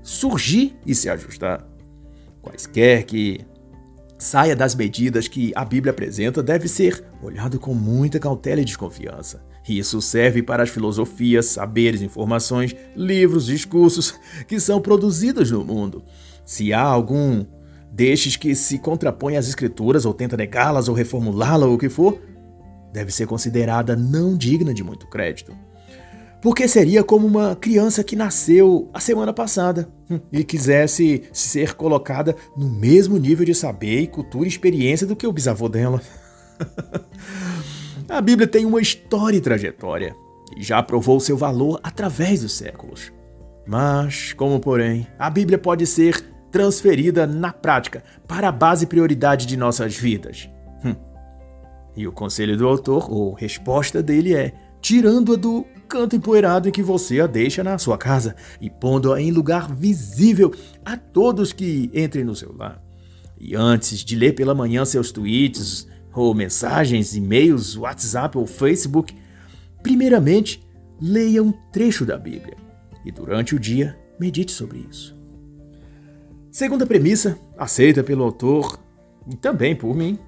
surgir 0.01 0.75
e 0.85 0.95
se 0.95 1.09
ajustar. 1.09 1.65
Quaisquer 2.41 3.03
que 3.03 3.41
saia 4.17 4.55
das 4.55 4.75
medidas 4.75 5.27
que 5.27 5.51
a 5.55 5.63
Bíblia 5.65 5.91
apresenta 5.91 6.41
deve 6.41 6.67
ser 6.67 7.03
olhado 7.21 7.59
com 7.59 7.73
muita 7.73 8.19
cautela 8.19 8.61
e 8.61 8.65
desconfiança. 8.65 9.43
Isso 9.67 10.01
serve 10.01 10.41
para 10.41 10.63
as 10.63 10.69
filosofias, 10.69 11.45
saberes, 11.47 12.01
informações, 12.01 12.75
livros, 12.95 13.45
discursos 13.45 14.13
que 14.47 14.59
são 14.59 14.81
produzidos 14.81 15.51
no 15.51 15.63
mundo. 15.63 16.03
Se 16.45 16.73
há 16.73 16.81
algum 16.81 17.45
destes 17.91 18.35
que 18.35 18.55
se 18.55 18.79
contrapõe 18.79 19.37
às 19.37 19.47
escrituras 19.47 20.05
ou 20.05 20.13
tenta 20.13 20.35
negá-las 20.37 20.87
ou 20.87 20.95
reformulá-la 20.95 21.67
ou 21.67 21.75
o 21.75 21.77
que 21.77 21.89
for, 21.89 22.19
deve 22.91 23.11
ser 23.11 23.27
considerada 23.27 23.95
não 23.95 24.35
digna 24.35 24.73
de 24.73 24.83
muito 24.83 25.07
crédito. 25.07 25.55
Porque 26.41 26.67
seria 26.67 27.03
como 27.03 27.27
uma 27.27 27.55
criança 27.55 28.03
que 28.03 28.15
nasceu 28.15 28.89
a 28.91 28.99
semana 28.99 29.31
passada 29.31 29.87
hum, 30.09 30.19
e 30.31 30.43
quisesse 30.43 31.23
ser 31.31 31.75
colocada 31.75 32.35
no 32.57 32.67
mesmo 32.67 33.17
nível 33.17 33.45
de 33.45 33.53
saber, 33.53 34.07
cultura 34.07 34.45
e 34.45 34.47
experiência 34.47 35.05
do 35.05 35.15
que 35.15 35.27
o 35.27 35.31
bisavô 35.31 35.69
dela. 35.69 36.01
A 38.11 38.19
Bíblia 38.19 38.45
tem 38.45 38.65
uma 38.65 38.81
história 38.81 39.37
e 39.37 39.41
trajetória. 39.41 40.13
e 40.57 40.61
já 40.61 40.83
provou 40.83 41.17
seu 41.17 41.37
valor 41.37 41.79
através 41.81 42.41
dos 42.41 42.51
séculos. 42.51 43.09
Mas, 43.65 44.33
como 44.33 44.59
porém, 44.59 45.07
a 45.17 45.29
Bíblia 45.29 45.57
pode 45.57 45.87
ser 45.87 46.19
transferida 46.51 47.25
na 47.25 47.53
prática 47.53 48.03
para 48.27 48.49
a 48.49 48.51
base 48.51 48.83
e 48.83 48.87
prioridade 48.87 49.45
de 49.45 49.55
nossas 49.55 49.95
vidas? 49.95 50.49
Hum. 50.83 50.93
E 51.95 52.05
o 52.05 52.11
conselho 52.11 52.57
do 52.57 52.67
autor, 52.67 53.09
ou 53.09 53.31
resposta 53.33 54.03
dele, 54.03 54.35
é: 54.35 54.51
tirando-a 54.81 55.37
do 55.37 55.65
canto 55.87 56.17
empoeirado 56.17 56.67
em 56.67 56.71
que 56.71 56.83
você 56.83 57.21
a 57.21 57.27
deixa 57.27 57.63
na 57.63 57.77
sua 57.77 57.97
casa 57.97 58.35
e 58.59 58.69
pondo-a 58.69 59.21
em 59.21 59.31
lugar 59.31 59.73
visível 59.73 60.53
a 60.83 60.97
todos 60.97 61.53
que 61.53 61.89
entrem 61.93 62.25
no 62.25 62.35
seu 62.35 62.53
lar. 62.53 62.83
E 63.39 63.55
antes 63.55 63.99
de 63.99 64.17
ler 64.17 64.33
pela 64.33 64.53
manhã 64.53 64.83
seus 64.83 65.13
tweets 65.13 65.87
ou 66.13 66.33
mensagens, 66.33 67.15
e-mails, 67.15 67.75
WhatsApp 67.77 68.37
ou 68.37 68.45
Facebook, 68.45 69.15
primeiramente 69.81 70.63
leia 71.01 71.41
um 71.41 71.51
trecho 71.71 72.05
da 72.05 72.17
Bíblia 72.17 72.55
e 73.05 73.11
durante 73.11 73.55
o 73.55 73.59
dia 73.59 73.97
medite 74.19 74.51
sobre 74.51 74.85
isso. 74.89 75.15
Segunda 76.51 76.85
premissa, 76.85 77.37
aceita 77.57 78.03
pelo 78.03 78.23
autor 78.23 78.79
e 79.29 79.35
também 79.35 79.75
por 79.75 79.95
mim, 79.95 80.19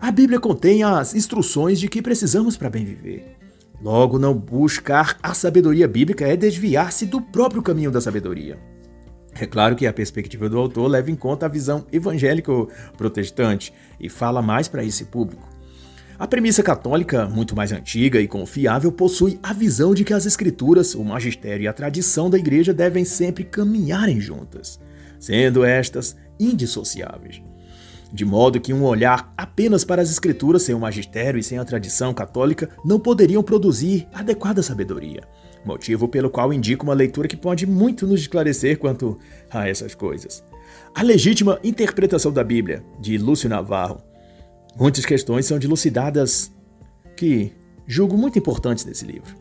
a 0.00 0.10
Bíblia 0.10 0.38
contém 0.38 0.82
as 0.82 1.14
instruções 1.14 1.80
de 1.80 1.88
que 1.88 2.02
precisamos 2.02 2.56
para 2.56 2.70
bem 2.70 2.84
viver. 2.84 3.36
Logo, 3.80 4.18
não 4.18 4.34
buscar 4.34 5.18
a 5.22 5.34
sabedoria 5.34 5.88
bíblica 5.88 6.26
é 6.26 6.36
desviar-se 6.36 7.06
do 7.06 7.20
próprio 7.20 7.62
caminho 7.62 7.90
da 7.90 8.00
sabedoria. 8.00 8.58
É 9.34 9.46
claro 9.46 9.74
que 9.74 9.86
a 9.86 9.92
perspectiva 9.92 10.48
do 10.48 10.58
autor 10.58 10.88
leva 10.88 11.10
em 11.10 11.16
conta 11.16 11.46
a 11.46 11.48
visão 11.48 11.86
evangélico-protestante 11.92 13.72
e 13.98 14.08
fala 14.08 14.42
mais 14.42 14.68
para 14.68 14.84
esse 14.84 15.06
público. 15.06 15.48
A 16.18 16.26
premissa 16.26 16.62
católica, 16.62 17.26
muito 17.26 17.56
mais 17.56 17.72
antiga 17.72 18.20
e 18.20 18.28
confiável, 18.28 18.92
possui 18.92 19.40
a 19.42 19.52
visão 19.52 19.94
de 19.94 20.04
que 20.04 20.12
as 20.12 20.26
escrituras, 20.26 20.94
o 20.94 21.02
magistério 21.02 21.64
e 21.64 21.68
a 21.68 21.72
tradição 21.72 22.30
da 22.30 22.38
igreja 22.38 22.72
devem 22.72 23.04
sempre 23.04 23.42
caminharem 23.42 24.20
juntas, 24.20 24.78
sendo 25.18 25.64
estas 25.64 26.14
indissociáveis 26.38 27.42
de 28.12 28.24
modo 28.24 28.60
que 28.60 28.74
um 28.74 28.84
olhar 28.84 29.32
apenas 29.36 29.84
para 29.84 30.02
as 30.02 30.10
escrituras 30.10 30.62
sem 30.62 30.74
o 30.74 30.78
magistério 30.78 31.40
e 31.40 31.42
sem 31.42 31.58
a 31.58 31.64
tradição 31.64 32.12
católica 32.12 32.68
não 32.84 33.00
poderiam 33.00 33.42
produzir 33.42 34.06
adequada 34.12 34.62
sabedoria. 34.62 35.22
Motivo 35.64 36.08
pelo 36.08 36.30
qual 36.30 36.52
indico 36.52 36.84
uma 36.84 36.94
leitura 36.94 37.28
que 37.28 37.36
pode 37.36 37.66
muito 37.66 38.06
nos 38.06 38.20
esclarecer 38.20 38.78
quanto 38.78 39.18
a 39.50 39.68
essas 39.68 39.94
coisas. 39.94 40.42
A 40.94 41.02
legítima 41.02 41.58
interpretação 41.62 42.32
da 42.32 42.42
Bíblia, 42.42 42.84
de 43.00 43.16
Lúcio 43.16 43.48
Navarro. 43.48 44.02
Muitas 44.76 45.04
questões 45.04 45.46
são 45.46 45.58
dilucidadas 45.58 46.52
que 47.16 47.52
julgo 47.86 48.16
muito 48.16 48.38
importantes 48.38 48.84
nesse 48.84 49.04
livro. 49.04 49.34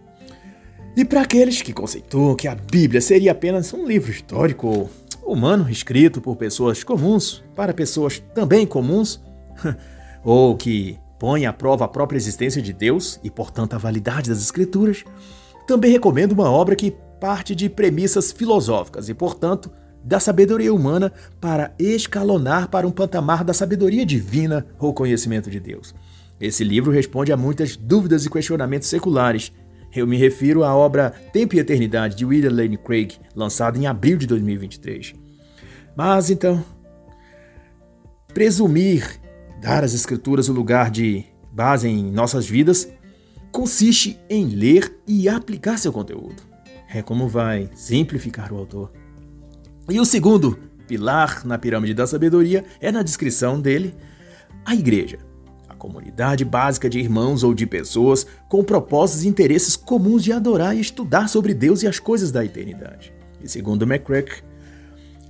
E 0.96 1.06
para 1.06 1.22
aqueles 1.22 1.62
que 1.62 1.72
conceituam 1.72 2.36
que 2.36 2.48
a 2.48 2.56
Bíblia 2.56 3.00
seria 3.00 3.32
apenas 3.32 3.74
um 3.74 3.88
livro 3.88 4.12
histórico 4.12 4.90
humano 5.24 5.70
escrito 5.70 6.20
por 6.20 6.36
pessoas 6.36 6.84
comuns 6.84 7.44
para 7.56 7.74
pessoas 7.74 8.22
também 8.36 8.68
comuns, 8.68 9.22
ou 10.24 10.56
que 10.58 11.00
põe 11.18 11.46
à 11.46 11.54
prova 11.54 11.86
a 11.86 11.88
própria 11.88 12.18
existência 12.18 12.62
de 12.62 12.74
Deus 12.74 13.20
e, 13.24 13.30
portanto, 13.30 13.74
a 13.74 13.78
validade 13.78 14.30
das 14.30 14.42
Escrituras, 14.42 15.04
também 15.68 15.92
recomendo 15.92 16.32
uma 16.32 16.50
obra 16.50 16.76
que 16.76 16.96
parte 17.20 17.54
de 17.54 17.70
premissas 17.70 18.32
filosóficas 18.32 19.08
e, 19.10 19.14
portanto, 19.14 19.72
da 20.04 20.20
sabedoria 20.20 20.74
humana 20.74 21.14
para 21.40 21.74
escalonar 21.78 22.68
para 22.70 22.88
um 22.88 22.92
patamar 22.92 23.44
da 23.44 23.54
sabedoria 23.54 24.06
divina 24.06 24.66
ou 24.80 24.94
conhecimento 24.94 25.50
de 25.50 25.60
Deus. 25.60 25.94
Esse 26.40 26.64
livro 26.64 26.92
responde 26.92 27.32
a 27.32 27.38
muitas 27.38 27.78
dúvidas 27.78 28.26
e 28.26 28.30
questionamentos 28.30 28.88
seculares. 28.88 29.52
Eu 29.96 30.08
me 30.08 30.18
refiro 30.18 30.64
à 30.64 30.76
obra 30.76 31.14
Tempo 31.32 31.56
e 31.56 31.60
Eternidade 31.60 32.16
de 32.16 32.26
William 32.26 32.52
Lane 32.52 32.78
Craig, 32.78 33.20
lançada 33.36 33.78
em 33.78 33.86
abril 33.86 34.18
de 34.18 34.26
2023. 34.26 35.14
Mas 35.96 36.32
então, 36.32 36.64
presumir 38.34 39.20
dar 39.62 39.84
às 39.84 39.94
Escrituras 39.94 40.50
o 40.50 40.54
lugar 40.54 40.90
de 40.90 41.24
base 41.52 41.88
em 41.88 42.12
nossas 42.12 42.48
vidas 42.48 42.92
consiste 43.52 44.20
em 44.30 44.46
ler 44.46 45.00
e 45.06 45.28
aplicar 45.28 45.78
seu 45.78 45.92
conteúdo. 45.92 46.42
É 46.94 47.02
como 47.02 47.28
vai 47.28 47.70
simplificar 47.76 48.52
o 48.52 48.58
autor. 48.58 48.92
E 49.90 50.00
o 50.00 50.06
segundo 50.06 50.58
pilar 50.88 51.46
na 51.46 51.58
pirâmide 51.58 51.94
da 51.94 52.08
sabedoria 52.08 52.66
é 52.80 52.92
na 52.92 53.04
descrição 53.04 53.60
dele 53.60 53.96
a 54.66 54.76
igreja, 54.76 55.20
a 55.68 55.74
comunidade 55.74 56.46
básica 56.46 56.90
de 56.90 57.00
irmãos 57.00 57.44
ou 57.44 57.54
de 57.54 57.66
pessoas 57.66 58.26
com 58.50 58.64
propósitos 58.64 59.24
e 59.24 59.28
interesses 59.28 59.76
comuns 59.76 60.24
de 60.24 60.32
adorar 60.32 60.76
e 60.76 60.82
estudar 60.82 61.28
sobre 61.28 61.54
Deus 61.54 61.82
e 61.82 61.88
as 61.88 62.00
coisas 62.00 62.32
da 62.32 62.44
eternidade. 62.44 63.14
E 63.44 63.50
segundo 63.50 63.84
McCrack, 63.84 64.44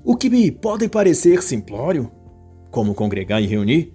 o 0.04 0.16
que 0.16 0.30
me 0.30 0.52
pode 0.52 0.90
parecer 0.90 1.42
simplório, 1.44 2.10
como 2.72 2.96
congregar 2.96 3.42
e 3.42 3.46
reunir, 3.46 3.94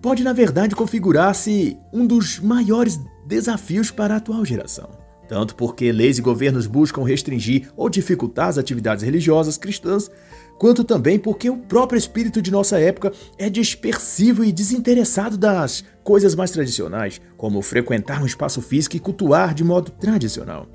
pode 0.00 0.22
na 0.22 0.32
verdade 0.32 0.76
configurar-se 0.76 1.76
um 1.92 2.06
dos 2.06 2.38
maiores 2.38 3.00
desafios 3.28 3.90
para 3.90 4.14
a 4.14 4.16
atual 4.16 4.44
geração. 4.44 4.88
Tanto 5.28 5.54
porque 5.54 5.92
leis 5.92 6.16
e 6.16 6.22
governos 6.22 6.66
buscam 6.66 7.04
restringir 7.04 7.70
ou 7.76 7.90
dificultar 7.90 8.48
as 8.48 8.56
atividades 8.56 9.04
religiosas 9.04 9.58
cristãs, 9.58 10.10
quanto 10.58 10.82
também 10.82 11.18
porque 11.18 11.50
o 11.50 11.58
próprio 11.58 11.98
espírito 11.98 12.40
de 12.40 12.50
nossa 12.50 12.80
época 12.80 13.12
é 13.36 13.50
dispersivo 13.50 14.42
e 14.42 14.50
desinteressado 14.50 15.36
das 15.36 15.84
coisas 16.02 16.34
mais 16.34 16.50
tradicionais, 16.50 17.20
como 17.36 17.60
frequentar 17.60 18.22
um 18.22 18.26
espaço 18.26 18.62
físico 18.62 18.96
e 18.96 19.00
cultuar 19.00 19.52
de 19.52 19.62
modo 19.62 19.90
tradicional. 19.90 20.66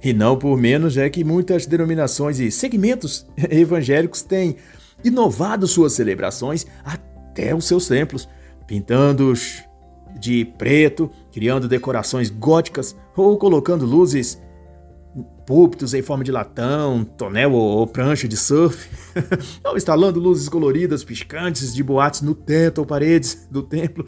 E 0.00 0.12
não 0.12 0.38
por 0.38 0.56
menos 0.56 0.96
é 0.96 1.10
que 1.10 1.24
muitas 1.24 1.66
denominações 1.66 2.38
e 2.38 2.52
segmentos 2.52 3.26
evangélicos 3.50 4.22
têm 4.22 4.56
inovado 5.02 5.66
suas 5.66 5.94
celebrações 5.94 6.64
até 6.84 7.52
os 7.52 7.64
seus 7.64 7.88
templos, 7.88 8.28
pintando-os 8.68 9.64
de 10.18 10.44
preto, 10.44 11.10
criando 11.32 11.68
decorações 11.68 12.30
góticas 12.30 12.96
ou 13.16 13.36
colocando 13.36 13.84
luzes 13.84 14.40
púlpitos 15.46 15.94
em 15.94 16.02
forma 16.02 16.24
de 16.24 16.32
latão, 16.32 17.04
tonel 17.04 17.52
ou, 17.52 17.86
prancha 17.86 18.26
de 18.26 18.36
surf, 18.36 18.88
ou 19.64 19.76
instalando 19.76 20.18
luzes 20.18 20.48
coloridas 20.48 21.04
piscantes 21.04 21.74
de 21.74 21.82
boates 21.82 22.22
no 22.22 22.34
teto 22.34 22.78
ou 22.78 22.86
paredes 22.86 23.46
do 23.50 23.62
templo. 23.62 24.06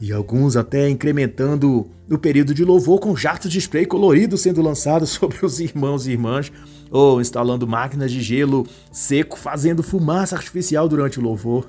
E 0.00 0.12
alguns 0.12 0.56
até 0.56 0.88
incrementando 0.88 1.90
o 2.10 2.18
período 2.18 2.54
de 2.54 2.64
louvor 2.64 3.00
com 3.00 3.16
jatos 3.16 3.50
de 3.50 3.58
spray 3.58 3.84
colorido 3.84 4.36
sendo 4.38 4.62
lançados 4.62 5.10
sobre 5.10 5.44
os 5.44 5.60
irmãos 5.60 6.06
e 6.06 6.12
irmãs, 6.12 6.52
ou 6.90 7.20
instalando 7.20 7.66
máquinas 7.66 8.10
de 8.10 8.20
gelo 8.20 8.66
seco 8.92 9.38
fazendo 9.38 9.82
fumaça 9.82 10.36
artificial 10.36 10.88
durante 10.88 11.18
o 11.18 11.22
louvor. 11.22 11.66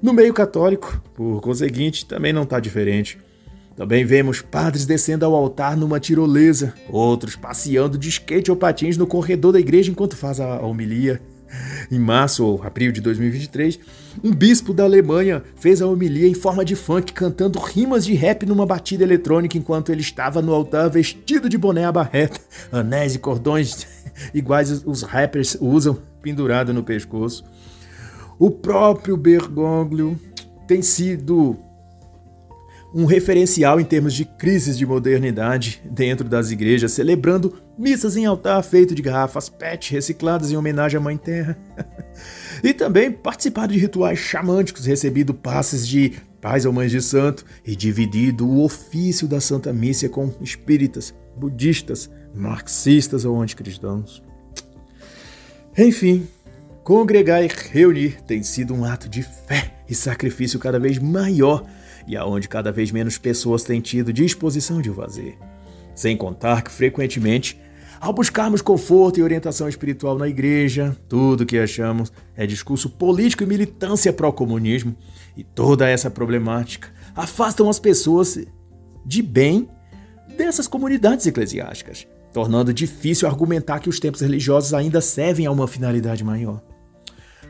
No 0.00 0.12
meio 0.12 0.32
católico, 0.32 1.02
por 1.14 1.40
conseguinte, 1.40 2.06
também 2.06 2.32
não 2.32 2.44
está 2.44 2.60
diferente. 2.60 3.18
Também 3.76 4.04
vemos 4.04 4.40
padres 4.40 4.84
descendo 4.84 5.24
ao 5.24 5.34
altar 5.34 5.76
numa 5.76 6.00
tirolesa, 6.00 6.74
outros 6.88 7.36
passeando 7.36 7.96
de 7.96 8.08
skate 8.08 8.50
ou 8.50 8.56
patins 8.56 8.96
no 8.96 9.06
corredor 9.06 9.52
da 9.52 9.60
igreja 9.60 9.90
enquanto 9.90 10.16
faz 10.16 10.40
a 10.40 10.60
homilia. 10.60 11.20
Em 11.90 11.98
março 11.98 12.44
ou 12.44 12.62
abril 12.62 12.92
de 12.92 13.00
2023, 13.00 13.78
um 14.22 14.32
bispo 14.32 14.74
da 14.74 14.84
Alemanha 14.84 15.42
fez 15.56 15.80
a 15.80 15.86
homilia 15.86 16.28
em 16.28 16.34
forma 16.34 16.64
de 16.64 16.76
funk, 16.76 17.12
cantando 17.12 17.58
rimas 17.58 18.04
de 18.04 18.14
rap 18.14 18.44
numa 18.44 18.66
batida 18.66 19.02
eletrônica 19.02 19.56
enquanto 19.56 19.90
ele 19.90 20.02
estava 20.02 20.42
no 20.42 20.52
altar 20.52 20.90
vestido 20.90 21.48
de 21.48 21.56
boné 21.56 21.84
à 21.84 21.92
barreta, 21.92 22.40
anéis 22.70 23.14
e 23.14 23.18
cordões 23.18 23.86
iguais 24.34 24.82
os 24.84 25.02
rappers 25.02 25.56
usam 25.60 25.98
pendurado 26.20 26.74
no 26.74 26.82
pescoço. 26.82 27.44
O 28.38 28.50
próprio 28.50 29.16
Bergoglio 29.16 30.18
tem 30.66 30.80
sido 30.80 31.56
um 32.94 33.04
referencial 33.04 33.80
em 33.80 33.84
termos 33.84 34.14
de 34.14 34.24
crises 34.24 34.78
de 34.78 34.86
modernidade 34.86 35.82
dentro 35.84 36.26
das 36.26 36.50
igrejas, 36.50 36.92
celebrando 36.92 37.60
missas 37.76 38.16
em 38.16 38.24
altar 38.24 38.62
feito 38.62 38.94
de 38.94 39.02
garrafas 39.02 39.48
PET 39.48 39.92
recicladas 39.92 40.50
em 40.50 40.56
homenagem 40.56 40.98
à 40.98 41.00
Mãe 41.00 41.16
Terra. 41.16 41.58
e 42.62 42.72
também 42.72 43.10
participado 43.10 43.72
de 43.72 43.78
rituais 43.78 44.18
xamânticos, 44.18 44.86
recebido 44.86 45.34
passes 45.34 45.86
de 45.86 46.14
pais 46.40 46.64
ou 46.64 46.72
mães 46.72 46.90
de 46.90 47.02
santo 47.02 47.44
e 47.66 47.74
dividido 47.74 48.48
o 48.48 48.64
ofício 48.64 49.26
da 49.26 49.40
Santa 49.40 49.72
Missa 49.72 50.08
com 50.08 50.32
espíritas, 50.40 51.12
budistas, 51.36 52.08
marxistas 52.34 53.24
ou 53.24 53.40
anticristãos. 53.40 54.22
Enfim, 55.76 56.26
congregar 56.88 57.44
e 57.44 57.50
reunir 57.70 58.18
tem 58.22 58.42
sido 58.42 58.72
um 58.72 58.82
ato 58.82 59.10
de 59.10 59.22
fé 59.22 59.74
e 59.86 59.94
sacrifício 59.94 60.58
cada 60.58 60.80
vez 60.80 60.98
maior 60.98 61.62
e 62.06 62.16
aonde 62.16 62.48
cada 62.48 62.72
vez 62.72 62.90
menos 62.90 63.18
pessoas 63.18 63.62
têm 63.62 63.78
tido 63.78 64.10
disposição 64.10 64.80
de 64.80 64.88
o 64.88 64.94
fazer. 64.94 65.36
Sem 65.94 66.16
contar 66.16 66.62
que 66.62 66.70
frequentemente, 66.70 67.60
ao 68.00 68.14
buscarmos 68.14 68.62
conforto 68.62 69.20
e 69.20 69.22
orientação 69.22 69.68
espiritual 69.68 70.16
na 70.16 70.28
igreja, 70.28 70.96
tudo 71.10 71.44
que 71.44 71.58
achamos 71.58 72.10
é 72.34 72.46
discurso 72.46 72.88
político 72.88 73.42
e 73.42 73.46
militância 73.46 74.10
pró-comunismo, 74.10 74.96
e 75.36 75.44
toda 75.44 75.86
essa 75.86 76.10
problemática 76.10 76.88
afastam 77.14 77.68
as 77.68 77.78
pessoas 77.78 78.38
de 79.04 79.20
bem 79.20 79.68
dessas 80.38 80.66
comunidades 80.66 81.26
eclesiásticas, 81.26 82.06
tornando 82.32 82.72
difícil 82.72 83.28
argumentar 83.28 83.80
que 83.80 83.90
os 83.90 84.00
templos 84.00 84.22
religiosos 84.22 84.72
ainda 84.72 85.02
servem 85.02 85.44
a 85.44 85.50
uma 85.50 85.68
finalidade 85.68 86.24
maior. 86.24 86.62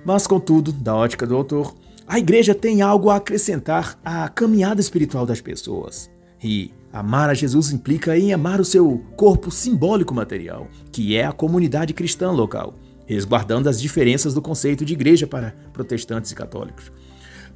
Mas, 0.05 0.27
contudo, 0.27 0.73
da 0.73 0.95
ótica 0.95 1.27
do 1.27 1.37
autor, 1.37 1.75
a 2.07 2.19
igreja 2.19 2.55
tem 2.55 2.81
algo 2.81 3.11
a 3.11 3.17
acrescentar 3.17 3.99
à 4.05 4.29
caminhada 4.29 4.81
espiritual 4.81 5.27
das 5.27 5.41
pessoas. 5.41 6.11
E 6.43 6.73
amar 6.93 7.29
a 7.29 7.35
Jesus 7.35 7.71
implica 7.71 8.17
em 8.17 8.33
amar 8.33 8.61
o 8.61 8.65
seu 8.65 9.05
corpo 9.17 9.51
simbólico 9.51 10.15
material, 10.15 10.69
que 10.91 11.17
é 11.17 11.25
a 11.25 11.33
comunidade 11.33 11.93
cristã 11.93 12.31
local, 12.31 12.75
resguardando 13.07 13.69
as 13.69 13.81
diferenças 13.81 14.35
do 14.35 14.41
conceito 14.41 14.85
de 14.85 14.95
igreja 14.95 15.27
para 15.27 15.55
protestantes 15.73 16.31
e 16.31 16.35
católicos. 16.35 16.91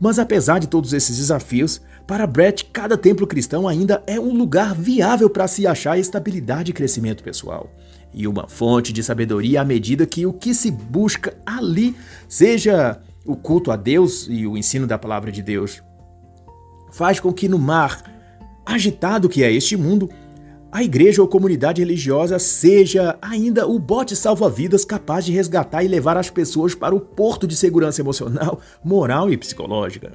Mas 0.00 0.18
apesar 0.18 0.58
de 0.58 0.66
todos 0.66 0.92
esses 0.92 1.16
desafios, 1.16 1.80
para 2.06 2.26
Brett, 2.26 2.64
cada 2.72 2.96
templo 2.96 3.26
cristão 3.26 3.68
ainda 3.68 4.02
é 4.06 4.18
um 4.18 4.34
lugar 4.34 4.74
viável 4.74 5.30
para 5.30 5.46
se 5.46 5.66
achar 5.66 5.98
estabilidade 5.98 6.72
e 6.72 6.74
crescimento 6.74 7.22
pessoal. 7.22 7.70
E 8.14 8.26
uma 8.26 8.48
fonte 8.48 8.92
de 8.92 9.02
sabedoria 9.02 9.62
à 9.62 9.64
medida 9.64 10.06
que 10.06 10.26
o 10.26 10.32
que 10.32 10.54
se 10.54 10.70
busca 10.70 11.34
ali 11.46 11.96
seja 12.28 13.00
o 13.24 13.36
culto 13.36 13.70
a 13.70 13.76
Deus 13.76 14.26
e 14.28 14.46
o 14.46 14.56
ensino 14.56 14.86
da 14.86 14.98
palavra 14.98 15.30
de 15.30 15.42
Deus. 15.42 15.82
Faz 16.92 17.20
com 17.20 17.32
que 17.32 17.48
no 17.48 17.58
mar 17.58 18.02
agitado 18.66 19.28
que 19.28 19.42
é 19.42 19.52
este 19.52 19.76
mundo, 19.76 20.08
a 20.70 20.82
igreja 20.82 21.20
ou 21.20 21.28
comunidade 21.28 21.82
religiosa 21.82 22.38
seja 22.38 23.16
ainda 23.20 23.66
o 23.66 23.78
bote 23.78 24.16
salva-vidas 24.16 24.84
capaz 24.84 25.24
de 25.24 25.32
resgatar 25.32 25.84
e 25.84 25.88
levar 25.88 26.16
as 26.16 26.30
pessoas 26.30 26.74
para 26.74 26.94
o 26.94 27.00
porto 27.00 27.46
de 27.46 27.54
segurança 27.54 28.00
emocional, 28.00 28.60
moral 28.82 29.30
e 29.30 29.36
psicológica. 29.36 30.12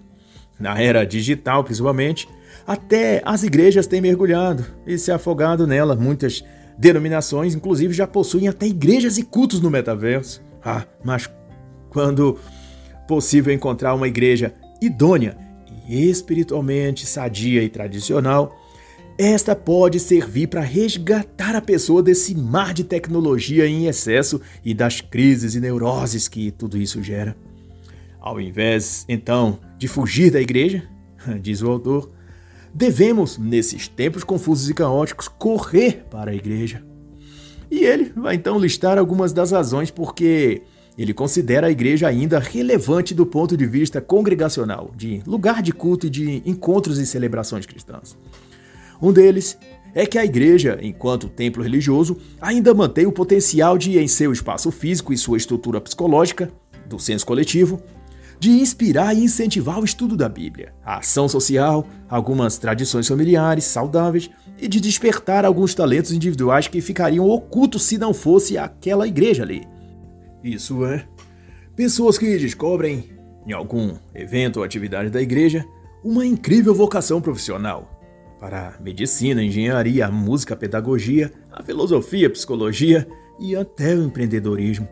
Na 0.60 0.82
era 0.82 1.06
digital, 1.06 1.64
principalmente, 1.64 2.28
até 2.66 3.22
as 3.24 3.44
igrejas 3.44 3.86
têm 3.86 4.02
mergulhado 4.02 4.66
e 4.86 4.98
se 4.98 5.12
afogado 5.12 5.68
nela. 5.68 5.96
Muitas 5.96 6.44
denominações, 6.78 7.56
inclusive, 7.56 7.94
já 7.94 8.06
possuem 8.06 8.48
até 8.48 8.68
igrejas 8.68 9.18
e 9.18 9.24
cultos 9.24 9.60
no 9.60 9.70
metaverso. 9.70 10.42
Ah, 10.64 10.86
mas 11.04 11.30
quando 11.90 12.38
possível 13.08 13.54
encontrar 13.54 13.94
uma 13.94 14.08
igreja 14.08 14.54
idônea 14.82 15.38
e 15.88 16.10
espiritualmente 16.10 17.06
sadia 17.06 17.64
e 17.64 17.70
tradicional, 17.70 18.56
esta 19.18 19.56
pode 19.56 20.00
servir 20.00 20.48
para 20.48 20.62
resgatar 20.62 21.56
a 21.56 21.62
pessoa 21.62 22.04
desse 22.04 22.36
mar 22.36 22.74
de 22.74 22.84
tecnologia 22.84 23.66
em 23.66 23.88
excesso 23.88 24.40
e 24.64 24.74
das 24.74 25.02
crises 25.02 25.56
e 25.56 25.60
neuroses 25.60 26.28
que 26.28 26.52
tudo 26.52 26.78
isso 26.78 27.02
gera. 27.02 27.36
Ao 28.20 28.40
invés, 28.40 29.06
então, 29.10 29.60
de 29.78 29.88
fugir 29.88 30.30
da 30.30 30.40
igreja, 30.40 30.84
diz 31.42 31.64
o 31.64 31.72
autor, 31.72 32.12
devemos, 32.78 33.40
nesses 33.40 33.88
tempos 33.88 34.24
confusos 34.24 34.70
e 34.70 34.74
caóticos, 34.74 35.28
correr 35.28 36.06
para 36.12 36.30
a 36.30 36.36
igreja. 36.36 36.84
E 37.72 37.80
ele 37.80 38.14
vai 38.16 38.36
então 38.36 38.60
listar 38.60 39.00
algumas 39.00 39.34
das 39.34 39.52
razões 39.52 39.90
porque 39.90 40.62
ele 40.96 41.12
considera 41.12 41.68
a 41.68 41.72
igreja 41.72 42.08
ainda 42.08 42.38
relevante 42.38 43.16
do 43.16 43.26
ponto 43.26 43.58
de 43.58 43.66
vista 43.66 44.00
congregacional, 44.00 44.92
de 44.96 45.24
lugar 45.26 45.64
de 45.64 45.74
culto 45.74 46.06
e 46.06 46.10
de 46.10 46.44
encontros 46.46 47.00
e 47.00 47.08
celebrações 47.08 47.66
cristãs. 47.66 48.16
Um 49.02 49.12
deles 49.12 49.58
é 49.96 50.06
que 50.06 50.20
a 50.20 50.26
igreja, 50.26 50.78
enquanto 50.80 51.30
templo 51.30 51.64
religioso, 51.64 52.18
ainda 52.40 52.76
mantém 52.76 53.08
o 53.08 53.12
potencial 53.12 53.76
de, 53.76 53.98
em 53.98 54.08
seu 54.08 54.32
espaço 54.32 54.70
físico 54.70 55.12
e 55.12 55.18
sua 55.18 55.38
estrutura 55.38 55.82
psicológica, 55.82 56.52
do 56.88 57.00
senso 57.00 57.26
coletivo, 57.26 57.82
de 58.40 58.52
inspirar 58.52 59.16
e 59.16 59.24
incentivar 59.24 59.80
o 59.80 59.86
estudo 59.86 60.16
da 60.16 60.30
Bíblia, 60.30 60.74
a 60.86 60.98
ação 60.98 61.28
social, 61.28 61.88
algumas 62.10 62.58
tradições 62.58 63.08
familiares 63.08 63.64
saudáveis 63.64 64.30
e 64.60 64.68
de 64.68 64.80
despertar 64.80 65.46
alguns 65.46 65.74
talentos 65.74 66.12
individuais 66.12 66.68
que 66.68 66.82
ficariam 66.82 67.28
ocultos 67.28 67.84
se 67.84 67.98
não 67.98 68.14
fosse 68.14 68.58
aquela 68.58 69.08
igreja 69.08 69.44
ali. 69.44 69.68
Isso 70.44 70.86
é, 70.86 71.06
pessoas 71.76 72.18
que 72.18 72.38
descobrem, 72.38 73.10
em 73.46 73.54
algum 73.54 73.96
evento 74.14 74.58
ou 74.58 74.64
atividade 74.64 75.10
da 75.10 75.22
igreja, 75.22 75.66
uma 76.04 76.26
incrível 76.26 76.74
vocação 76.74 77.20
profissional, 77.20 77.98
para 78.40 78.78
medicina, 78.80 79.44
engenharia, 79.44 80.10
música, 80.10 80.56
pedagogia, 80.56 81.32
a 81.52 81.64
filosofia, 81.64 82.30
psicologia 82.30 83.08
e 83.40 83.56
até 83.56 83.96
o 83.96 84.04
empreendedorismo. 84.04 84.88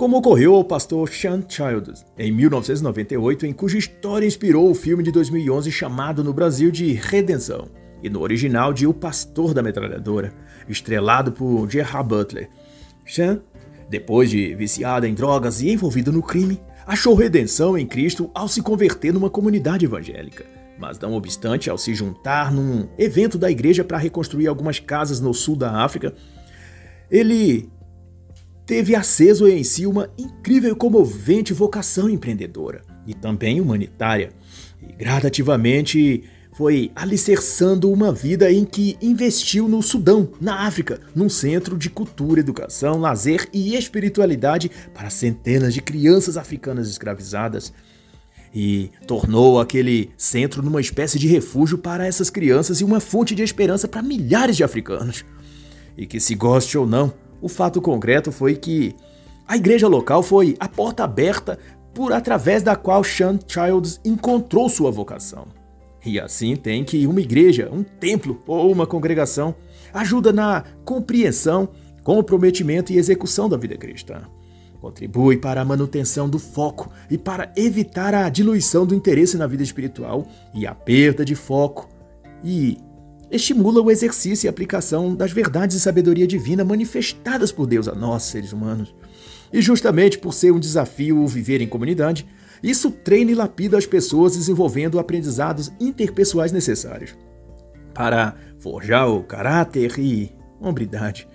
Como 0.00 0.16
ocorreu 0.16 0.54
ao 0.54 0.64
pastor 0.64 1.10
Sean 1.10 1.44
Childers 1.46 2.06
em 2.16 2.32
1998, 2.32 3.44
em 3.44 3.52
cuja 3.52 3.76
história 3.76 4.26
inspirou 4.26 4.70
o 4.70 4.74
filme 4.74 5.02
de 5.02 5.12
2011 5.12 5.70
chamado 5.70 6.24
no 6.24 6.32
Brasil 6.32 6.70
de 6.70 6.94
Redenção, 6.94 7.68
e 8.02 8.08
no 8.08 8.22
original 8.22 8.72
de 8.72 8.86
O 8.86 8.94
Pastor 8.94 9.52
da 9.52 9.62
Metralhadora, 9.62 10.32
estrelado 10.66 11.32
por 11.32 11.70
Gerard 11.70 12.08
Butler. 12.08 12.48
Sean, 13.04 13.42
depois 13.90 14.30
de 14.30 14.54
viciado 14.54 15.04
em 15.04 15.12
drogas 15.12 15.60
e 15.60 15.68
envolvido 15.68 16.10
no 16.10 16.22
crime, 16.22 16.58
achou 16.86 17.14
redenção 17.14 17.76
em 17.76 17.86
Cristo 17.86 18.30
ao 18.34 18.48
se 18.48 18.62
converter 18.62 19.12
numa 19.12 19.28
comunidade 19.28 19.84
evangélica 19.84 20.46
mas 20.78 20.98
não 20.98 21.12
obstante, 21.12 21.68
ao 21.68 21.76
se 21.76 21.94
juntar 21.94 22.50
num 22.50 22.88
evento 22.96 23.36
da 23.36 23.50
igreja 23.50 23.84
para 23.84 23.98
reconstruir 23.98 24.46
algumas 24.46 24.78
casas 24.78 25.20
no 25.20 25.34
sul 25.34 25.54
da 25.54 25.84
África, 25.84 26.14
ele 27.10 27.68
teve 28.70 28.94
aceso 28.94 29.48
em 29.48 29.64
si 29.64 29.84
uma 29.84 30.08
incrível 30.16 30.70
e 30.70 30.76
comovente 30.76 31.52
vocação 31.52 32.08
empreendedora 32.08 32.82
e 33.04 33.12
também 33.12 33.60
humanitária, 33.60 34.30
e 34.80 34.92
gradativamente 34.92 36.22
foi 36.52 36.92
alicerçando 36.94 37.90
uma 37.90 38.12
vida 38.12 38.48
em 38.52 38.64
que 38.64 38.96
investiu 39.02 39.66
no 39.66 39.82
Sudão, 39.82 40.28
na 40.40 40.68
África, 40.68 41.00
num 41.16 41.28
centro 41.28 41.76
de 41.76 41.90
cultura, 41.90 42.38
educação, 42.38 43.00
lazer 43.00 43.48
e 43.52 43.74
espiritualidade 43.74 44.70
para 44.94 45.10
centenas 45.10 45.74
de 45.74 45.82
crianças 45.82 46.36
africanas 46.36 46.88
escravizadas 46.88 47.72
e 48.54 48.92
tornou 49.04 49.58
aquele 49.58 50.10
centro 50.16 50.62
numa 50.62 50.80
espécie 50.80 51.18
de 51.18 51.26
refúgio 51.26 51.76
para 51.76 52.06
essas 52.06 52.30
crianças 52.30 52.80
e 52.80 52.84
uma 52.84 53.00
fonte 53.00 53.34
de 53.34 53.42
esperança 53.42 53.88
para 53.88 54.00
milhares 54.00 54.56
de 54.56 54.62
africanos. 54.62 55.24
E 55.96 56.06
que 56.06 56.20
se 56.20 56.36
goste 56.36 56.78
ou 56.78 56.86
não, 56.86 57.12
o 57.40 57.48
fato 57.48 57.80
concreto 57.80 58.30
foi 58.30 58.56
que 58.56 58.94
a 59.46 59.56
igreja 59.56 59.88
local 59.88 60.22
foi 60.22 60.56
a 60.60 60.68
porta 60.68 61.04
aberta 61.04 61.58
por 61.92 62.12
através 62.12 62.62
da 62.62 62.76
qual 62.76 63.02
Sean 63.02 63.38
Childs 63.46 64.00
encontrou 64.04 64.68
sua 64.68 64.90
vocação. 64.90 65.48
E 66.04 66.18
assim 66.18 66.56
tem 66.56 66.84
que 66.84 67.06
uma 67.06 67.20
igreja, 67.20 67.68
um 67.70 67.82
templo 67.82 68.40
ou 68.46 68.72
uma 68.72 68.86
congregação 68.86 69.54
ajuda 69.92 70.32
na 70.32 70.64
compreensão, 70.84 71.68
comprometimento 72.02 72.92
e 72.92 72.96
execução 72.96 73.48
da 73.48 73.56
vida 73.56 73.76
cristã. 73.76 74.22
Contribui 74.80 75.36
para 75.36 75.60
a 75.60 75.64
manutenção 75.64 76.28
do 76.28 76.38
foco 76.38 76.90
e 77.10 77.18
para 77.18 77.52
evitar 77.54 78.14
a 78.14 78.28
diluição 78.30 78.86
do 78.86 78.94
interesse 78.94 79.36
na 79.36 79.46
vida 79.46 79.62
espiritual 79.62 80.26
e 80.54 80.66
a 80.66 80.74
perda 80.74 81.22
de 81.22 81.34
foco. 81.34 81.86
E 82.42 82.78
estimula 83.30 83.80
o 83.80 83.90
exercício 83.90 84.46
e 84.46 84.48
aplicação 84.48 85.14
das 85.14 85.32
verdades 85.32 85.76
e 85.76 85.80
sabedoria 85.80 86.26
divina 86.26 86.64
manifestadas 86.64 87.52
por 87.52 87.66
Deus 87.66 87.86
a 87.86 87.94
nós, 87.94 88.24
seres 88.24 88.52
humanos. 88.52 88.94
E 89.52 89.60
justamente 89.60 90.18
por 90.18 90.34
ser 90.34 90.52
um 90.52 90.58
desafio 90.58 91.26
viver 91.26 91.60
em 91.60 91.68
comunidade, 91.68 92.26
isso 92.62 92.90
treina 92.90 93.30
e 93.30 93.34
lapida 93.34 93.78
as 93.78 93.86
pessoas 93.86 94.36
desenvolvendo 94.36 94.98
aprendizados 94.98 95.72
interpessoais 95.80 96.52
necessários 96.52 97.16
para 97.94 98.34
forjar 98.58 99.08
o 99.08 99.22
caráter 99.22 99.98
e 99.98 100.32
hombridade. 100.60 101.26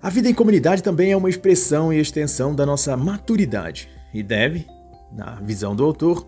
A 0.00 0.10
vida 0.10 0.28
em 0.28 0.34
comunidade 0.34 0.82
também 0.82 1.12
é 1.12 1.16
uma 1.16 1.30
expressão 1.30 1.92
e 1.92 1.98
extensão 1.98 2.54
da 2.54 2.66
nossa 2.66 2.96
maturidade 2.96 3.88
e 4.12 4.22
deve, 4.22 4.66
na 5.12 5.36
visão 5.36 5.74
do 5.74 5.84
autor, 5.84 6.26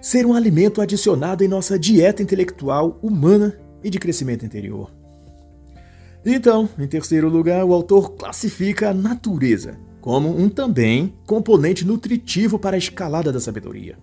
ser 0.00 0.26
um 0.26 0.34
alimento 0.34 0.80
adicionado 0.80 1.42
em 1.42 1.48
nossa 1.48 1.78
dieta 1.78 2.22
intelectual 2.22 2.98
humana 3.02 3.58
e 3.82 3.90
de 3.90 3.98
crescimento 3.98 4.44
interior. 4.44 4.90
Então, 6.24 6.68
em 6.78 6.86
terceiro 6.86 7.28
lugar, 7.28 7.64
o 7.64 7.72
autor 7.72 8.12
classifica 8.12 8.90
a 8.90 8.94
natureza 8.94 9.76
como 10.06 10.38
um 10.38 10.48
também 10.48 11.12
componente 11.26 11.84
nutritivo 11.84 12.60
para 12.60 12.76
a 12.76 12.78
escalada 12.78 13.32
da 13.32 13.40
sabedoria. 13.40 13.98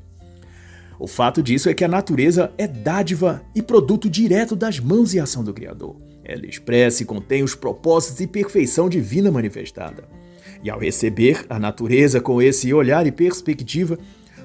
O 1.00 1.08
fato 1.08 1.41
disso 1.41 1.70
é 1.70 1.74
que 1.74 1.84
a 1.84 1.88
natureza 1.88 2.52
é 2.58 2.68
dádiva 2.68 3.41
e 3.56 3.62
produto 3.62 4.10
direto 4.10 4.54
das 4.54 4.80
mãos 4.80 5.14
e 5.14 5.20
ação 5.20 5.46
do 5.46 5.54
Criador. 5.54 5.96
Ela 6.24 6.46
expressa 6.46 7.04
e 7.04 7.06
contém 7.06 7.41
os 7.41 7.56
propósitos 7.56 8.20
e 8.20 8.28
perfeição 8.28 8.89
divina 8.89 9.32
manifestada. 9.32 10.04
E 10.62 10.70
ao 10.70 10.80
receber 10.80 11.46
a 11.50 11.58
natureza 11.58 12.20
com 12.20 12.41
esse 12.41 12.74
olhar 12.74 13.08
e 13.08 13.12
perspectiva, 13.12 13.98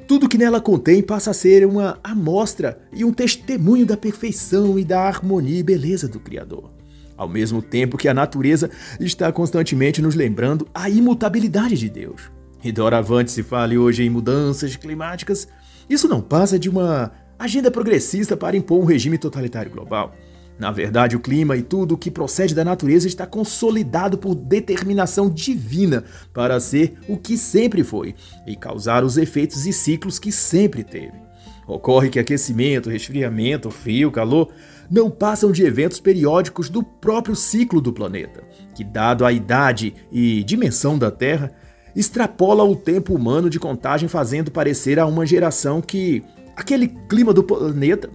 tudo 0.08 0.26
que 0.26 0.38
nela 0.38 0.58
contém 0.58 1.02
passa 1.02 1.32
a 1.32 1.34
ser 1.34 1.66
uma 1.66 1.98
amostra 2.02 2.80
e 2.94 3.04
um 3.04 3.12
testemunho 3.12 3.84
da 3.84 3.94
perfeição 3.94 4.78
e 4.78 4.84
da 4.84 5.02
harmonia 5.02 5.58
e 5.58 5.62
beleza 5.62 6.08
do 6.08 6.18
Criador. 6.18 6.70
Ao 7.14 7.28
mesmo 7.28 7.60
tempo 7.60 7.98
que 7.98 8.08
a 8.08 8.14
natureza 8.14 8.70
está 8.98 9.30
constantemente 9.30 10.00
nos 10.00 10.14
lembrando 10.14 10.66
a 10.74 10.88
imutabilidade 10.88 11.76
de 11.76 11.90
Deus. 11.90 12.22
E 12.64 12.72
doravante 12.72 13.30
se 13.30 13.42
fale 13.42 13.76
hoje 13.76 14.02
em 14.02 14.08
mudanças 14.08 14.76
climáticas, 14.76 15.46
isso 15.90 16.08
não 16.08 16.22
passa 16.22 16.58
de 16.58 16.70
uma 16.70 17.12
agenda 17.38 17.70
progressista 17.70 18.34
para 18.34 18.56
impor 18.56 18.80
um 18.80 18.86
regime 18.86 19.18
totalitário 19.18 19.70
global 19.70 20.14
Na 20.58 20.72
verdade, 20.72 21.14
o 21.14 21.20
clima 21.20 21.56
e 21.56 21.62
tudo 21.62 21.94
o 21.94 21.98
que 21.98 22.10
procede 22.10 22.54
da 22.54 22.64
natureza 22.64 23.06
está 23.06 23.26
consolidado 23.26 24.18
por 24.18 24.34
determinação 24.34 25.30
divina 25.30 26.02
para 26.34 26.58
ser 26.58 26.98
o 27.08 27.16
que 27.16 27.38
sempre 27.38 27.84
foi 27.84 28.14
e 28.44 28.56
causar 28.56 29.04
os 29.04 29.16
efeitos 29.16 29.66
e 29.66 29.72
ciclos 29.72 30.18
que 30.18 30.32
sempre 30.32 30.82
teve. 30.82 31.28
Ocorre 31.66 32.08
que 32.08 32.18
aquecimento, 32.18 32.90
resfriamento, 32.90 33.70
frio, 33.70 34.10
calor 34.10 34.48
não 34.90 35.10
passam 35.10 35.52
de 35.52 35.62
eventos 35.62 36.00
periódicos 36.00 36.68
do 36.68 36.82
próprio 36.82 37.36
ciclo 37.36 37.80
do 37.80 37.92
planeta, 37.92 38.42
que, 38.74 38.82
dado 38.82 39.24
a 39.24 39.30
idade 39.30 39.94
e 40.10 40.42
dimensão 40.42 40.98
da 40.98 41.10
Terra, 41.10 41.52
extrapola 41.94 42.64
o 42.64 42.74
tempo 42.74 43.14
humano 43.14 43.50
de 43.50 43.60
contagem, 43.60 44.08
fazendo 44.08 44.50
parecer 44.50 44.98
a 44.98 45.06
uma 45.06 45.26
geração 45.26 45.82
que 45.82 46.24
aquele 46.56 46.88
clima 46.88 47.34
do 47.34 47.44
planeta 47.44 48.08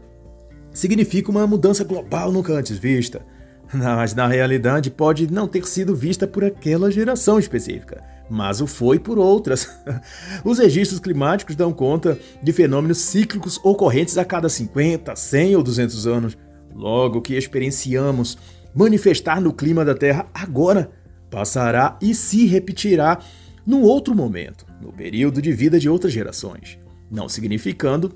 significa 0.73 1.31
uma 1.31 1.45
mudança 1.45 1.83
global 1.83 2.31
nunca 2.31 2.53
antes 2.53 2.77
vista. 2.77 3.25
Mas 3.73 4.13
na 4.13 4.27
realidade 4.27 4.89
pode 4.89 5.31
não 5.31 5.47
ter 5.47 5.65
sido 5.67 5.95
vista 5.95 6.27
por 6.27 6.43
aquela 6.43 6.91
geração 6.91 7.39
específica, 7.39 8.03
mas 8.29 8.61
o 8.61 8.67
foi 8.67 8.99
por 8.99 9.17
outras. 9.17 9.67
Os 10.45 10.59
registros 10.59 10.99
climáticos 10.99 11.55
dão 11.55 11.73
conta 11.73 12.17
de 12.41 12.53
fenômenos 12.53 12.99
cíclicos 12.99 13.59
ocorrentes 13.63 14.17
a 14.17 14.25
cada 14.25 14.47
50, 14.47 15.15
100 15.15 15.55
ou 15.55 15.63
200 15.63 16.07
anos. 16.07 16.37
Logo, 16.75 17.21
que 17.21 17.35
experienciamos 17.35 18.37
manifestar 18.73 19.41
no 19.41 19.53
clima 19.53 19.85
da 19.85 19.93
Terra 19.93 20.27
agora 20.33 20.91
passará 21.29 21.97
e 22.01 22.13
se 22.13 22.45
repetirá 22.45 23.19
num 23.65 23.81
outro 23.81 24.13
momento, 24.13 24.65
no 24.81 24.91
período 24.91 25.41
de 25.41 25.51
vida 25.51 25.79
de 25.79 25.89
outras 25.89 26.11
gerações, 26.11 26.77
não 27.09 27.29
significando 27.29 28.13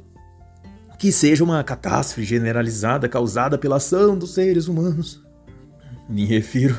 que 0.97 1.11
seja 1.11 1.43
uma 1.43 1.63
catástrofe 1.63 2.23
generalizada 2.23 3.07
causada 3.07 3.57
pela 3.57 3.77
ação 3.77 4.17
dos 4.17 4.33
seres 4.33 4.67
humanos. 4.67 5.23
Me 6.09 6.25
refiro 6.25 6.75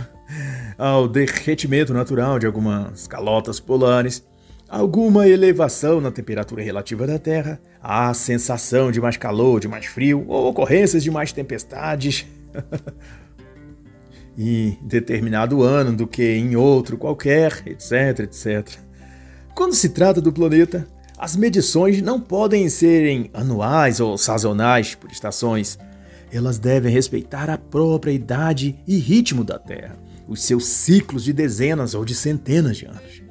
ao 0.76 1.08
derretimento 1.08 1.92
natural 1.92 2.38
de 2.38 2.46
algumas 2.46 3.06
calotas 3.06 3.60
polares, 3.60 4.24
alguma 4.68 5.28
elevação 5.28 6.00
na 6.00 6.10
temperatura 6.10 6.62
relativa 6.62 7.06
da 7.06 7.18
Terra, 7.18 7.60
a 7.82 8.12
sensação 8.12 8.90
de 8.90 9.00
mais 9.00 9.16
calor, 9.16 9.60
de 9.60 9.68
mais 9.68 9.86
frio, 9.86 10.24
ou 10.28 10.48
ocorrências 10.48 11.02
de 11.02 11.10
mais 11.10 11.32
tempestades. 11.32 12.26
em 14.38 14.78
determinado 14.80 15.64
ano 15.64 15.96
do 15.96 16.06
que 16.06 16.22
em 16.22 16.54
outro 16.54 16.96
qualquer, 16.96 17.60
etc, 17.66 18.20
etc. 18.20 18.78
Quando 19.52 19.74
se 19.74 19.88
trata 19.88 20.20
do 20.20 20.32
planeta, 20.32 20.86
as 21.18 21.34
medições 21.34 22.00
não 22.00 22.20
podem 22.20 22.68
serem 22.68 23.28
anuais 23.34 23.98
ou 23.98 24.16
sazonais 24.16 24.94
por 24.94 25.10
estações. 25.10 25.76
Elas 26.32 26.58
devem 26.58 26.92
respeitar 26.92 27.50
a 27.50 27.58
própria 27.58 28.12
idade 28.12 28.78
e 28.86 28.98
ritmo 28.98 29.42
da 29.42 29.58
Terra, 29.58 29.98
os 30.28 30.42
seus 30.42 30.66
ciclos 30.66 31.24
de 31.24 31.32
dezenas 31.32 31.94
ou 31.94 32.04
de 32.04 32.14
centenas 32.14 32.76
de 32.76 32.86
anos. 32.86 33.22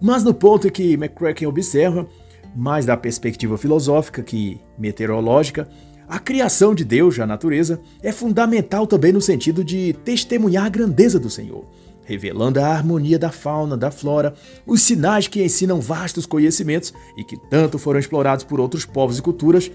Mas 0.00 0.22
no 0.22 0.32
ponto 0.32 0.70
que 0.70 0.92
McCracken 0.92 1.48
observa, 1.48 2.06
mais 2.54 2.86
da 2.86 2.96
perspectiva 2.96 3.58
filosófica 3.58 4.22
que 4.22 4.60
meteorológica, 4.78 5.68
a 6.06 6.20
criação 6.20 6.72
de 6.72 6.84
Deus, 6.84 7.18
a 7.18 7.26
natureza, 7.26 7.80
é 8.00 8.12
fundamental 8.12 8.86
também 8.86 9.12
no 9.12 9.20
sentido 9.20 9.64
de 9.64 9.92
testemunhar 10.04 10.66
a 10.66 10.70
grandeza 10.70 11.18
do 11.18 11.28
Senhor 11.28 11.68
revelando 12.08 12.58
a 12.58 12.66
harmonia 12.66 13.18
da 13.18 13.30
fauna, 13.30 13.76
da 13.76 13.90
flora, 13.90 14.32
os 14.66 14.80
sinais 14.80 15.28
que 15.28 15.44
ensinam 15.44 15.78
vastos 15.78 16.24
conhecimentos 16.24 16.90
e 17.18 17.22
que 17.22 17.36
tanto 17.50 17.78
foram 17.78 18.00
explorados 18.00 18.46
por 18.46 18.58
outros 18.58 18.86
povos 18.86 19.18
e 19.18 19.22
culturas, 19.22 19.70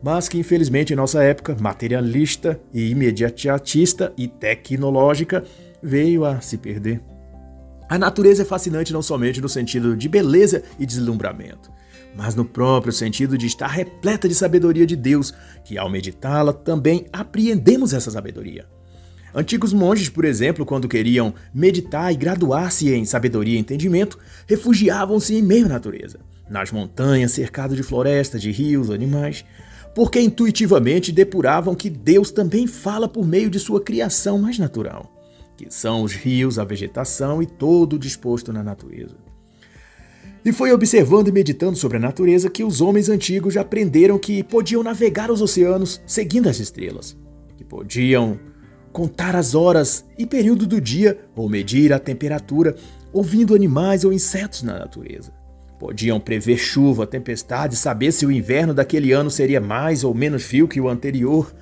mas 0.00 0.28
que 0.28 0.38
infelizmente 0.38 0.92
em 0.92 0.96
nossa 0.96 1.24
época 1.24 1.56
materialista 1.60 2.60
e 2.72 2.88
imediatista 2.90 4.12
e 4.16 4.28
tecnológica 4.28 5.42
veio 5.82 6.24
a 6.24 6.40
se 6.40 6.56
perder. 6.56 7.00
A 7.88 7.98
natureza 7.98 8.42
é 8.42 8.44
fascinante 8.44 8.92
não 8.92 9.02
somente 9.02 9.40
no 9.40 9.48
sentido 9.48 9.96
de 9.96 10.08
beleza 10.08 10.62
e 10.78 10.86
deslumbramento, 10.86 11.68
mas 12.14 12.36
no 12.36 12.44
próprio 12.44 12.92
sentido 12.92 13.36
de 13.36 13.46
estar 13.46 13.66
repleta 13.66 14.28
de 14.28 14.36
sabedoria 14.36 14.86
de 14.86 14.94
Deus, 14.94 15.34
que 15.64 15.76
ao 15.76 15.90
meditá-la 15.90 16.52
também 16.52 17.06
apreendemos 17.12 17.92
essa 17.92 18.10
sabedoria. 18.10 18.68
Antigos 19.34 19.72
monges, 19.72 20.10
por 20.10 20.24
exemplo, 20.24 20.66
quando 20.66 20.88
queriam 20.88 21.32
meditar 21.54 22.12
e 22.12 22.16
graduar-se 22.16 22.92
em 22.92 23.04
sabedoria 23.04 23.56
e 23.56 23.60
entendimento, 23.60 24.18
refugiavam-se 24.46 25.34
em 25.34 25.42
meio 25.42 25.66
à 25.66 25.68
natureza, 25.70 26.20
nas 26.50 26.70
montanhas, 26.70 27.32
cercado 27.32 27.74
de 27.74 27.82
florestas, 27.82 28.42
de 28.42 28.50
rios, 28.50 28.90
animais, 28.90 29.44
porque 29.94 30.20
intuitivamente 30.20 31.10
depuravam 31.10 31.74
que 31.74 31.88
Deus 31.88 32.30
também 32.30 32.66
fala 32.66 33.08
por 33.08 33.26
meio 33.26 33.48
de 33.48 33.58
sua 33.58 33.80
criação 33.80 34.38
mais 34.38 34.58
natural, 34.58 35.10
que 35.56 35.66
são 35.70 36.02
os 36.02 36.12
rios, 36.12 36.58
a 36.58 36.64
vegetação 36.64 37.42
e 37.42 37.46
todo 37.46 37.94
o 37.94 37.98
disposto 37.98 38.52
na 38.52 38.62
natureza. 38.62 39.16
E 40.44 40.52
foi 40.52 40.72
observando 40.72 41.28
e 41.28 41.32
meditando 41.32 41.76
sobre 41.76 41.98
a 41.98 42.00
natureza 42.00 42.50
que 42.50 42.64
os 42.64 42.80
homens 42.80 43.08
antigos 43.08 43.56
aprenderam 43.56 44.18
que 44.18 44.42
podiam 44.42 44.82
navegar 44.82 45.30
os 45.30 45.40
oceanos 45.40 46.02
seguindo 46.04 46.48
as 46.48 46.58
estrelas, 46.58 47.16
que 47.56 47.64
podiam 47.64 48.38
contar 48.92 49.34
as 49.34 49.54
horas 49.54 50.04
e 50.18 50.26
período 50.26 50.66
do 50.66 50.80
dia 50.80 51.18
ou 51.34 51.48
medir 51.48 51.92
a 51.92 51.98
temperatura, 51.98 52.76
ouvindo 53.12 53.54
animais 53.54 54.04
ou 54.04 54.12
insetos 54.12 54.62
na 54.62 54.78
natureza. 54.78 55.32
Podiam 55.78 56.20
prever 56.20 56.58
chuva, 56.58 57.06
tempestade, 57.06 57.74
saber 57.74 58.12
se 58.12 58.24
o 58.24 58.30
inverno 58.30 58.72
daquele 58.72 59.10
ano 59.12 59.30
seria 59.30 59.60
mais 59.60 60.04
ou 60.04 60.14
menos 60.14 60.44
frio 60.44 60.68
que 60.68 60.80
o 60.80 60.88
anterior. 60.88 61.52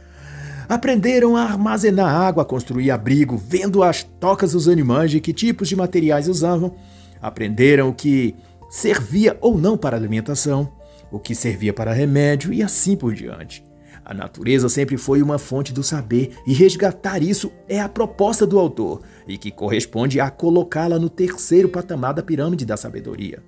Aprenderam 0.68 1.36
a 1.36 1.42
armazenar 1.42 2.14
água, 2.14 2.42
a 2.42 2.46
construir 2.46 2.90
abrigo, 2.90 3.36
vendo 3.36 3.82
as 3.82 4.02
tocas 4.02 4.52
dos 4.52 4.68
animais 4.68 5.14
e 5.14 5.20
que 5.20 5.32
tipos 5.32 5.68
de 5.68 5.74
materiais 5.74 6.28
usavam. 6.28 6.74
Aprenderam 7.20 7.88
o 7.88 7.94
que 7.94 8.36
servia 8.68 9.36
ou 9.40 9.56
não 9.56 9.76
para 9.76 9.96
alimentação, 9.96 10.70
o 11.10 11.18
que 11.18 11.34
servia 11.34 11.72
para 11.72 11.92
remédio 11.92 12.52
e 12.52 12.62
assim 12.62 12.96
por 12.96 13.14
diante. 13.14 13.69
A 14.10 14.14
natureza 14.14 14.68
sempre 14.68 14.96
foi 14.96 15.22
uma 15.22 15.38
fonte 15.38 15.72
do 15.72 15.84
saber 15.84 16.32
e 16.44 16.52
resgatar 16.52 17.22
isso 17.22 17.52
é 17.68 17.80
a 17.80 17.88
proposta 17.88 18.44
do 18.44 18.58
autor 18.58 19.02
e 19.24 19.38
que 19.38 19.52
corresponde 19.52 20.18
a 20.18 20.28
colocá-la 20.28 20.98
no 20.98 21.08
terceiro 21.08 21.68
patamar 21.68 22.12
da 22.12 22.20
pirâmide 22.20 22.66
da 22.66 22.76
sabedoria. 22.76 23.40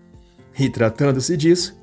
E 0.57 0.71
tratando-se 0.71 1.37
disso, 1.37 1.77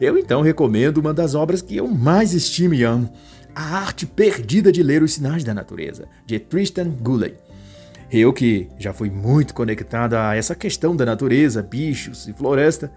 eu 0.00 0.16
então 0.16 0.42
recomendo 0.42 0.98
uma 0.98 1.12
das 1.12 1.34
obras 1.34 1.60
que 1.60 1.76
eu 1.76 1.88
mais 1.88 2.32
estimo 2.32 2.72
e 2.72 2.84
amo, 2.84 3.12
A 3.52 3.78
Arte 3.78 4.06
Perdida 4.06 4.70
de 4.70 4.80
Ler 4.80 5.02
os 5.02 5.14
Sinais 5.14 5.42
da 5.42 5.52
Natureza, 5.52 6.06
de 6.24 6.38
Tristan 6.38 6.88
Gully. 6.88 7.34
Eu 8.12 8.32
que 8.32 8.68
já 8.78 8.92
fui 8.92 9.10
muito 9.10 9.52
conectado 9.52 10.14
a 10.14 10.36
essa 10.36 10.54
questão 10.54 10.94
da 10.94 11.04
natureza, 11.04 11.64
bichos 11.64 12.28
e 12.28 12.32
floresta, 12.32 12.92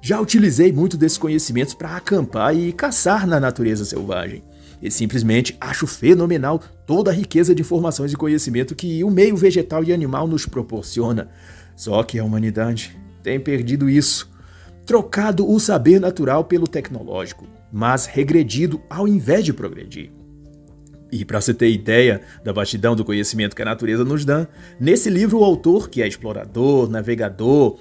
já 0.00 0.18
utilizei 0.18 0.72
muito 0.72 0.96
desses 0.96 1.18
conhecimentos 1.18 1.74
para 1.74 1.94
acampar 1.94 2.56
e 2.56 2.72
caçar 2.72 3.26
na 3.26 3.38
natureza 3.38 3.84
selvagem. 3.84 4.42
E 4.80 4.90
simplesmente 4.90 5.56
acho 5.60 5.86
fenomenal 5.86 6.62
toda 6.86 7.10
a 7.10 7.14
riqueza 7.14 7.54
de 7.54 7.62
informações 7.62 8.12
e 8.12 8.16
conhecimento 8.16 8.74
que 8.74 9.02
o 9.02 9.10
meio 9.10 9.36
vegetal 9.36 9.82
e 9.82 9.92
animal 9.92 10.26
nos 10.26 10.46
proporciona. 10.46 11.28
Só 11.74 12.02
que 12.02 12.18
a 12.18 12.24
humanidade 12.24 12.96
tem 13.22 13.40
perdido 13.40 13.90
isso, 13.90 14.30
trocado 14.86 15.50
o 15.50 15.58
saber 15.58 16.00
natural 16.00 16.44
pelo 16.44 16.66
tecnológico, 16.66 17.46
mas 17.72 18.06
regredido 18.06 18.80
ao 18.88 19.06
invés 19.06 19.44
de 19.44 19.52
progredir. 19.52 20.10
E 21.10 21.24
para 21.24 21.40
você 21.40 21.54
ter 21.54 21.70
ideia 21.70 22.20
da 22.44 22.52
vastidão 22.52 22.94
do 22.94 23.04
conhecimento 23.04 23.56
que 23.56 23.62
a 23.62 23.64
natureza 23.64 24.04
nos 24.04 24.24
dá, 24.24 24.46
nesse 24.78 25.08
livro 25.08 25.38
o 25.38 25.44
autor, 25.44 25.88
que 25.88 26.02
é 26.02 26.06
explorador, 26.06 26.88
navegador, 26.88 27.78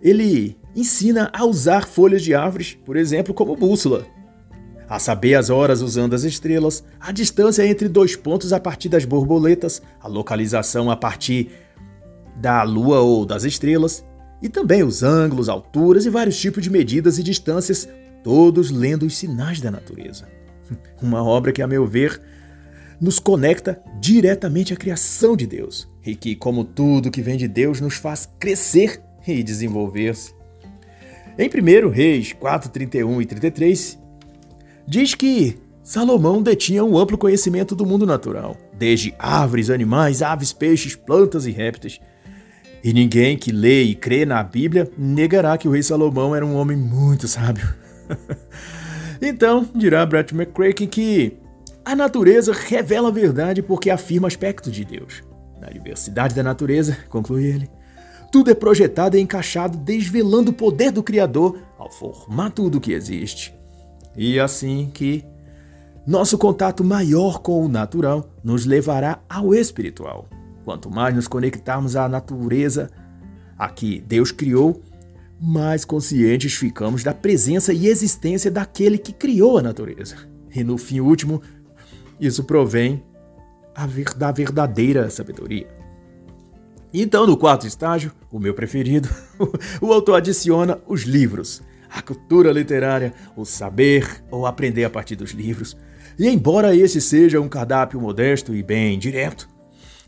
ele 0.00 0.56
ensina 0.74 1.30
a 1.32 1.44
usar 1.44 1.86
folhas 1.86 2.22
de 2.22 2.34
árvores, 2.34 2.76
por 2.84 2.96
exemplo, 2.96 3.34
como 3.34 3.54
bússola, 3.54 4.06
a 4.92 4.98
saber 4.98 5.36
as 5.36 5.48
horas 5.48 5.80
usando 5.80 6.12
as 6.12 6.22
estrelas, 6.22 6.84
a 7.00 7.10
distância 7.12 7.66
entre 7.66 7.88
dois 7.88 8.14
pontos 8.14 8.52
a 8.52 8.60
partir 8.60 8.90
das 8.90 9.06
borboletas, 9.06 9.80
a 9.98 10.06
localização 10.06 10.90
a 10.90 10.96
partir 10.96 11.48
da 12.36 12.62
lua 12.62 13.00
ou 13.00 13.24
das 13.24 13.44
estrelas, 13.44 14.04
e 14.42 14.50
também 14.50 14.82
os 14.82 15.02
ângulos, 15.02 15.48
alturas 15.48 16.04
e 16.04 16.10
vários 16.10 16.38
tipos 16.38 16.62
de 16.62 16.68
medidas 16.68 17.18
e 17.18 17.22
distâncias, 17.22 17.88
todos 18.22 18.70
lendo 18.70 19.06
os 19.06 19.16
sinais 19.16 19.62
da 19.62 19.70
natureza. 19.70 20.28
Uma 21.00 21.24
obra 21.24 21.52
que, 21.52 21.62
a 21.62 21.66
meu 21.66 21.86
ver, 21.86 22.20
nos 23.00 23.18
conecta 23.18 23.82
diretamente 23.98 24.74
à 24.74 24.76
criação 24.76 25.34
de 25.34 25.46
Deus 25.46 25.88
e 26.04 26.14
que, 26.14 26.36
como 26.36 26.64
tudo 26.64 27.10
que 27.10 27.22
vem 27.22 27.38
de 27.38 27.48
Deus, 27.48 27.80
nos 27.80 27.94
faz 27.94 28.28
crescer 28.38 29.00
e 29.26 29.42
desenvolver-se. 29.42 30.34
Em 31.38 31.48
1 31.48 31.88
Reis 31.88 32.34
4, 32.34 32.70
31 32.70 33.22
e 33.22 33.24
33, 33.24 34.01
diz 34.86 35.14
que 35.14 35.58
Salomão 35.82 36.40
detinha 36.40 36.84
um 36.84 36.96
amplo 36.96 37.18
conhecimento 37.18 37.74
do 37.74 37.84
mundo 37.84 38.06
natural, 38.06 38.56
desde 38.78 39.14
árvores, 39.18 39.68
animais, 39.68 40.22
aves, 40.22 40.52
peixes, 40.52 40.94
plantas 40.94 41.44
e 41.46 41.50
répteis. 41.50 42.00
E 42.84 42.92
ninguém 42.92 43.36
que 43.36 43.52
lê 43.52 43.82
e 43.82 43.94
crê 43.94 44.24
na 44.24 44.42
Bíblia 44.42 44.90
negará 44.96 45.56
que 45.58 45.68
o 45.68 45.70
rei 45.70 45.82
Salomão 45.82 46.34
era 46.34 46.46
um 46.46 46.56
homem 46.56 46.76
muito 46.76 47.26
sábio. 47.26 47.68
então, 49.20 49.68
dirá 49.74 50.04
Brett 50.06 50.34
McCracken 50.34 50.86
que 50.86 51.36
A 51.84 51.96
natureza 51.96 52.52
revela 52.52 53.08
a 53.08 53.12
verdade 53.12 53.62
porque 53.62 53.90
afirma 53.90 54.28
aspectos 54.28 54.72
de 54.72 54.84
Deus. 54.84 55.22
Na 55.60 55.68
diversidade 55.68 56.34
da 56.34 56.42
natureza, 56.42 56.96
conclui 57.08 57.44
ele, 57.44 57.70
tudo 58.32 58.50
é 58.50 58.54
projetado 58.54 59.16
e 59.16 59.20
encaixado, 59.20 59.76
desvelando 59.76 60.50
o 60.50 60.54
poder 60.54 60.90
do 60.90 61.02
Criador 61.02 61.58
ao 61.78 61.90
formar 61.90 62.50
tudo 62.50 62.78
o 62.78 62.80
que 62.80 62.92
existe. 62.92 63.54
E 64.16 64.38
assim 64.38 64.90
que 64.92 65.24
nosso 66.06 66.36
contato 66.36 66.82
maior 66.82 67.40
com 67.40 67.64
o 67.64 67.68
natural 67.68 68.28
nos 68.42 68.66
levará 68.66 69.20
ao 69.28 69.54
espiritual. 69.54 70.28
Quanto 70.64 70.90
mais 70.90 71.14
nos 71.14 71.28
conectarmos 71.28 71.96
à 71.96 72.08
natureza 72.08 72.90
a 73.58 73.68
que 73.68 74.00
Deus 74.00 74.32
criou, 74.32 74.82
mais 75.40 75.84
conscientes 75.84 76.54
ficamos 76.54 77.02
da 77.02 77.14
presença 77.14 77.72
e 77.72 77.86
existência 77.86 78.50
daquele 78.50 78.98
que 78.98 79.12
criou 79.12 79.58
a 79.58 79.62
natureza. 79.62 80.16
E 80.54 80.62
no 80.62 80.76
fim 80.76 81.00
último, 81.00 81.40
isso 82.20 82.44
provém 82.44 83.02
da 84.16 84.30
verdadeira 84.30 85.08
sabedoria. 85.10 85.68
Então, 86.92 87.26
no 87.26 87.36
quarto 87.36 87.66
estágio, 87.66 88.12
o 88.30 88.38
meu 88.38 88.54
preferido, 88.54 89.08
o 89.80 89.92
autor 89.92 90.16
adiciona 90.16 90.78
os 90.86 91.02
livros, 91.02 91.62
a 91.92 92.00
cultura 92.00 92.50
literária, 92.52 93.12
o 93.36 93.44
saber 93.44 94.24
ou 94.30 94.46
aprender 94.46 94.84
a 94.84 94.90
partir 94.90 95.16
dos 95.16 95.32
livros. 95.32 95.76
E 96.18 96.28
embora 96.28 96.74
esse 96.74 97.00
seja 97.00 97.40
um 97.40 97.48
cardápio 97.48 98.00
modesto 98.00 98.54
e 98.54 98.62
bem 98.62 98.98
direto, 98.98 99.48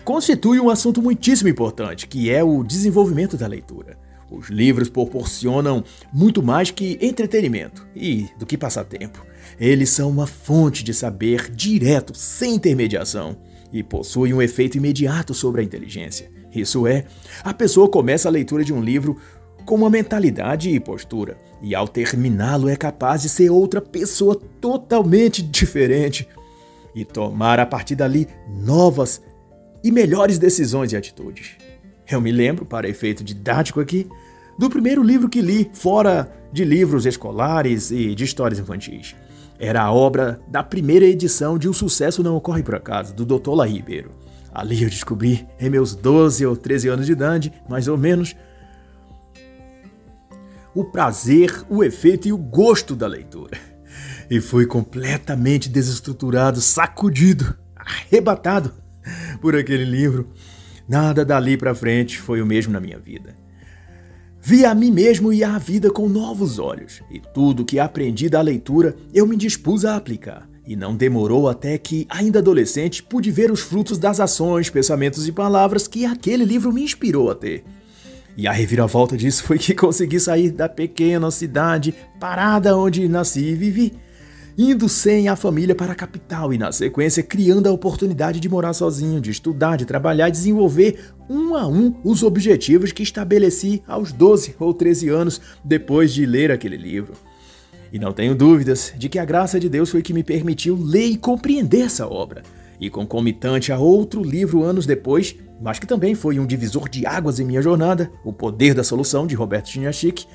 constitui 0.05 0.61
um 0.61 0.71
assunto 0.71 1.03
muitíssimo 1.03 1.49
importante, 1.49 2.07
que 2.07 2.31
é 2.31 2.43
o 2.43 2.63
desenvolvimento 2.63 3.37
da 3.37 3.47
leitura. 3.47 3.99
Os 4.31 4.49
livros 4.49 4.89
proporcionam 4.89 5.85
muito 6.13 6.43
mais 6.43 6.71
que 6.71 6.99
entretenimento 7.01 7.87
e 7.95 8.29
do 8.39 8.47
que 8.47 8.59
passatempo. 8.59 9.25
Eles 9.61 9.91
são 9.91 10.11
uma 10.11 10.27
fonte 10.27 10.83
de 10.83 10.93
saber 10.93 11.51
direto, 11.51 12.15
sem 12.17 12.55
intermediação, 12.55 13.37
e 13.73 13.83
possuem 13.83 14.33
um 14.33 14.43
efeito 14.43 14.79
imediato 14.79 15.35
sobre 15.35 15.61
a 15.61 15.65
inteligência. 15.65 16.31
Isso 16.55 16.87
é, 16.87 17.05
a 17.43 17.53
pessoa 17.53 17.89
começa 17.89 18.29
a 18.29 18.33
leitura 18.33 18.65
de 18.65 18.73
um 18.73 18.81
livro 18.81 19.19
com 19.65 19.75
uma 19.75 19.91
mentalidade 19.91 20.71
e 20.71 20.79
postura, 20.79 21.37
e 21.65 21.75
ao 21.75 21.89
terminá-lo 21.89 22.69
é 22.69 22.77
capaz 22.77 23.23
de 23.23 23.29
ser 23.31 23.49
outra 23.49 23.81
pessoa 23.81 24.39
totalmente 24.61 25.43
diferente 25.43 26.29
e 26.95 27.07
tomar 27.07 27.59
a 27.59 27.65
partir 27.65 27.97
dali 27.97 28.29
novas 28.47 29.23
e 29.83 29.91
melhores 29.91 30.39
decisões 30.39 30.93
e 30.93 30.97
atitudes. 30.97 31.53
Eu 32.09 32.21
me 32.21 32.31
lembro, 32.31 32.67
para 32.67 32.87
efeito 32.87 33.25
didático 33.25 33.81
aqui, 33.81 34.07
do 34.59 34.69
primeiro 34.69 35.03
livro 35.03 35.29
que 35.29 35.41
li, 35.41 35.71
fora 35.73 36.31
de 36.53 36.65
livros 36.65 37.07
escolares 37.07 37.91
e 37.91 38.15
de 38.15 38.25
histórias 38.25 38.61
infantis. 38.61 39.17
Era 39.59 39.83
a 39.83 39.93
obra 39.93 40.39
da 40.47 40.63
primeira 40.63 41.07
edição 41.07 41.57
de 41.57 41.67
O 41.67 41.73
Sucesso 41.73 42.23
Não 42.23 42.37
Ocorre 42.37 42.63
Por 42.63 42.75
Acaso, 42.75 43.15
do 43.15 43.25
Dr. 43.25 43.55
Lá 43.55 43.67
Ribeiro. 43.67 44.11
Ali 44.53 44.83
eu 44.83 44.91
descobri, 44.91 45.47
em 45.59 45.71
meus 45.71 45.95
12 45.95 46.45
ou 46.45 46.57
13 46.57 46.89
anos 46.89 47.07
de 47.07 47.13
idade, 47.13 47.53
mais 47.69 47.89
ou 47.89 47.97
menos, 47.97 48.37
o 50.75 50.85
prazer, 50.85 51.65
o 51.71 51.85
efeito 51.85 52.27
e 52.27 52.33
o 52.33 52.39
gosto 52.39 52.97
da 52.97 53.07
leitura. 53.07 53.59
E 54.29 54.41
fui 54.41 54.67
completamente 54.67 55.69
desestruturado, 55.69 56.61
sacudido, 56.61 57.55
arrebatado 57.77 58.73
por 59.41 59.55
aquele 59.55 59.85
livro. 59.85 60.31
Nada 60.89 61.25
dali 61.25 61.57
para 61.57 61.75
frente 61.75 62.19
foi 62.19 62.43
o 62.43 62.47
mesmo 62.47 62.73
na 62.73 62.81
minha 62.81 62.99
vida. 62.99 63.35
Vi 64.41 64.65
a 64.65 64.75
mim 64.75 64.91
mesmo 64.91 65.33
e 65.33 65.43
a 65.43 65.57
vida 65.57 65.91
com 65.91 66.07
novos 66.07 66.59
olhos, 66.59 67.01
e 67.11 67.19
tudo 67.19 67.65
que 67.65 67.79
aprendi 67.79 68.29
da 68.29 68.43
leitura 68.43 68.95
eu 69.13 69.27
me 69.27 69.37
dispus 69.37 69.85
a 69.85 69.97
aplicar. 69.97 70.47
E 70.67 70.77
não 70.77 70.97
demorou 70.97 71.49
até 71.49 71.77
que, 71.77 72.07
ainda 72.09 72.39
adolescente, 72.39 73.03
pude 73.03 73.31
ver 73.31 73.51
os 73.51 73.61
frutos 73.61 73.99
das 73.99 74.21
ações, 74.21 74.71
pensamentos 74.71 75.29
e 75.29 75.33
palavras 75.33 75.87
que 75.87 76.07
aquele 76.07 76.45
livro 76.45 76.73
me 76.73 76.83
inspirou 76.83 77.31
a 77.31 77.35
ter. 77.35 77.65
E 78.37 78.49
a 78.49 78.53
reviravolta 78.53 79.17
disso 79.17 79.45
foi 79.45 79.59
que 79.59 79.75
consegui 79.77 80.19
sair 80.19 80.51
da 80.51 80.69
pequena 80.69 81.31
cidade 81.31 81.95
parada 82.19 82.77
onde 82.77 83.09
nasci 83.09 83.45
e 83.45 83.55
vivi, 83.55 83.93
indo 84.59 84.89
sem 84.89 85.29
a 85.29 85.37
família 85.37 85.75
para 85.75 85.93
a 85.93 85.97
capital 85.97 86.53
e, 86.53 86.59
na 86.59 86.73
sequência, 86.73 87.23
criando 87.23 87.69
a 87.69 87.73
oportunidade 87.73 88.41
de 88.41 88.49
morar 88.49 88.73
sozinho, 88.73 89.21
de 89.21 89.31
estudar, 89.31 89.77
de 89.77 89.85
trabalhar 89.85 90.29
e 90.29 90.33
desenvolver 90.33 91.13
um 91.29 91.55
a 91.55 91.67
um 91.67 91.95
os 92.05 92.23
objetivos 92.23 92.93
que 92.93 93.03
estabeleci 93.03 93.83
aos 93.87 94.13
12 94.13 94.57
ou 94.59 94.73
13 94.73 95.09
anos 95.09 95.41
depois 95.65 96.13
de 96.13 96.27
ler 96.27 96.51
aquele 96.51 96.77
livro. 96.77 97.15
E 97.93 97.99
não 97.99 98.13
tenho 98.13 98.35
dúvidas 98.35 98.93
de 98.97 99.09
que 99.09 99.21
a 99.21 99.25
graça 99.25 99.61
de 99.61 99.69
Deus 99.69 99.91
foi 99.91 100.03
que 100.03 100.13
me 100.13 100.25
permitiu 100.25 100.77
ler 100.77 101.07
e 101.07 101.17
compreender 101.17 101.83
essa 101.83 102.07
obra. 102.09 102.43
E 102.85 102.91
concomitante 102.91 103.73
a 103.73 103.79
outro 103.79 104.23
livro 104.23 104.63
anos 104.63 104.85
depois, 104.85 105.35
mas 105.59 105.79
que 105.79 105.87
também 105.87 106.15
foi 106.15 106.39
um 106.39 106.45
divisor 106.45 106.87
de 106.87 107.07
águas 107.07 107.41
em 107.41 107.45
minha 107.47 107.63
jornada, 107.63 108.13
O 108.23 108.31
Poder 108.31 108.75
da 108.75 108.85
Solução, 108.85 109.27
de 109.27 109.35
Roberto 109.35 109.71
Chiniachik, 109.71 110.27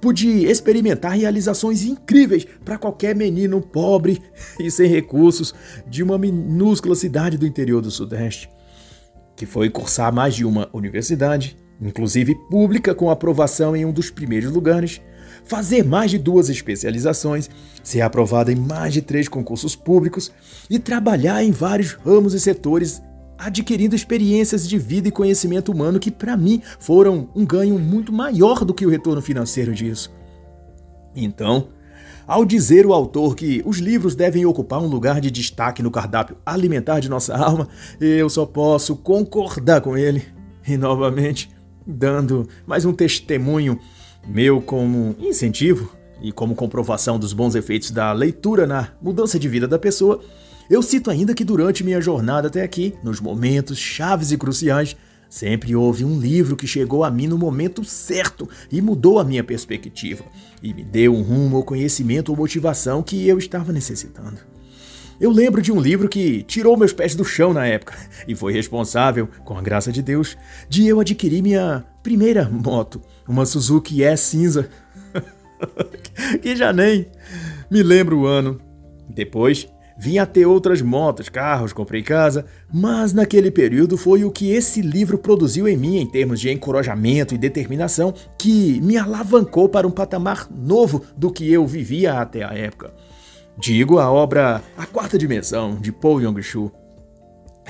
pude 0.00 0.46
experimentar 0.46 1.12
realizações 1.12 1.84
incríveis 1.84 2.46
para 2.64 2.78
qualquer 2.78 3.14
menino 3.14 3.60
pobre 3.60 4.18
e 4.58 4.70
sem 4.70 4.88
recursos 4.88 5.54
de 5.86 6.02
uma 6.02 6.16
minúscula 6.16 6.94
cidade 6.94 7.36
do 7.36 7.46
interior 7.46 7.82
do 7.82 7.90
Sudeste, 7.90 8.48
que 9.36 9.44
foi 9.44 9.68
cursar 9.68 10.10
mais 10.10 10.34
de 10.34 10.46
uma 10.46 10.70
universidade, 10.72 11.54
inclusive 11.82 12.34
pública 12.48 12.94
com 12.94 13.10
aprovação 13.10 13.76
em 13.76 13.84
um 13.84 13.92
dos 13.92 14.08
primeiros 14.08 14.50
lugares, 14.50 15.02
fazer 15.44 15.84
mais 15.84 16.10
de 16.10 16.18
duas 16.18 16.48
especializações, 16.48 17.50
ser 17.82 18.00
aprovado 18.00 18.50
em 18.50 18.56
mais 18.56 18.92
de 18.92 19.02
três 19.02 19.28
concursos 19.28 19.74
públicos 19.74 20.32
e 20.68 20.78
trabalhar 20.78 21.42
em 21.42 21.50
vários 21.50 21.92
ramos 21.92 22.34
e 22.34 22.40
setores, 22.40 23.02
adquirindo 23.38 23.94
experiências 23.94 24.68
de 24.68 24.78
vida 24.78 25.08
e 25.08 25.12
conhecimento 25.12 25.72
humano 25.72 25.98
que, 25.98 26.10
para 26.10 26.36
mim, 26.36 26.62
foram 26.78 27.28
um 27.34 27.44
ganho 27.44 27.78
muito 27.78 28.12
maior 28.12 28.64
do 28.64 28.74
que 28.74 28.86
o 28.86 28.90
retorno 28.90 29.22
financeiro 29.22 29.74
disso. 29.74 30.12
Então, 31.14 31.68
ao 32.26 32.44
dizer 32.44 32.86
o 32.86 32.92
autor 32.92 33.34
que 33.34 33.60
os 33.66 33.78
livros 33.78 34.14
devem 34.14 34.46
ocupar 34.46 34.80
um 34.80 34.86
lugar 34.86 35.20
de 35.20 35.30
destaque 35.30 35.82
no 35.82 35.90
cardápio 35.90 36.36
alimentar 36.46 37.00
de 37.00 37.08
nossa 37.08 37.36
alma, 37.36 37.66
eu 38.00 38.30
só 38.30 38.46
posso 38.46 38.94
concordar 38.94 39.80
com 39.80 39.96
ele. 39.96 40.22
E 40.64 40.76
novamente, 40.76 41.50
dando 41.84 42.48
mais 42.66 42.84
um 42.84 42.92
testemunho 42.92 43.80
meu 44.26 44.60
como 44.60 45.14
incentivo 45.18 45.96
e 46.22 46.30
como 46.32 46.54
comprovação 46.54 47.18
dos 47.18 47.32
bons 47.32 47.54
efeitos 47.54 47.90
da 47.90 48.12
leitura 48.12 48.66
na 48.66 48.88
mudança 49.00 49.38
de 49.38 49.48
vida 49.48 49.66
da 49.66 49.78
pessoa, 49.78 50.20
eu 50.68 50.82
cito 50.82 51.10
ainda 51.10 51.34
que 51.34 51.44
durante 51.44 51.82
minha 51.82 52.00
jornada 52.00 52.48
até 52.48 52.62
aqui, 52.62 52.94
nos 53.02 53.20
momentos 53.20 53.78
chaves 53.78 54.30
e 54.30 54.36
cruciais, 54.36 54.96
sempre 55.28 55.74
houve 55.74 56.04
um 56.04 56.18
livro 56.18 56.56
que 56.56 56.66
chegou 56.66 57.02
a 57.02 57.10
mim 57.10 57.26
no 57.26 57.38
momento 57.38 57.84
certo 57.84 58.48
e 58.70 58.80
mudou 58.80 59.18
a 59.18 59.24
minha 59.24 59.42
perspectiva 59.42 60.24
e 60.62 60.74
me 60.74 60.84
deu 60.84 61.14
um 61.14 61.22
rumo 61.22 61.56
ao 61.56 61.64
conhecimento 61.64 62.28
ou 62.28 62.36
motivação 62.36 63.02
que 63.02 63.26
eu 63.26 63.38
estava 63.38 63.72
necessitando. 63.72 64.38
Eu 65.20 65.30
lembro 65.30 65.60
de 65.60 65.70
um 65.70 65.78
livro 65.78 66.08
que 66.08 66.42
tirou 66.44 66.78
meus 66.78 66.94
pés 66.94 67.14
do 67.14 67.24
chão 67.24 67.52
na 67.52 67.66
época 67.66 67.94
e 68.26 68.34
foi 68.34 68.52
responsável, 68.52 69.28
com 69.44 69.56
a 69.56 69.60
graça 69.60 69.92
de 69.92 70.02
Deus, 70.02 70.36
de 70.68 70.86
eu 70.86 70.98
adquirir 70.98 71.42
minha 71.42 71.84
primeira 72.02 72.48
moto, 72.48 73.02
uma 73.30 73.46
Suzuki 73.46 74.02
E 74.02 74.16
cinza, 74.16 74.68
que 76.42 76.56
já 76.56 76.72
nem 76.72 77.06
me 77.70 77.82
lembro 77.82 78.20
o 78.20 78.26
ano. 78.26 78.60
Depois 79.08 79.68
vim 79.98 80.18
a 80.18 80.26
ter 80.26 80.46
outras 80.46 80.80
motos, 80.80 81.28
carros, 81.28 81.72
comprei 81.72 82.02
casa, 82.02 82.46
mas 82.72 83.12
naquele 83.12 83.50
período 83.50 83.96
foi 83.96 84.24
o 84.24 84.30
que 84.30 84.50
esse 84.50 84.80
livro 84.80 85.18
produziu 85.18 85.68
em 85.68 85.76
mim 85.76 85.98
em 85.98 86.06
termos 86.06 86.40
de 86.40 86.50
encorajamento 86.50 87.34
e 87.34 87.38
determinação 87.38 88.14
que 88.38 88.80
me 88.80 88.96
alavancou 88.96 89.68
para 89.68 89.86
um 89.86 89.90
patamar 89.90 90.48
novo 90.50 91.04
do 91.16 91.30
que 91.30 91.52
eu 91.52 91.66
vivia 91.66 92.14
até 92.14 92.42
a 92.42 92.54
época. 92.54 92.92
Digo 93.58 93.98
a 93.98 94.10
obra 94.10 94.62
A 94.76 94.86
Quarta 94.86 95.18
Dimensão, 95.18 95.76
de 95.76 95.92
Paul 95.92 96.20
Yong-Shu. 96.22 96.72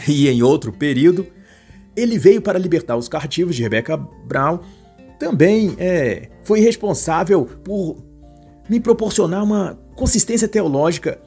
E 0.07 0.29
em 0.29 0.41
outro 0.41 0.73
período, 0.73 1.27
ele 1.97 2.17
veio 2.17 2.41
para 2.41 2.59
libertar 2.59 2.97
os 2.97 3.09
cativos 3.09 3.57
de 3.57 3.63
Rebecca 3.63 3.97
Brown. 3.97 4.61
Também 5.21 5.77
é, 5.79 6.31
foi 6.43 6.61
responsável 6.61 7.45
por 7.63 8.03
me 8.71 8.81
proporcionar 8.81 9.45
uma 9.45 9.79
consistência 9.95 10.49
teológica, 10.49 11.21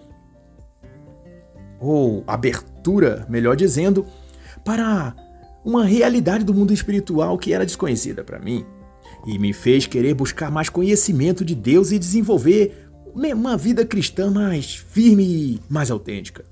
ou 1.79 2.23
abertura, 2.25 3.23
melhor 3.29 3.55
dizendo, 3.55 4.03
para 4.65 5.15
uma 5.63 5.85
realidade 5.85 6.43
do 6.43 6.55
mundo 6.55 6.73
espiritual 6.73 7.37
que 7.37 7.53
era 7.53 7.67
desconhecida 7.67 8.23
para 8.23 8.39
mim. 8.39 8.65
E 9.27 9.37
me 9.37 9.53
fez 9.53 9.85
querer 9.85 10.15
buscar 10.15 10.49
mais 10.49 10.69
conhecimento 10.69 11.45
de 11.45 11.53
Deus 11.53 11.91
e 11.91 11.99
desenvolver 11.99 12.89
uma 13.13 13.55
vida 13.55 13.85
cristã 13.85 14.31
mais 14.31 14.73
firme 14.75 15.23
e 15.23 15.59
mais 15.69 15.91
autêntica. 15.91 16.43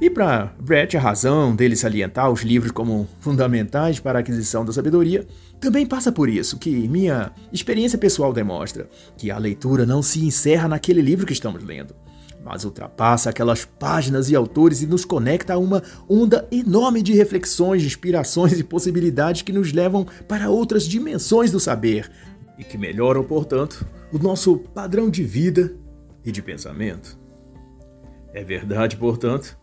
E 0.00 0.08
para 0.08 0.54
Brett, 0.60 0.96
a 0.96 1.00
razão 1.00 1.56
dele 1.56 1.74
salientar 1.74 2.30
os 2.30 2.42
livros 2.42 2.70
como 2.70 3.08
fundamentais 3.18 3.98
para 3.98 4.18
a 4.18 4.20
aquisição 4.20 4.64
da 4.64 4.72
sabedoria 4.72 5.26
também 5.60 5.84
passa 5.84 6.12
por 6.12 6.28
isso, 6.28 6.58
que 6.58 6.88
minha 6.88 7.32
experiência 7.52 7.98
pessoal 7.98 8.32
demonstra 8.32 8.88
que 9.16 9.30
a 9.30 9.38
leitura 9.38 9.84
não 9.84 10.02
se 10.02 10.24
encerra 10.24 10.68
naquele 10.68 11.00
livro 11.02 11.26
que 11.26 11.32
estamos 11.32 11.62
lendo, 11.64 11.94
mas 12.44 12.64
ultrapassa 12.64 13.30
aquelas 13.30 13.64
páginas 13.64 14.30
e 14.30 14.36
autores 14.36 14.82
e 14.82 14.86
nos 14.86 15.04
conecta 15.04 15.54
a 15.54 15.58
uma 15.58 15.82
onda 16.08 16.46
enorme 16.50 17.02
de 17.02 17.12
reflexões, 17.12 17.82
inspirações 17.82 18.58
e 18.58 18.64
possibilidades 18.64 19.42
que 19.42 19.52
nos 19.52 19.72
levam 19.72 20.06
para 20.26 20.48
outras 20.48 20.84
dimensões 20.84 21.50
do 21.50 21.60
saber 21.60 22.10
e 22.58 22.64
que 22.64 22.78
melhoram, 22.78 23.22
portanto, 23.22 23.86
o 24.12 24.18
nosso 24.18 24.58
padrão 24.58 25.10
de 25.10 25.22
vida 25.22 25.74
e 26.24 26.32
de 26.32 26.42
pensamento. 26.42 27.18
É 28.32 28.44
verdade, 28.44 28.96
portanto, 28.96 29.58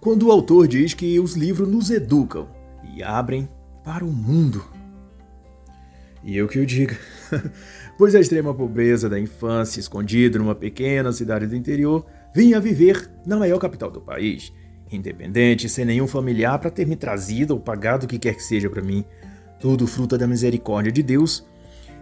quando 0.00 0.26
o 0.26 0.30
autor 0.30 0.68
diz 0.68 0.94
que 0.94 1.18
os 1.18 1.34
livros 1.34 1.68
nos 1.68 1.90
educam 1.90 2.48
e 2.94 3.02
abrem 3.02 3.48
para 3.84 4.04
o 4.04 4.12
mundo. 4.12 4.77
E 6.22 6.36
eu 6.36 6.48
que 6.48 6.58
o 6.58 6.66
diga, 6.66 6.96
pois 7.96 8.14
a 8.14 8.20
extrema 8.20 8.52
pobreza 8.52 9.08
da 9.08 9.18
infância, 9.18 9.80
escondida 9.80 10.38
numa 10.38 10.54
pequena 10.54 11.12
cidade 11.12 11.46
do 11.46 11.56
interior, 11.56 12.04
vinha 12.34 12.60
viver 12.60 13.10
na 13.24 13.36
maior 13.36 13.58
capital 13.58 13.90
do 13.90 14.00
país, 14.00 14.52
independente, 14.90 15.68
sem 15.68 15.84
nenhum 15.84 16.06
familiar 16.06 16.58
para 16.58 16.70
ter 16.70 16.86
me 16.86 16.96
trazido 16.96 17.54
ou 17.54 17.60
pagado 17.60 18.04
o 18.04 18.08
que 18.08 18.18
quer 18.18 18.34
que 18.34 18.42
seja 18.42 18.68
para 18.68 18.82
mim, 18.82 19.04
tudo 19.60 19.86
fruto 19.86 20.18
da 20.18 20.26
misericórdia 20.26 20.92
de 20.92 21.02
Deus 21.02 21.46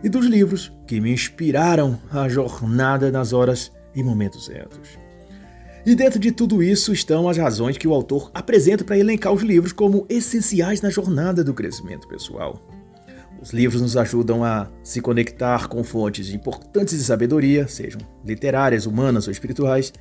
e 0.03 0.09
dos 0.09 0.27
livros 0.27 0.73
que 0.87 1.01
me 1.01 1.13
inspiraram 1.13 1.99
a 2.11 2.29
jornada 2.29 3.11
nas 3.11 3.33
horas 3.33 3.73
e 3.95 4.03
momentos 4.03 4.47
certos. 4.47 4.99
E 5.85 5.95
dentro 5.95 6.19
de 6.19 6.33
tudo 6.33 6.63
isso 6.63 6.93
estão 6.93 7.29
as 7.29 7.37
razões 7.37 7.79
que 7.79 7.87
o 7.87 7.95
autor 7.95 8.31
apresenta 8.35 8.85
para 8.85 8.99
elencar 8.99 9.33
os 9.33 9.43
livros 9.43 9.73
como 9.73 10.05
essenciais 10.09 10.83
na 10.83 10.91
jornada 10.91 11.45
do 11.45 11.55
crescimento 11.55 12.09
pessoal. 12.09 12.61
Os 13.41 13.53
livros 13.53 13.81
nos 13.81 13.97
ajudam 13.97 14.43
a 14.45 14.69
se 14.83 15.01
conectar 15.01 15.69
com 15.69 15.85
fontes 15.85 16.31
importantes 16.31 16.99
de 16.99 17.05
sabedoria, 17.05 17.69
sejam 17.69 18.01
literárias, 18.25 18.87
humanas 18.87 19.27
ou 19.27 19.33
espirituais. 19.33 19.93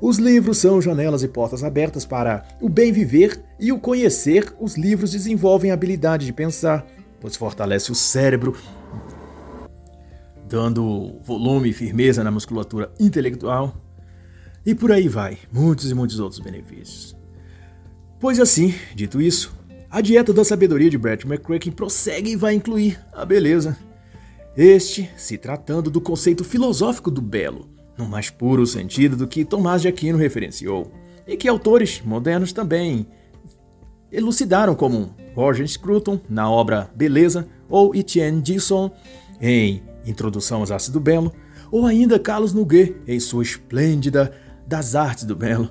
Os 0.00 0.18
livros 0.18 0.58
são 0.58 0.80
janelas 0.80 1.22
e 1.22 1.28
portas 1.28 1.64
abertas 1.64 2.04
para 2.04 2.46
o 2.60 2.68
bem 2.68 2.92
viver 2.92 3.40
e 3.58 3.72
o 3.72 3.78
conhecer. 3.78 4.54
Os 4.60 4.76
livros 4.76 5.12
desenvolvem 5.12 5.70
a 5.70 5.74
habilidade 5.74 6.24
de 6.24 6.32
pensar, 6.32 6.86
pois 7.20 7.36
fortalece 7.36 7.90
o 7.90 7.94
cérebro, 7.94 8.56
dando 10.48 11.18
volume 11.22 11.70
e 11.70 11.72
firmeza 11.72 12.24
na 12.24 12.30
musculatura 12.30 12.90
intelectual 12.98 13.74
e 14.64 14.74
por 14.74 14.92
aí 14.92 15.08
vai, 15.08 15.38
muitos 15.50 15.90
e 15.90 15.94
muitos 15.94 16.20
outros 16.20 16.40
benefícios. 16.40 17.16
Pois 18.20 18.38
assim, 18.38 18.74
dito 18.94 19.20
isso, 19.20 19.57
a 19.90 20.00
dieta 20.00 20.32
da 20.32 20.44
sabedoria 20.44 20.90
de 20.90 20.98
Brett 20.98 21.26
McCracken 21.26 21.72
prossegue 21.72 22.32
e 22.32 22.36
vai 22.36 22.54
incluir 22.54 22.98
a 23.12 23.24
beleza. 23.24 23.76
Este 24.56 25.08
se 25.16 25.38
tratando 25.38 25.90
do 25.90 26.00
conceito 26.00 26.44
filosófico 26.44 27.10
do 27.10 27.22
belo, 27.22 27.68
no 27.96 28.06
mais 28.06 28.28
puro 28.28 28.66
sentido 28.66 29.16
do 29.16 29.26
que 29.26 29.44
Tomás 29.44 29.82
de 29.82 29.88
Aquino 29.88 30.18
referenciou, 30.18 30.92
e 31.26 31.36
que 31.36 31.48
autores 31.48 32.02
modernos 32.04 32.52
também 32.52 33.06
elucidaram 34.10 34.74
como 34.74 35.14
Roger 35.34 35.66
Scruton 35.66 36.20
na 36.28 36.50
obra 36.50 36.90
Beleza 36.94 37.48
ou 37.68 37.94
Etienne 37.94 38.42
Gilson 38.44 38.90
em 39.40 39.82
Introdução 40.06 40.60
aos 40.60 40.70
Ácido 40.70 41.00
Belo, 41.00 41.32
ou 41.70 41.86
ainda 41.86 42.18
Carlos 42.18 42.52
Noguet 42.52 42.96
em 43.06 43.20
sua 43.20 43.42
esplêndida 43.42 44.34
das 44.66 44.94
artes 44.94 45.24
do 45.24 45.36
belo. 45.36 45.70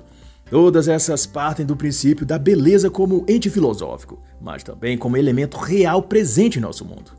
Todas 0.50 0.88
essas 0.88 1.26
partem 1.26 1.66
do 1.66 1.76
princípio 1.76 2.24
da 2.24 2.38
beleza 2.38 2.88
como 2.88 3.24
ente 3.28 3.50
filosófico, 3.50 4.18
mas 4.40 4.62
também 4.62 4.96
como 4.96 5.16
elemento 5.16 5.58
real 5.58 6.02
presente 6.02 6.58
em 6.58 6.62
nosso 6.62 6.84
mundo. 6.84 7.12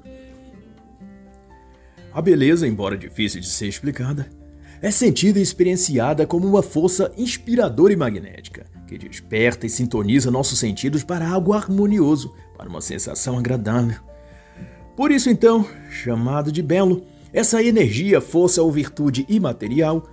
A 2.11 2.21
beleza, 2.21 2.67
embora 2.67 2.97
difícil 2.97 3.39
de 3.39 3.47
ser 3.47 3.67
explicada, 3.67 4.27
é 4.81 4.89
sentida 4.89 5.37
e 5.37 5.43
experienciada 5.43 6.25
como 6.25 6.47
uma 6.47 6.63
força 6.63 7.11
inspiradora 7.15 7.93
e 7.93 7.95
magnética, 7.95 8.65
que 8.87 8.97
desperta 8.97 9.67
e 9.67 9.69
sintoniza 9.69 10.31
nossos 10.31 10.57
sentidos 10.57 11.03
para 11.03 11.29
algo 11.29 11.53
harmonioso, 11.53 12.33
para 12.57 12.67
uma 12.67 12.81
sensação 12.81 13.37
agradável. 13.37 13.99
Por 14.95 15.11
isso, 15.11 15.29
então, 15.29 15.67
chamado 15.91 16.51
de 16.51 16.63
belo, 16.63 17.03
essa 17.31 17.63
energia, 17.63 18.19
força 18.19 18.63
ou 18.63 18.71
virtude 18.71 19.23
imaterial 19.29 20.03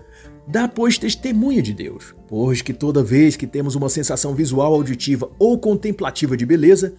Dá, 0.46 0.68
pois, 0.68 0.96
testemunha 0.96 1.60
de 1.60 1.72
Deus, 1.72 2.14
pois 2.28 2.62
que 2.62 2.72
toda 2.72 3.02
vez 3.02 3.36
que 3.36 3.46
temos 3.46 3.74
uma 3.74 3.88
sensação 3.88 4.34
visual, 4.34 4.74
auditiva 4.74 5.28
ou 5.38 5.58
contemplativa 5.58 6.36
de 6.36 6.46
beleza, 6.46 6.94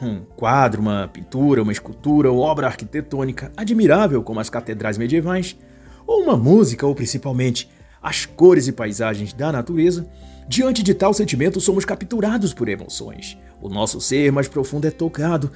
um 0.00 0.20
quadro, 0.36 0.80
uma 0.80 1.08
pintura, 1.08 1.62
uma 1.62 1.72
escultura 1.72 2.30
ou 2.30 2.38
obra 2.38 2.68
arquitetônica 2.68 3.50
admirável 3.56 4.22
como 4.22 4.38
as 4.38 4.48
catedrais 4.48 4.96
medievais, 4.96 5.56
ou 6.06 6.22
uma 6.22 6.36
música, 6.36 6.86
ou 6.86 6.94
principalmente 6.94 7.68
as 8.00 8.24
cores 8.24 8.68
e 8.68 8.72
paisagens 8.72 9.32
da 9.32 9.50
natureza, 9.50 10.08
diante 10.48 10.82
de 10.82 10.94
tal 10.94 11.12
sentimento 11.12 11.60
somos 11.60 11.84
capturados 11.84 12.54
por 12.54 12.68
emoções. 12.68 13.36
O 13.60 13.68
nosso 13.68 14.00
ser 14.00 14.30
mais 14.30 14.46
profundo 14.46 14.86
é 14.86 14.90
tocado, 14.90 15.50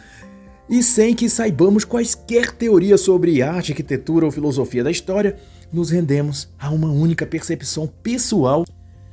e 0.68 0.82
sem 0.82 1.14
que 1.14 1.28
saibamos 1.28 1.84
quaisquer 1.84 2.50
teorias 2.50 3.00
sobre 3.00 3.42
arte, 3.42 3.72
arquitetura 3.72 4.24
ou 4.24 4.32
filosofia 4.32 4.82
da 4.82 4.90
história, 4.90 5.36
nos 5.72 5.90
rendemos 5.90 6.48
a 6.58 6.70
uma 6.70 6.90
única 6.90 7.26
percepção 7.26 7.86
pessoal 7.86 8.64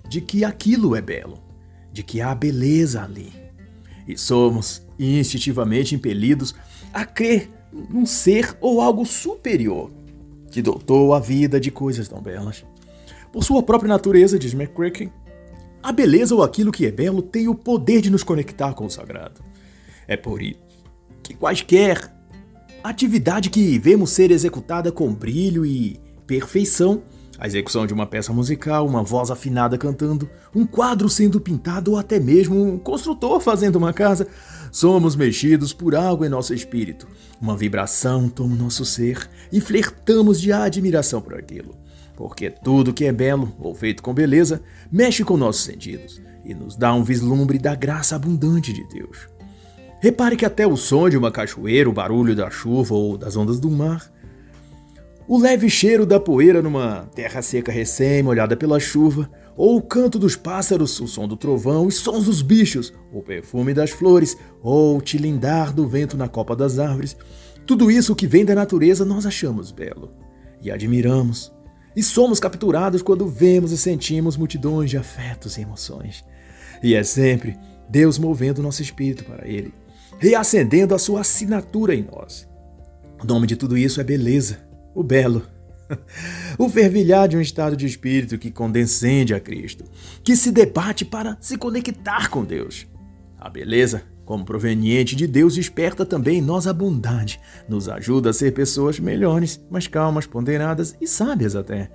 de 0.07 0.21
que 0.21 0.43
aquilo 0.43 0.95
é 0.95 1.01
belo, 1.01 1.39
de 1.91 2.03
que 2.03 2.19
há 2.19 2.33
beleza 2.35 3.03
ali. 3.03 3.31
E 4.07 4.17
somos 4.17 4.81
instintivamente 4.99 5.95
impelidos 5.95 6.53
a 6.93 7.05
crer 7.05 7.49
num 7.71 8.05
ser 8.05 8.57
ou 8.59 8.81
algo 8.81 9.05
superior 9.05 9.91
que 10.51 10.61
dotou 10.61 11.13
a 11.13 11.19
vida 11.19 11.59
de 11.59 11.69
coisas 11.69 12.07
tão 12.07 12.21
belas. 12.21 12.65
Por 13.31 13.43
sua 13.43 13.61
própria 13.61 13.87
natureza, 13.87 14.39
diz 14.39 14.53
McCracken, 14.53 15.11
a 15.81 15.91
beleza 15.91 16.33
ou 16.35 16.43
aquilo 16.43 16.71
que 16.71 16.85
é 16.85 16.91
belo 16.91 17.21
tem 17.21 17.47
o 17.47 17.55
poder 17.55 18.01
de 18.01 18.09
nos 18.09 18.23
conectar 18.23 18.73
com 18.73 18.85
o 18.85 18.89
sagrado. 18.89 19.41
É 20.07 20.17
por 20.17 20.41
isso 20.41 20.59
que 21.21 21.35
quaisquer 21.35 22.11
atividade 22.83 23.49
que 23.49 23.77
vemos 23.77 24.09
ser 24.09 24.31
executada 24.31 24.91
com 24.91 25.13
brilho 25.13 25.65
e 25.65 25.99
perfeição. 26.29 27.01
A 27.39 27.47
execução 27.47 27.87
de 27.87 27.93
uma 27.93 28.05
peça 28.05 28.31
musical, 28.31 28.85
uma 28.85 29.01
voz 29.01 29.31
afinada 29.31 29.77
cantando, 29.77 30.29
um 30.53 30.65
quadro 30.65 31.09
sendo 31.09 31.39
pintado 31.39 31.91
ou 31.91 31.97
até 31.97 32.19
mesmo 32.19 32.61
um 32.61 32.77
construtor 32.77 33.39
fazendo 33.39 33.77
uma 33.77 33.93
casa. 33.93 34.27
Somos 34.71 35.15
mexidos 35.15 35.73
por 35.73 35.95
algo 35.95 36.23
em 36.23 36.29
nosso 36.29 36.53
espírito. 36.53 37.07
Uma 37.41 37.57
vibração 37.57 38.29
toma 38.29 38.55
nosso 38.55 38.85
ser 38.85 39.27
e 39.51 39.59
flertamos 39.59 40.39
de 40.39 40.51
admiração 40.51 41.19
por 41.19 41.33
aquilo. 41.33 41.75
Porque 42.15 42.51
tudo 42.51 42.93
que 42.93 43.05
é 43.05 43.11
belo 43.11 43.55
ou 43.57 43.73
feito 43.73 44.03
com 44.03 44.13
beleza 44.13 44.61
mexe 44.91 45.23
com 45.23 45.37
nossos 45.37 45.63
sentidos 45.63 46.21
e 46.45 46.53
nos 46.53 46.75
dá 46.75 46.93
um 46.93 47.03
vislumbre 47.03 47.57
da 47.57 47.73
graça 47.73 48.15
abundante 48.15 48.71
de 48.73 48.83
Deus. 48.89 49.29
Repare 50.01 50.35
que 50.35 50.45
até 50.45 50.67
o 50.67 50.77
som 50.77 51.09
de 51.09 51.17
uma 51.17 51.31
cachoeira, 51.31 51.89
o 51.89 51.93
barulho 51.93 52.35
da 52.35 52.51
chuva 52.51 52.93
ou 52.93 53.17
das 53.17 53.35
ondas 53.35 53.59
do 53.59 53.71
mar 53.71 54.11
o 55.29 55.37
leve 55.37 55.69
cheiro 55.69 56.07
da 56.07 56.19
poeira 56.19 56.59
numa 56.59 57.07
terra 57.13 57.39
seca 57.43 57.71
recém-molhada 57.71 58.57
pela 58.57 58.79
chuva, 58.79 59.29
ou 59.55 59.77
o 59.77 59.81
canto 59.81 60.17
dos 60.17 60.35
pássaros, 60.35 60.99
o 60.99 61.07
som 61.07 61.27
do 61.27 61.37
trovão, 61.37 61.85
os 61.85 61.97
sons 61.97 62.25
dos 62.25 62.41
bichos, 62.41 62.91
o 63.13 63.21
perfume 63.21 63.71
das 63.71 63.91
flores, 63.91 64.35
ou 64.59 64.97
o 64.97 65.01
tilindar 65.01 65.71
do 65.71 65.87
vento 65.87 66.17
na 66.17 66.27
copa 66.27 66.55
das 66.55 66.79
árvores, 66.79 67.15
tudo 67.63 67.91
isso 67.91 68.15
que 68.15 68.25
vem 68.25 68.43
da 68.43 68.55
natureza 68.55 69.05
nós 69.05 69.23
achamos 69.23 69.71
belo 69.71 70.11
e 70.63 70.71
admiramos. 70.71 71.51
E 71.95 72.01
somos 72.01 72.39
capturados 72.39 73.03
quando 73.03 73.27
vemos 73.27 73.71
e 73.71 73.77
sentimos 73.77 74.35
multidões 74.35 74.89
de 74.89 74.97
afetos 74.97 75.57
e 75.57 75.61
emoções. 75.61 76.25
E 76.81 76.95
é 76.95 77.03
sempre 77.03 77.55
Deus 77.87 78.17
movendo 78.17 78.63
nosso 78.63 78.81
espírito 78.81 79.23
para 79.25 79.47
Ele, 79.47 79.75
reacendendo 80.17 80.95
a 80.95 80.97
sua 80.97 81.21
assinatura 81.21 81.93
em 81.93 82.01
nós. 82.01 82.49
O 83.21 83.27
nome 83.27 83.45
de 83.45 83.55
tudo 83.55 83.77
isso 83.77 84.01
é 84.01 84.03
beleza 84.03 84.68
o 84.99 85.03
belo. 85.03 85.47
O 86.59 86.69
fervilhar 86.69 87.27
de 87.27 87.35
um 87.35 87.41
estado 87.41 87.75
de 87.75 87.87
espírito 87.87 88.37
que 88.37 88.51
condescende 88.51 89.33
a 89.33 89.39
Cristo, 89.39 89.85
que 90.23 90.35
se 90.35 90.51
debate 90.51 91.03
para 91.03 91.35
se 91.41 91.57
conectar 91.57 92.29
com 92.29 92.43
Deus. 92.43 92.85
A 93.39 93.49
beleza 93.49 94.03
como 94.29 94.45
proveniente 94.45 95.15
de 95.15 95.25
Deus, 95.25 95.55
desperta 95.55 96.05
também 96.05 96.37
em 96.37 96.41
nós 96.41 96.67
a 96.67 96.71
bondade, 96.71 97.41
nos 97.67 97.89
ajuda 97.89 98.29
a 98.29 98.33
ser 98.33 98.53
pessoas 98.53 98.99
melhores, 98.99 99.59
mais 99.71 99.87
calmas, 99.87 100.27
ponderadas 100.27 100.95
e 101.01 101.07
sábias 101.07 101.55
até. 101.55 101.89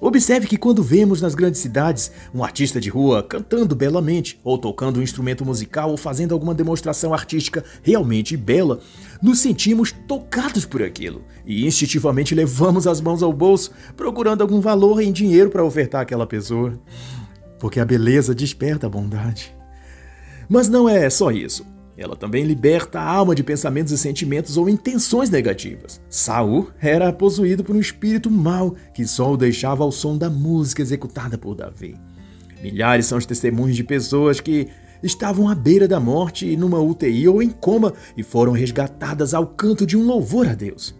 Observe 0.00 0.46
que 0.46 0.56
quando 0.56 0.84
vemos 0.84 1.20
nas 1.20 1.34
grandes 1.34 1.60
cidades 1.60 2.12
um 2.32 2.44
artista 2.44 2.80
de 2.80 2.88
rua 2.88 3.24
cantando 3.24 3.74
belamente, 3.74 4.38
ou 4.44 4.56
tocando 4.56 5.00
um 5.00 5.02
instrumento 5.02 5.44
musical, 5.44 5.90
ou 5.90 5.96
fazendo 5.96 6.32
alguma 6.32 6.54
demonstração 6.54 7.12
artística 7.12 7.64
realmente 7.82 8.36
bela, 8.36 8.78
nos 9.20 9.40
sentimos 9.40 9.90
tocados 9.90 10.64
por 10.64 10.84
aquilo 10.84 11.24
e 11.44 11.66
instintivamente 11.66 12.36
levamos 12.36 12.86
as 12.86 13.00
mãos 13.00 13.20
ao 13.20 13.32
bolso, 13.32 13.72
procurando 13.96 14.42
algum 14.42 14.60
valor 14.60 15.02
em 15.02 15.10
dinheiro 15.10 15.50
para 15.50 15.64
ofertar 15.64 16.02
àquela 16.02 16.24
pessoa. 16.24 16.80
Porque 17.58 17.80
a 17.80 17.84
beleza 17.84 18.32
desperta 18.32 18.86
a 18.86 18.90
bondade. 18.90 19.52
Mas 20.48 20.68
não 20.68 20.88
é 20.88 21.10
só 21.10 21.32
isso. 21.32 21.79
Ela 22.00 22.16
também 22.16 22.44
liberta 22.44 22.98
a 22.98 23.04
alma 23.04 23.34
de 23.34 23.42
pensamentos 23.42 23.92
e 23.92 23.98
sentimentos 23.98 24.56
ou 24.56 24.70
intenções 24.70 25.28
negativas. 25.28 26.00
Saul 26.08 26.68
era 26.80 27.12
possuído 27.12 27.62
por 27.62 27.76
um 27.76 27.80
espírito 27.80 28.30
mau 28.30 28.74
que 28.94 29.06
só 29.06 29.30
o 29.30 29.36
deixava 29.36 29.84
ao 29.84 29.92
som 29.92 30.16
da 30.16 30.30
música 30.30 30.80
executada 30.80 31.36
por 31.36 31.54
Davi. 31.54 31.94
Milhares 32.62 33.04
são 33.04 33.18
os 33.18 33.26
testemunhos 33.26 33.76
de 33.76 33.84
pessoas 33.84 34.40
que 34.40 34.68
estavam 35.02 35.46
à 35.46 35.54
beira 35.54 35.86
da 35.86 36.00
morte 36.00 36.56
numa 36.56 36.80
UTI 36.80 37.28
ou 37.28 37.42
em 37.42 37.50
coma 37.50 37.92
e 38.16 38.22
foram 38.22 38.52
resgatadas 38.52 39.34
ao 39.34 39.46
canto 39.46 39.84
de 39.84 39.94
um 39.94 40.06
louvor 40.06 40.48
a 40.48 40.54
Deus. 40.54 40.94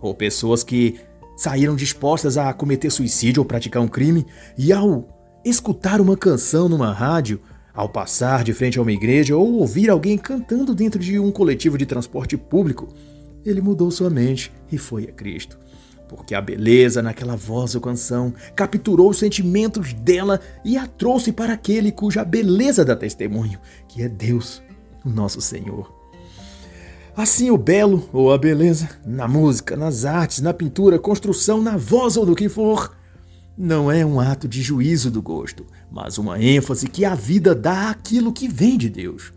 Ou 0.00 0.14
pessoas 0.14 0.64
que 0.64 0.98
saíram 1.36 1.76
dispostas 1.76 2.38
a 2.38 2.50
cometer 2.54 2.88
suicídio 2.88 3.42
ou 3.42 3.46
praticar 3.46 3.82
um 3.82 3.88
crime 3.88 4.26
e 4.56 4.72
ao 4.72 5.06
escutar 5.44 6.00
uma 6.00 6.16
canção 6.16 6.66
numa 6.66 6.92
rádio 6.94 7.42
ao 7.74 7.88
passar 7.88 8.44
de 8.44 8.52
frente 8.52 8.78
a 8.78 8.82
uma 8.82 8.92
igreja 8.92 9.36
ou 9.36 9.54
ouvir 9.54 9.90
alguém 9.90 10.18
cantando 10.18 10.74
dentro 10.74 11.00
de 11.00 11.18
um 11.18 11.30
coletivo 11.30 11.78
de 11.78 11.86
transporte 11.86 12.36
público, 12.36 12.88
ele 13.44 13.60
mudou 13.60 13.90
sua 13.90 14.10
mente 14.10 14.52
e 14.70 14.78
foi 14.78 15.04
a 15.04 15.12
Cristo. 15.12 15.58
Porque 16.08 16.34
a 16.34 16.40
beleza 16.40 17.00
naquela 17.00 17.36
voz 17.36 17.74
ou 17.74 17.80
canção 17.80 18.34
capturou 18.56 19.10
os 19.10 19.18
sentimentos 19.18 19.92
dela 19.92 20.40
e 20.64 20.76
a 20.76 20.86
trouxe 20.86 21.32
para 21.32 21.52
aquele 21.52 21.92
cuja 21.92 22.24
beleza 22.24 22.84
dá 22.84 22.96
testemunho, 22.96 23.60
que 23.88 24.02
é 24.02 24.08
Deus, 24.08 24.60
o 25.04 25.08
nosso 25.08 25.40
Senhor. 25.40 26.00
Assim, 27.16 27.50
o 27.50 27.58
belo 27.58 28.08
ou 28.12 28.32
a 28.32 28.38
beleza, 28.38 28.88
na 29.04 29.28
música, 29.28 29.76
nas 29.76 30.04
artes, 30.04 30.40
na 30.40 30.54
pintura, 30.54 30.98
construção, 30.98 31.60
na 31.62 31.76
voz 31.76 32.16
ou 32.16 32.24
no 32.24 32.34
que 32.34 32.48
for, 32.48 32.96
não 33.60 33.92
é 33.92 34.06
um 34.06 34.18
ato 34.18 34.48
de 34.48 34.62
juízo 34.62 35.10
do 35.10 35.20
gosto, 35.20 35.66
mas 35.90 36.16
uma 36.16 36.42
ênfase 36.42 36.88
que 36.88 37.04
a 37.04 37.14
vida 37.14 37.54
dá 37.54 37.90
àquilo 37.90 38.32
que 38.32 38.48
vem 38.48 38.78
de 38.78 38.88
Deus. 38.88 39.34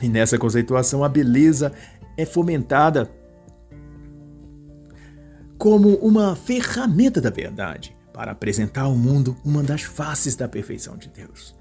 E 0.00 0.08
nessa 0.08 0.38
conceituação, 0.38 1.04
a 1.04 1.08
beleza 1.10 1.70
é 2.16 2.24
fomentada 2.24 3.10
como 5.58 5.90
uma 5.96 6.34
ferramenta 6.34 7.20
da 7.20 7.28
verdade 7.28 7.94
para 8.14 8.32
apresentar 8.32 8.82
ao 8.82 8.96
mundo 8.96 9.36
uma 9.44 9.62
das 9.62 9.82
faces 9.82 10.34
da 10.34 10.48
perfeição 10.48 10.96
de 10.96 11.10
Deus. 11.10 11.54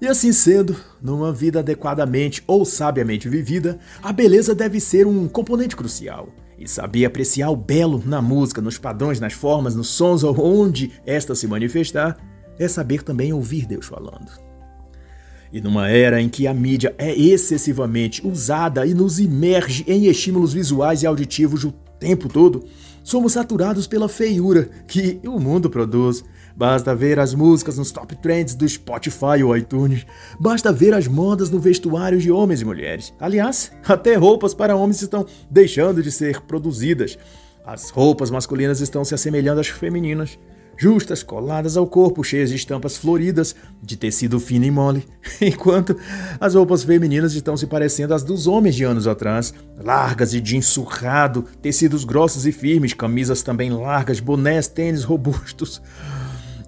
E 0.00 0.06
assim 0.06 0.32
sendo, 0.32 0.76
numa 1.02 1.32
vida 1.32 1.58
adequadamente 1.58 2.44
ou 2.46 2.64
sabiamente 2.64 3.28
vivida, 3.28 3.80
a 4.00 4.12
beleza 4.12 4.54
deve 4.54 4.78
ser 4.78 5.04
um 5.04 5.26
componente 5.26 5.74
crucial 5.74 6.28
e 6.58 6.66
saber 6.68 7.04
apreciar 7.04 7.50
o 7.50 7.56
belo 7.56 8.02
na 8.04 8.20
música, 8.20 8.60
nos 8.60 8.78
padrões, 8.78 9.20
nas 9.20 9.32
formas, 9.32 9.74
nos 9.74 9.88
sons 9.88 10.24
ou 10.24 10.38
onde 10.38 10.92
esta 11.06 11.34
se 11.34 11.46
manifestar, 11.46 12.16
é 12.58 12.66
saber 12.66 13.02
também 13.02 13.32
ouvir 13.32 13.66
Deus 13.66 13.86
falando. 13.86 14.30
E 15.52 15.60
numa 15.60 15.88
era 15.88 16.20
em 16.20 16.28
que 16.28 16.46
a 16.46 16.52
mídia 16.52 16.94
é 16.98 17.14
excessivamente 17.16 18.26
usada 18.26 18.84
e 18.84 18.92
nos 18.92 19.18
imerge 19.18 19.84
em 19.86 20.06
estímulos 20.06 20.52
visuais 20.52 21.02
e 21.02 21.06
auditivos 21.06 21.64
o 21.64 21.72
tempo 21.98 22.28
todo, 22.28 22.64
somos 23.02 23.32
saturados 23.32 23.86
pela 23.86 24.08
feiura 24.08 24.68
que 24.86 25.20
o 25.24 25.38
mundo 25.38 25.68
produz 25.70 26.24
Basta 26.58 26.92
ver 26.92 27.20
as 27.20 27.34
músicas 27.34 27.78
nos 27.78 27.92
top 27.92 28.16
trends 28.16 28.56
do 28.56 28.68
Spotify 28.68 29.44
ou 29.44 29.56
iTunes. 29.56 30.04
Basta 30.40 30.72
ver 30.72 30.92
as 30.92 31.06
modas 31.06 31.50
no 31.50 31.60
vestuário 31.60 32.18
de 32.18 32.32
homens 32.32 32.60
e 32.60 32.64
mulheres. 32.64 33.14
Aliás, 33.20 33.70
até 33.86 34.16
roupas 34.16 34.54
para 34.54 34.74
homens 34.74 35.00
estão 35.00 35.24
deixando 35.48 36.02
de 36.02 36.10
ser 36.10 36.40
produzidas. 36.40 37.16
As 37.64 37.90
roupas 37.90 38.28
masculinas 38.28 38.80
estão 38.80 39.04
se 39.04 39.14
assemelhando 39.14 39.60
às 39.60 39.68
femininas 39.68 40.36
justas, 40.78 41.24
coladas 41.24 41.76
ao 41.76 41.86
corpo, 41.86 42.22
cheias 42.22 42.50
de 42.50 42.56
estampas 42.56 42.96
floridas, 42.96 43.54
de 43.82 43.96
tecido 43.96 44.38
fino 44.38 44.64
e 44.64 44.70
mole, 44.70 45.04
enquanto 45.42 45.96
as 46.40 46.54
roupas 46.54 46.84
femininas 46.84 47.34
estão 47.34 47.56
se 47.56 47.66
parecendo 47.66 48.14
às 48.14 48.22
dos 48.22 48.46
homens 48.46 48.76
de 48.76 48.84
anos 48.84 49.08
atrás, 49.08 49.52
largas 49.76 50.32
e 50.32 50.40
jeans 50.40 50.66
surrado, 50.66 51.44
tecidos 51.60 52.04
grossos 52.04 52.46
e 52.46 52.52
firmes, 52.52 52.94
camisas 52.94 53.42
também 53.42 53.70
largas, 53.70 54.20
bonés, 54.20 54.68
tênis 54.68 55.02
robustos. 55.02 55.82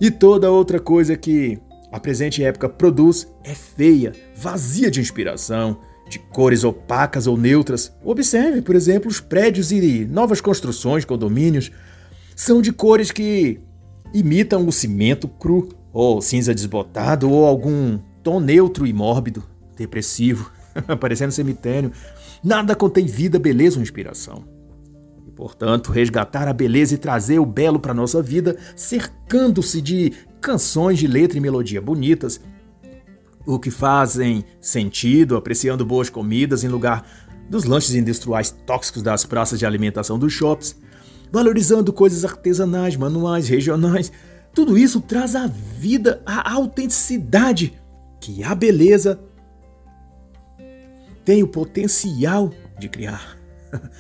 E 0.01 0.11
toda 0.11 0.51
outra 0.51 0.81
coisa 0.81 1.17
que 1.17 1.59
a 1.93 2.01
presente 2.01 2.43
época 2.43 2.69
produz 2.69 3.29
é 3.45 3.55
feia, 3.55 4.13
vazia 4.35 4.91
de 4.91 5.01
inspiração, 5.01 5.79
de 6.09 6.19
cores 6.19 6.65
opacas 6.65 7.29
ou 7.29 7.37
neutras. 7.37 7.93
Observe, 8.03 8.63
por 8.63 8.75
exemplo, 8.75 9.09
os 9.09 9.21
prédios 9.21 9.71
e 9.71 10.05
novas 10.07 10.41
construções, 10.41 11.05
condomínios, 11.05 11.71
são 12.35 12.61
de 12.61 12.73
cores 12.73 13.13
que 13.13 13.61
imitam 14.13 14.67
o 14.67 14.73
cimento 14.73 15.29
cru, 15.29 15.69
ou 15.93 16.21
cinza 16.21 16.55
desbotado, 16.55 17.31
ou 17.31 17.47
algum 17.47 17.99
tom 18.23 18.41
neutro 18.41 18.87
e 18.87 18.93
mórbido, 18.93 19.43
depressivo, 19.77 20.51
parecendo 21.01 21.33
cemitério. 21.33 21.93
Nada 22.43 22.75
contém 22.75 23.07
vida, 23.07 23.39
beleza 23.39 23.77
ou 23.77 23.83
inspiração. 23.83 24.45
Portanto, 25.37 25.91
resgatar 25.91 26.49
a 26.49 26.53
beleza 26.53 26.95
e 26.95 26.99
trazer 26.99 27.39
o 27.39 27.47
belo 27.47 27.81
para 27.81 27.95
nossa 27.95 28.23
vida, 28.23 28.59
cercando-se 28.77 29.81
de 29.81 30.13
canções 30.41 30.99
de 30.99 31.07
letra 31.07 31.39
e 31.39 31.41
melodia 31.41 31.81
bonitas, 31.81 32.41
o 33.47 33.59
que 33.59 33.71
fazem 33.71 34.45
sentido, 34.61 35.37
apreciando 35.37 35.85
boas 35.85 36.11
comidas 36.11 36.63
em 36.63 36.69
lugar 36.69 37.07
dos 37.49 37.65
lanches 37.65 37.95
industriais 37.95 38.51
tóxicos 38.51 39.03
das 39.03 39.25
praças 39.25 39.59
de 39.59 39.65
alimentação 39.65 40.19
dos 40.19 40.33
shops, 40.33 40.77
valorizando 41.33 41.93
coisas 41.93 42.25
artesanais, 42.25 42.97
manuais, 42.97 43.49
regionais. 43.49 44.13
Tudo 44.55 44.77
isso 44.77 45.01
traz 45.01 45.37
à 45.37 45.47
vida 45.47 46.23
a 46.27 46.53
autenticidade 46.53 47.75
que 48.21 48.43
a 48.43 48.55
beleza 48.55 49.21
tem 51.25 51.43
o 51.43 51.49
potencial 51.49 52.51
de 52.79 52.89
criar. 52.89 53.37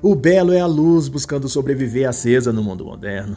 O 0.00 0.14
belo 0.14 0.52
é 0.52 0.60
a 0.60 0.66
luz 0.66 1.08
buscando 1.08 1.48
sobreviver 1.48 2.08
acesa 2.08 2.52
no 2.52 2.62
mundo 2.62 2.84
moderno. 2.84 3.36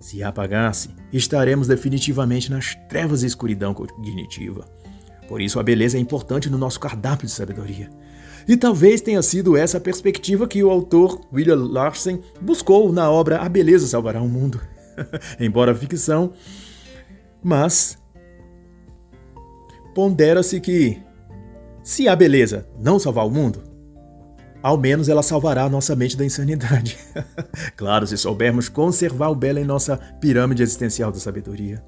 Se 0.00 0.24
apagasse, 0.24 0.90
estaremos 1.12 1.68
definitivamente 1.68 2.50
nas 2.50 2.74
trevas 2.88 3.22
e 3.22 3.26
escuridão 3.26 3.72
cognitiva. 3.72 4.64
Por 5.28 5.40
isso, 5.40 5.60
a 5.60 5.62
beleza 5.62 5.96
é 5.96 6.00
importante 6.00 6.50
no 6.50 6.58
nosso 6.58 6.80
cardápio 6.80 7.26
de 7.26 7.32
sabedoria. 7.32 7.88
E 8.46 8.56
talvez 8.56 9.00
tenha 9.00 9.22
sido 9.22 9.56
essa 9.56 9.80
perspectiva 9.80 10.46
que 10.46 10.62
o 10.62 10.70
autor 10.70 11.20
William 11.32 11.56
Larsen 11.56 12.20
buscou 12.40 12.92
na 12.92 13.10
obra 13.10 13.38
A 13.38 13.48
Beleza 13.48 13.86
Salvará 13.86 14.20
o 14.20 14.28
Mundo. 14.28 14.60
Embora 15.40 15.74
ficção, 15.74 16.32
mas 17.42 17.98
pondera-se 19.94 20.60
que, 20.60 20.98
se 21.82 22.08
a 22.08 22.16
beleza 22.16 22.66
não 22.80 22.98
salvar 22.98 23.26
o 23.26 23.30
mundo, 23.30 23.62
ao 24.62 24.78
menos 24.78 25.08
ela 25.08 25.22
salvará 25.22 25.64
a 25.64 25.68
nossa 25.68 25.94
mente 25.94 26.16
da 26.16 26.24
insanidade. 26.24 26.96
claro, 27.76 28.06
se 28.06 28.16
soubermos 28.16 28.68
conservar 28.68 29.28
o 29.28 29.34
belo 29.34 29.58
em 29.58 29.64
nossa 29.64 29.96
pirâmide 30.20 30.62
existencial 30.62 31.12
da 31.12 31.18
sabedoria. 31.18 31.84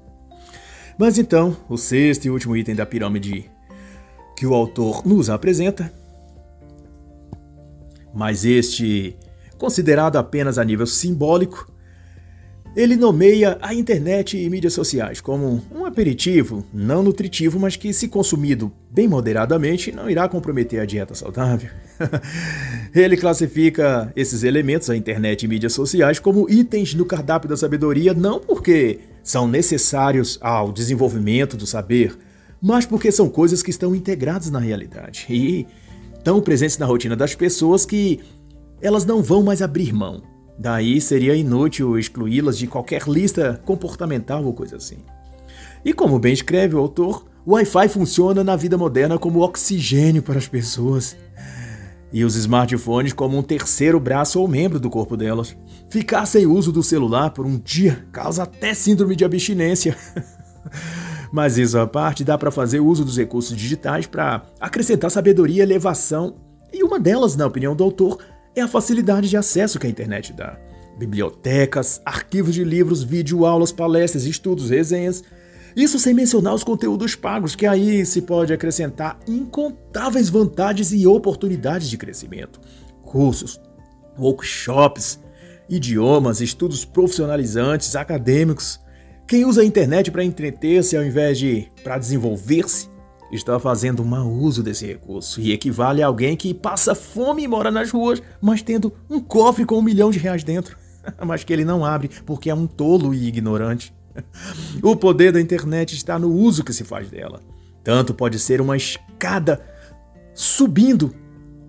Mas 0.97 1.17
então, 1.17 1.57
o 1.67 1.77
sexto 1.77 2.25
e 2.25 2.29
último 2.29 2.55
item 2.55 2.75
da 2.75 2.85
pirâmide 2.85 3.49
que 4.35 4.45
o 4.45 4.53
autor 4.53 5.05
nos 5.05 5.29
apresenta, 5.29 5.91
mas 8.13 8.45
este 8.45 9.15
considerado 9.57 10.17
apenas 10.17 10.57
a 10.57 10.63
nível 10.63 10.85
simbólico, 10.85 11.71
ele 12.75 12.95
nomeia 12.95 13.57
a 13.59 13.73
internet 13.73 14.37
e 14.37 14.47
mídias 14.51 14.73
sociais 14.73 15.19
como 15.19 15.63
um 15.73 15.83
aperitivo 15.83 16.63
não 16.71 17.01
nutritivo, 17.01 17.59
mas 17.59 17.75
que, 17.75 17.91
se 17.91 18.07
consumido 18.07 18.71
bem 18.91 19.07
moderadamente, 19.07 19.91
não 19.91 20.07
irá 20.07 20.29
comprometer 20.29 20.79
a 20.79 20.85
dieta 20.85 21.15
saudável. 21.15 21.71
Ele 22.93 23.17
classifica 23.17 24.13
esses 24.15 24.43
elementos, 24.43 24.91
a 24.91 24.95
internet 24.95 25.41
e 25.41 25.47
mídias 25.47 25.73
sociais, 25.73 26.19
como 26.19 26.47
itens 26.47 26.93
no 26.93 27.03
cardápio 27.03 27.49
da 27.49 27.57
sabedoria, 27.57 28.13
não 28.13 28.39
porque 28.39 28.99
são 29.23 29.47
necessários 29.47 30.37
ao 30.39 30.71
desenvolvimento 30.71 31.57
do 31.57 31.65
saber, 31.65 32.15
mas 32.61 32.85
porque 32.85 33.11
são 33.11 33.27
coisas 33.27 33.63
que 33.63 33.71
estão 33.71 33.95
integradas 33.95 34.51
na 34.51 34.59
realidade 34.59 35.25
e 35.29 35.65
tão 36.27 36.41
presentes 36.41 36.77
na 36.77 36.85
rotina 36.85 37.15
das 37.15 37.33
pessoas 37.33 37.85
que 37.85 38.19
elas 38.81 39.05
não 39.05 39.23
vão 39.23 39.41
mais 39.41 39.61
abrir 39.61 39.93
mão. 39.93 40.21
Daí 40.59 40.99
seria 40.99 41.33
inútil 41.33 41.97
excluí-las 41.97 42.57
de 42.57 42.67
qualquer 42.67 43.07
lista 43.07 43.61
comportamental 43.63 44.43
ou 44.43 44.51
coisa 44.51 44.75
assim. 44.75 44.97
E 45.85 45.93
como 45.93 46.19
bem 46.19 46.33
escreve 46.33 46.75
o 46.75 46.79
autor, 46.79 47.25
o 47.45 47.53
Wi-Fi 47.53 47.87
funciona 47.87 48.43
na 48.43 48.57
vida 48.57 48.77
moderna 48.77 49.17
como 49.17 49.39
oxigênio 49.39 50.21
para 50.21 50.37
as 50.37 50.49
pessoas. 50.49 51.15
E 52.11 52.25
os 52.25 52.35
smartphones 52.35 53.13
como 53.13 53.37
um 53.37 53.41
terceiro 53.41 53.97
braço 53.97 54.41
ou 54.41 54.49
membro 54.49 54.81
do 54.81 54.89
corpo 54.89 55.15
delas. 55.15 55.55
Ficar 55.89 56.25
sem 56.25 56.45
uso 56.45 56.73
do 56.73 56.83
celular 56.83 57.29
por 57.29 57.45
um 57.45 57.57
dia 57.57 58.05
causa 58.11 58.43
até 58.43 58.73
síndrome 58.73 59.15
de 59.15 59.23
abstinência. 59.23 59.95
Mas 61.31 61.57
isso 61.57 61.77
à 61.77 61.85
parte, 61.85 62.23
dá 62.23 62.37
para 62.37 62.51
fazer 62.51 62.79
uso 62.79 63.03
dos 63.03 63.17
recursos 63.17 63.55
digitais 63.55 64.07
para 64.07 64.43
acrescentar 64.59 65.11
sabedoria 65.11 65.57
e 65.57 65.61
elevação. 65.61 66.35
E 66.71 66.83
uma 66.83 66.99
delas, 66.99 67.35
na 67.35 67.45
opinião 67.45 67.75
do 67.75 67.83
autor, 67.83 68.19
é 68.55 68.61
a 68.61 68.67
facilidade 68.67 69.29
de 69.29 69.37
acesso 69.37 69.79
que 69.79 69.87
a 69.87 69.89
internet 69.89 70.33
dá. 70.33 70.57
Bibliotecas, 70.97 72.01
arquivos 72.03 72.55
de 72.55 72.63
livros, 72.63 73.03
videoaulas, 73.03 73.71
palestras, 73.71 74.25
estudos, 74.25 74.71
resenhas 74.71 75.23
Isso 75.75 75.99
sem 75.99 76.11
mencionar 76.11 76.55
os 76.55 76.63
conteúdos 76.63 77.13
pagos, 77.15 77.55
que 77.55 77.67
aí 77.67 78.03
se 78.03 78.23
pode 78.23 78.51
acrescentar 78.51 79.19
incontáveis 79.27 80.27
vantagens 80.27 80.91
e 80.91 81.05
oportunidades 81.05 81.87
de 81.87 81.97
crescimento. 81.99 82.59
Cursos, 83.03 83.61
workshops, 84.17 85.19
idiomas, 85.69 86.41
estudos 86.41 86.83
profissionalizantes, 86.83 87.95
acadêmicos. 87.95 88.79
Quem 89.27 89.43
usa 89.43 89.61
a 89.61 89.65
internet 89.65 90.09
para 90.09 90.23
entreter-se 90.23 90.95
ao 90.95 91.03
invés 91.03 91.37
de 91.37 91.67
para 91.83 91.97
desenvolver-se 91.97 92.87
está 93.29 93.59
fazendo 93.59 94.05
mau 94.05 94.31
uso 94.31 94.63
desse 94.63 94.85
recurso 94.85 95.41
e 95.41 95.51
equivale 95.51 96.01
a 96.01 96.07
alguém 96.07 96.37
que 96.37 96.53
passa 96.53 96.95
fome 96.95 97.43
e 97.43 97.47
mora 97.47 97.69
nas 97.69 97.91
ruas, 97.91 98.23
mas 98.39 98.61
tendo 98.61 98.93
um 99.09 99.19
cofre 99.19 99.65
com 99.65 99.79
um 99.79 99.81
milhão 99.81 100.11
de 100.11 100.17
reais 100.17 100.45
dentro, 100.45 100.77
mas 101.25 101.43
que 101.43 101.51
ele 101.51 101.65
não 101.65 101.83
abre 101.83 102.09
porque 102.25 102.49
é 102.49 102.55
um 102.55 102.65
tolo 102.65 103.13
e 103.13 103.27
ignorante. 103.27 103.93
O 104.81 104.95
poder 104.95 105.33
da 105.33 105.41
internet 105.41 105.93
está 105.93 106.17
no 106.17 106.31
uso 106.31 106.63
que 106.63 106.71
se 106.71 106.85
faz 106.85 107.09
dela. 107.09 107.41
Tanto 107.83 108.13
pode 108.13 108.39
ser 108.39 108.61
uma 108.61 108.77
escada 108.77 109.61
subindo 110.33 111.13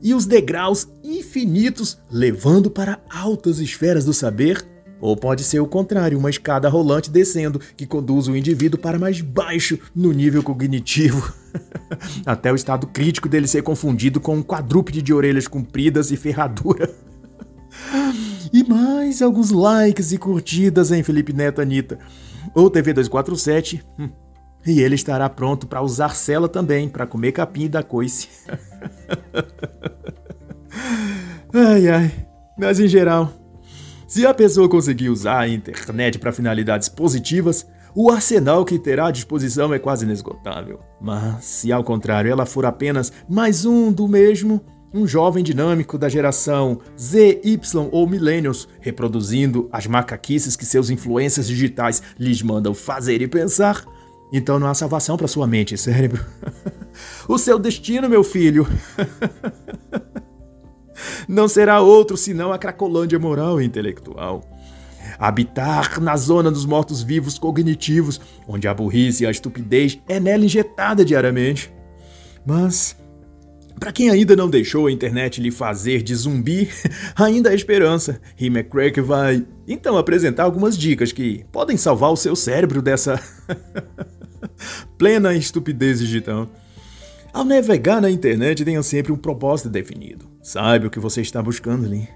e 0.01 0.15
os 0.15 0.27
degraus 0.27 0.87
infinitos 1.03 1.99
levando 2.09 2.71
para 2.71 3.01
altas 3.11 3.59
esferas 3.59 4.05
do 4.05 4.15
saber, 4.15 4.65
ou 5.01 5.16
pode 5.16 5.45
ser 5.45 5.61
o 5.61 5.66
contrário, 5.66 6.19
uma 6.19 6.31
escada 6.31 6.69
rolante 6.69 7.11
descendo 7.11 7.61
que 7.77 7.87
conduz 7.87 8.29
o 8.29 8.37
indivíduo 8.37 8.81
para 8.81 8.99
mais 8.99 9.20
baixo 9.20 9.79
no 9.95 10.12
nível 10.12 10.43
cognitivo, 10.43 11.33
até 12.27 12.53
o 12.53 12.57
estado 12.57 12.87
crítico 12.87 13.29
dele 13.29 13.47
ser 13.47 13.62
confundido 13.62 14.20
com 14.20 14.37
um 14.37 14.43
quadrúpede 14.43 15.03
de 15.03 15.12
orelhas 15.12 15.47
compridas 15.47 16.11
e 16.11 16.16
ferradura. 16.16 16.91
E 18.51 18.65
mais 18.65 19.20
alguns 19.20 19.51
likes 19.51 20.11
e 20.11 20.16
curtidas 20.16 20.91
em 20.91 21.03
Felipe 21.03 21.35
Neto 21.35 21.61
Anitta 21.61 21.99
ou 22.55 22.70
TV 22.70 22.95
247. 22.95 23.85
Hum, 23.99 24.09
e 24.66 24.81
ele 24.81 24.95
estará 24.95 25.29
pronto 25.29 25.66
para 25.66 25.83
usar 25.83 26.15
cela 26.15 26.49
também, 26.49 26.89
para 26.89 27.07
comer 27.07 27.33
capim 27.33 27.69
da 27.69 27.83
coice. 27.83 28.27
ai 31.53 31.89
ai, 31.89 32.27
mas 32.59 32.81
em 32.81 32.89
geral, 32.89 33.35
se 34.09 34.27
a 34.27 34.33
pessoa 34.33 34.71
conseguir 34.71 35.11
usar 35.11 35.41
a 35.41 35.49
internet 35.49 36.19
para 36.19 36.33
finalidades 36.33 36.89
positivas, 36.89 37.67
o 37.95 38.11
arsenal 38.11 38.65
que 38.65 38.79
terá 38.79 39.09
à 39.09 39.11
disposição 39.11 39.75
é 39.75 39.79
quase 39.79 40.07
inesgotável. 40.07 40.81
Mas 40.99 41.45
se 41.45 41.71
ao 41.71 41.85
contrário 41.85 42.31
ela 42.31 42.47
for 42.47 42.65
apenas 42.65 43.13
mais 43.29 43.67
um 43.67 43.93
do 43.93 44.09
mesmo, 44.09 44.65
um 44.95 45.07
jovem 45.07 45.45
dinâmico 45.45 45.99
da 45.99 46.09
geração 46.09 46.81
Z, 46.99 47.43
Y 47.45 47.89
ou 47.93 48.09
Millennials, 48.09 48.67
reproduzindo 48.81 49.69
as 49.71 49.87
macaquices 49.87 50.57
que 50.57 50.65
seus 50.65 50.89
influências 50.89 51.47
digitais 51.47 52.03
lhes 52.19 52.41
mandam 52.41 52.73
fazer 52.73 53.21
e 53.21 53.29
pensar, 53.29 53.85
então 54.33 54.59
não 54.59 54.69
há 54.69 54.75
salvação 54.75 55.19
para 55.19 55.29
sua 55.29 55.47
mente 55.47 55.75
e 55.75 55.79
cérebro. 55.79 56.25
o 57.29 57.37
seu 57.37 57.59
destino, 57.59 58.09
meu 58.09 58.25
filho, 58.25 58.67
não 61.29 61.49
será 61.49 61.81
outro 61.81 62.16
senão 62.16 62.53
a 62.53 62.59
cracolândia 62.59 63.19
moral 63.19 63.61
e 63.61 63.65
intelectual. 63.65 64.43
Habitar 65.19 66.01
na 66.01 66.16
zona 66.16 66.51
dos 66.51 66.66
mortos-vivos 66.66 67.39
cognitivos, 67.39 68.20
onde 68.47 68.69
a 68.69 68.75
burrice 68.75 69.25
e 69.25 69.27
a 69.27 69.31
estupidez 69.31 69.99
é 70.09 70.20
nela 70.20 70.45
injetada 70.45 71.05
diariamente. 71.05 71.73
Mas 72.47 72.97
para 73.79 73.93
quem 73.93 74.11
ainda 74.11 74.35
não 74.35 74.51
deixou 74.51 74.87
a 74.87 74.93
internet 74.93 75.41
lhe 75.41 75.51
fazer 75.51 76.03
de 76.03 76.15
zumbi, 76.15 76.69
ainda 77.16 77.51
há 77.51 77.55
esperança. 77.55 78.20
E 78.39 78.47
McCrack 78.47 79.01
vai 79.01 79.47
então 79.66 79.97
apresentar 79.97 80.45
algumas 80.45 80.77
dicas 80.77 81.12
que 81.12 81.45
podem 81.53 81.77
salvar 81.77 82.11
o 82.11 82.16
seu 82.16 82.35
cérebro 82.35 82.83
dessa 82.83 83.20
plena 84.99 85.35
estupidez 85.35 86.01
digital. 86.01 86.49
Ao 87.33 87.45
navegar 87.45 88.01
na 88.01 88.11
internet, 88.11 88.65
tenha 88.65 88.83
sempre 88.83 89.12
um 89.12 89.16
propósito 89.16 89.69
definido. 89.69 90.28
Saiba 90.49 90.87
o 90.87 90.91
que 90.91 90.99
você 90.99 91.20
está 91.20 91.43
buscando 91.43 91.85
ali. 91.85 92.09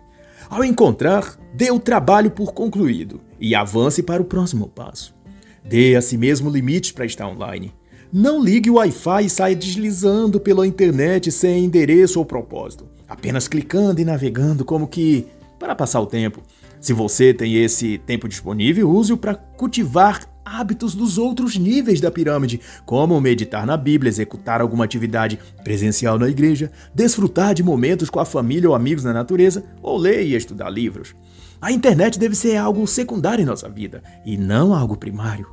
Ao 0.49 0.65
encontrar, 0.65 1.39
dê 1.53 1.71
o 1.71 1.79
trabalho 1.79 2.31
por 2.31 2.55
concluído 2.55 3.21
e 3.39 3.55
avance 3.55 4.03
para 4.03 4.23
o 4.23 4.25
próximo 4.25 4.69
passo. 4.69 5.15
Dê 5.63 5.95
a 5.97 6.01
si 6.01 6.17
mesmo 6.17 6.49
limites 6.49 6.93
para 6.93 7.05
estar 7.05 7.29
online. 7.29 7.75
Não 8.11 8.43
ligue 8.43 8.71
o 8.71 8.77
Wi-Fi 8.77 9.27
e 9.27 9.29
saia 9.29 9.55
deslizando 9.55 10.41
pela 10.41 10.67
internet 10.67 11.31
sem 11.31 11.67
endereço 11.67 12.19
ou 12.19 12.25
propósito, 12.25 12.89
apenas 13.07 13.49
clicando 13.49 14.01
e 14.01 14.05
navegando 14.05 14.65
como 14.65 14.89
que 14.89 15.27
para 15.59 15.75
passar 15.75 16.01
o 16.01 16.07
tempo. 16.07 16.41
Se 16.81 16.95
você 16.95 17.35
tem 17.35 17.63
esse 17.63 17.99
tempo 17.99 18.27
disponível, 18.27 18.91
use-o 18.91 19.19
para 19.19 19.35
cultivar 19.35 20.27
hábitos 20.45 20.95
dos 20.95 21.19
outros 21.19 21.57
níveis 21.57 22.01
da 22.01 22.11
pirâmide, 22.11 22.61
como 22.85 23.21
meditar 23.21 23.67
na 23.67 23.77
Bíblia, 23.77 24.09
executar 24.09 24.61
alguma 24.61 24.85
atividade 24.85 25.39
presencial 25.63 26.19
na 26.19 26.29
igreja, 26.29 26.71
desfrutar 26.95 27.55
de 27.55 27.63
momentos 27.63 28.11
com 28.11 28.21
a 28.21 28.25
família 28.25 28.69
ou 28.69 28.75
amigos 28.75 29.05
na 29.05 29.13
natureza, 29.13 29.65
ou 29.83 29.97
ler 29.97 30.25
e 30.25 30.35
estudar 30.35 30.71
livros. 30.71 31.15
A 31.61 31.71
internet 31.71 32.19
deve 32.19 32.35
ser 32.35 32.57
algo 32.57 32.87
secundário 32.87 33.43
em 33.43 33.47
nossa 33.47 33.69
vida 33.69 34.03
e 34.25 34.37
não 34.37 34.75
algo 34.75 34.97
primário. 34.97 35.47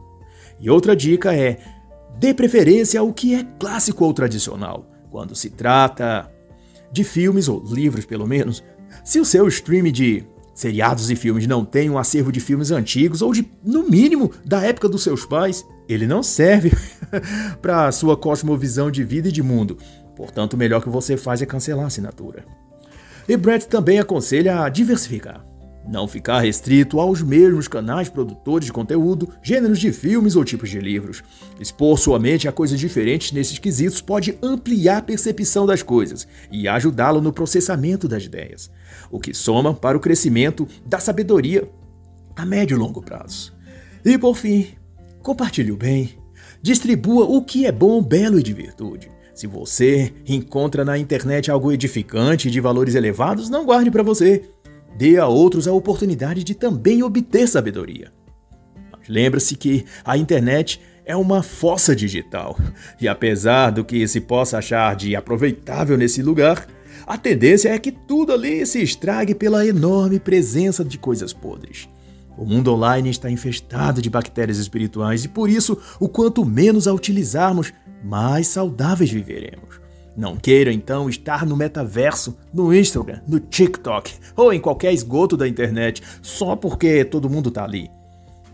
E 0.60 0.70
outra 0.70 0.96
dica 0.96 1.34
é 1.34 1.60
Dê 2.20 2.34
preferência 2.34 3.00
ao 3.00 3.14
que 3.14 3.34
é 3.34 3.46
clássico 3.58 4.04
ou 4.04 4.14
tradicional. 4.14 4.86
Quando 5.10 5.34
se 5.36 5.50
trata 5.50 6.30
de 6.92 7.06
filmes, 7.06 7.48
ou 7.48 7.64
livros 7.66 8.06
pelo 8.06 8.28
menos, 8.28 8.62
se 9.06 9.22
o 9.22 9.26
seu 9.26 9.48
stream 9.48 9.90
de 9.90 10.26
seriados 10.60 11.10
e 11.10 11.16
filmes 11.16 11.48
não 11.48 11.64
tem 11.64 11.90
um 11.90 11.98
acervo 11.98 12.34
de 12.34 12.42
filmes 12.42 12.70
antigos 12.70 13.22
ou 13.22 13.32
de, 13.32 13.50
no 13.64 13.90
mínimo, 13.90 14.30
da 14.44 14.62
época 14.62 14.90
dos 14.90 15.04
seus 15.04 15.26
pais, 15.26 15.66
ele 15.88 16.06
não 16.06 16.22
serve 16.22 16.74
para 17.62 17.88
a 17.88 17.92
sua 17.94 18.18
cosmovisão 18.18 18.92
de 18.92 19.02
vida 19.02 19.30
e 19.30 19.32
de 19.32 19.42
mundo. 19.42 19.78
Portanto, 20.18 20.56
o 20.56 20.58
melhor 20.58 20.84
que 20.84 20.90
você 20.90 21.16
faz 21.16 21.42
é 21.42 21.46
cancelar 21.46 21.86
a 21.86 21.88
assinatura. 21.88 22.44
E 23.26 23.38
Brett 23.38 23.68
também 23.68 24.00
aconselha 24.00 24.62
a 24.62 24.68
diversificar. 24.68 25.49
Não 25.90 26.08
ficar 26.08 26.42
restrito 26.42 27.00
aos 27.00 27.24
mesmos 27.24 27.68
canais 27.68 28.10
produtores 28.10 28.68
de 28.68 28.72
conteúdo, 28.72 29.28
gêneros 29.42 29.80
de 29.80 29.92
filmes 29.92 30.36
ou 30.36 30.46
tipos 30.46 30.70
de 30.70 30.80
livros. 30.80 31.24
Expor 31.60 31.98
sua 31.98 32.20
mente 32.20 32.48
a 32.48 32.52
coisas 32.52 32.80
diferentes 32.80 33.32
nesses 33.32 33.58
quesitos 33.58 34.00
pode 34.00 34.38
ampliar 34.40 34.98
a 34.98 35.02
percepção 35.02 35.66
das 35.66 35.82
coisas 35.82 36.28
e 36.52 36.68
ajudá-lo 36.68 37.22
no 37.22 37.34
processamento 37.34 38.08
das 38.08 38.24
ideias, 38.24 38.70
o 39.10 39.20
que 39.20 39.34
soma 39.34 39.74
para 39.74 39.98
o 39.98 40.00
crescimento 40.00 40.68
da 40.86 41.00
sabedoria 41.00 41.68
a 42.36 42.46
médio 42.46 42.76
e 42.76 42.80
longo 42.80 43.02
prazo. 43.02 43.52
E 44.06 44.16
por 44.16 44.36
fim, 44.36 44.68
compartilhe 45.24 45.72
o 45.72 45.78
bem, 45.78 46.20
distribua 46.62 47.26
o 47.26 47.42
que 47.42 47.66
é 47.66 47.72
bom, 47.72 48.00
belo 48.00 48.40
e 48.40 48.44
de 48.44 48.54
virtude. 48.54 49.10
Se 49.34 49.48
você 49.48 50.14
encontra 50.28 50.86
na 50.86 51.00
internet 51.00 51.50
algo 51.50 51.72
edificante 51.72 52.48
e 52.48 52.52
de 52.52 52.60
valores 52.60 52.94
elevados, 52.94 53.50
não 53.50 53.66
guarde 53.66 53.90
para 53.90 54.04
você 54.04 54.44
dê 54.98 55.18
a 55.18 55.28
outros 55.28 55.68
a 55.68 55.74
oportunidade 55.74 56.44
de 56.44 56.56
também 56.56 57.04
obter 57.04 57.48
sabedoria. 57.48 58.12
Lembre-se 59.08 59.56
que 59.56 59.86
a 60.06 60.18
internet 60.18 60.80
é 61.06 61.16
uma 61.16 61.42
fossa 61.42 61.96
digital, 61.96 62.56
e 63.02 63.08
apesar 63.08 63.72
do 63.72 63.84
que 63.84 64.08
se 64.08 64.22
possa 64.22 64.60
achar 64.60 64.96
de 64.96 65.16
aproveitável 65.16 65.98
nesse 65.98 66.22
lugar, 66.22 66.68
a 67.08 67.18
tendência 67.18 67.70
é 67.70 67.80
que 67.80 67.92
tudo 67.92 68.32
ali 68.32 68.64
se 68.66 68.84
estrague 68.84 69.34
pela 69.34 69.66
enorme 69.66 70.20
presença 70.20 70.86
de 70.86 71.00
coisas 71.00 71.34
podres. 71.34 71.90
O 72.38 72.46
mundo 72.46 72.72
online 72.72 73.10
está 73.10 73.30
infestado 73.32 74.02
de 74.02 74.10
bactérias 74.10 74.60
espirituais 74.60 75.26
e 75.26 75.28
por 75.28 75.50
isso, 75.50 75.78
o 76.00 76.08
quanto 76.08 76.46
menos 76.46 76.88
a 76.88 76.94
utilizarmos, 76.94 77.74
mais 78.04 78.48
saudáveis 78.48 79.10
viveremos. 79.10 79.79
Não 80.20 80.36
queira 80.36 80.74
então 80.74 81.10
estar 81.10 81.46
no 81.46 81.56
metaverso, 81.56 82.38
no 82.54 82.76
Instagram, 82.76 83.22
no 83.26 83.40
TikTok 83.40 84.16
ou 84.36 84.52
em 84.52 84.60
qualquer 84.60 84.92
esgoto 84.92 85.38
da 85.38 85.48
internet 85.48 86.04
só 86.22 86.58
porque 86.58 87.06
todo 87.06 87.30
mundo 87.30 87.50
tá 87.50 87.64
ali. 87.64 87.90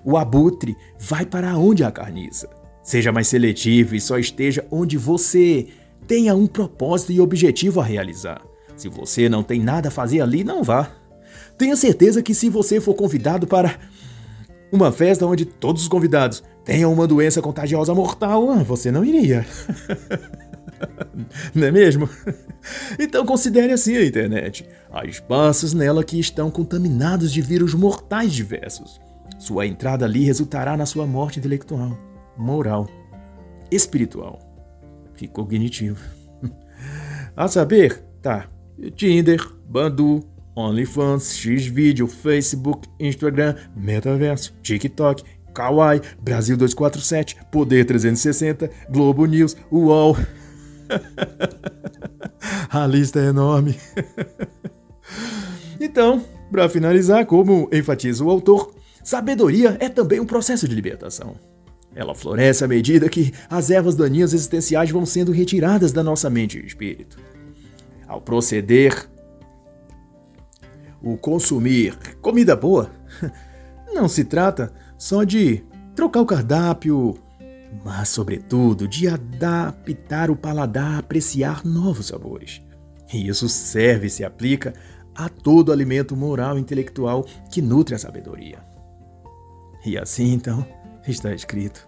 O 0.03 0.15
abutre 0.15 0.77
vai 0.99 1.25
para 1.25 1.57
onde 1.57 1.83
há 1.83 1.89
carniça. 1.89 2.47
Seja 2.83 3.11
mais 3.11 3.27
seletivo 3.29 3.95
e 3.95 3.99
só 3.99 4.19
esteja 4.19 4.63
onde 4.69 4.95
você 4.95 5.65
tenha 6.05 6.35
um 6.35 6.45
propósito 6.45 7.11
e 7.11 7.19
objetivo 7.19 7.81
a 7.81 7.83
realizar. 7.83 8.43
Se 8.77 8.87
você 8.87 9.27
não 9.27 9.41
tem 9.41 9.59
nada 9.59 9.87
a 9.87 9.91
fazer 9.91 10.21
ali, 10.21 10.43
não 10.43 10.61
vá. 10.61 10.91
Tenha 11.57 11.75
certeza 11.75 12.21
que 12.21 12.35
se 12.35 12.47
você 12.47 12.79
for 12.79 12.93
convidado 12.93 13.47
para 13.47 13.79
uma 14.71 14.91
festa 14.91 15.25
onde 15.25 15.45
todos 15.45 15.81
os 15.81 15.87
convidados 15.87 16.43
tenham 16.63 16.93
uma 16.93 17.07
doença 17.07 17.41
contagiosa 17.41 17.95
mortal, 17.95 18.55
você 18.63 18.91
não 18.91 19.03
iria. 19.03 19.43
Não 21.53 21.67
é 21.67 21.71
mesmo? 21.71 22.09
Então 22.99 23.23
considere 23.27 23.71
assim 23.71 23.95
a 23.95 24.03
internet. 24.03 24.67
Há 24.91 25.05
espaços 25.05 25.71
nela 25.71 26.03
que 26.03 26.19
estão 26.19 26.49
contaminados 26.49 27.31
de 27.31 27.39
vírus 27.39 27.75
mortais 27.75 28.33
diversos. 28.33 28.99
Sua 29.37 29.67
entrada 29.67 30.05
ali 30.05 30.23
resultará 30.23 30.75
na 30.75 30.87
sua 30.87 31.05
morte 31.05 31.37
intelectual, 31.37 31.95
moral, 32.35 32.89
espiritual 33.69 34.39
e 35.21 35.27
cognitiva. 35.27 35.99
A 37.37 37.47
saber, 37.47 38.03
tá, 38.19 38.49
Tinder, 38.95 39.45
Badu, 39.69 40.23
OnlyFans, 40.55 41.37
Xvideo, 41.37 42.07
Facebook, 42.07 42.87
Instagram, 42.99 43.55
Metaverso, 43.75 44.53
TikTok, 44.63 45.23
Kawaii, 45.53 46.01
Brasil 46.21 46.57
247, 46.57 47.37
Poder 47.51 47.85
360, 47.85 48.69
Globo 48.89 49.25
News, 49.25 49.55
UOL. 49.71 50.17
A 52.69 52.85
lista 52.87 53.19
é 53.19 53.27
enorme. 53.27 53.79
então, 55.79 56.23
para 56.51 56.69
finalizar, 56.69 57.25
como 57.25 57.69
enfatiza 57.71 58.23
o 58.23 58.29
autor, 58.29 58.73
sabedoria 59.03 59.77
é 59.79 59.89
também 59.89 60.19
um 60.19 60.25
processo 60.25 60.67
de 60.67 60.75
libertação. 60.75 61.35
Ela 61.95 62.13
floresce 62.13 62.63
à 62.63 62.67
medida 62.67 63.07
que 63.07 63.33
as 63.49 63.69
ervas 63.69 63.95
daninhas 63.95 64.33
existenciais 64.33 64.91
vão 64.91 65.05
sendo 65.05 65.31
retiradas 65.31 65.93
da 65.93 66.03
nossa 66.03 66.29
mente 66.29 66.59
e 66.59 66.65
espírito. 66.65 67.17
Ao 68.05 68.19
proceder, 68.19 69.09
o 71.01 71.17
consumir 71.17 71.97
comida 72.21 72.55
boa, 72.55 72.91
não 73.93 74.07
se 74.09 74.25
trata 74.25 74.73
só 74.97 75.23
de 75.23 75.63
trocar 75.95 76.21
o 76.21 76.25
cardápio, 76.25 77.15
mas, 77.83 78.09
sobretudo, 78.09 78.87
de 78.87 79.07
adaptar 79.07 80.29
o 80.29 80.35
paladar 80.35 80.95
a 80.95 80.99
apreciar 80.99 81.65
novos 81.65 82.07
sabores. 82.07 82.61
E 83.13 83.27
isso 83.27 83.47
serve 83.47 84.07
e 84.07 84.09
se 84.09 84.23
aplica 84.23 84.73
a 85.13 85.29
todo 85.29 85.71
alimento 85.71 86.15
moral 86.15 86.57
e 86.57 86.61
intelectual 86.61 87.25
que 87.51 87.61
nutre 87.61 87.95
a 87.95 87.99
sabedoria. 87.99 88.59
E 89.85 89.97
assim, 89.97 90.33
então, 90.33 90.65
está 91.07 91.33
escrito: 91.33 91.87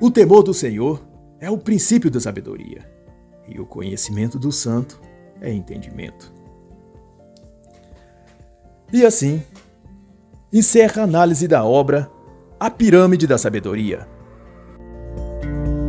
O 0.00 0.10
temor 0.10 0.42
do 0.42 0.52
Senhor 0.52 1.02
é 1.38 1.50
o 1.50 1.58
princípio 1.58 2.10
da 2.10 2.20
sabedoria, 2.20 2.88
e 3.48 3.60
o 3.60 3.66
conhecimento 3.66 4.38
do 4.38 4.52
santo 4.52 5.00
é 5.40 5.52
entendimento. 5.52 6.32
E 8.92 9.06
assim, 9.06 9.42
encerra 10.52 11.02
a 11.02 11.04
análise 11.04 11.46
da 11.46 11.64
obra 11.64 12.10
A 12.58 12.68
Pirâmide 12.68 13.26
da 13.26 13.38
Sabedoria, 13.38 14.06
Bye. 15.40 15.79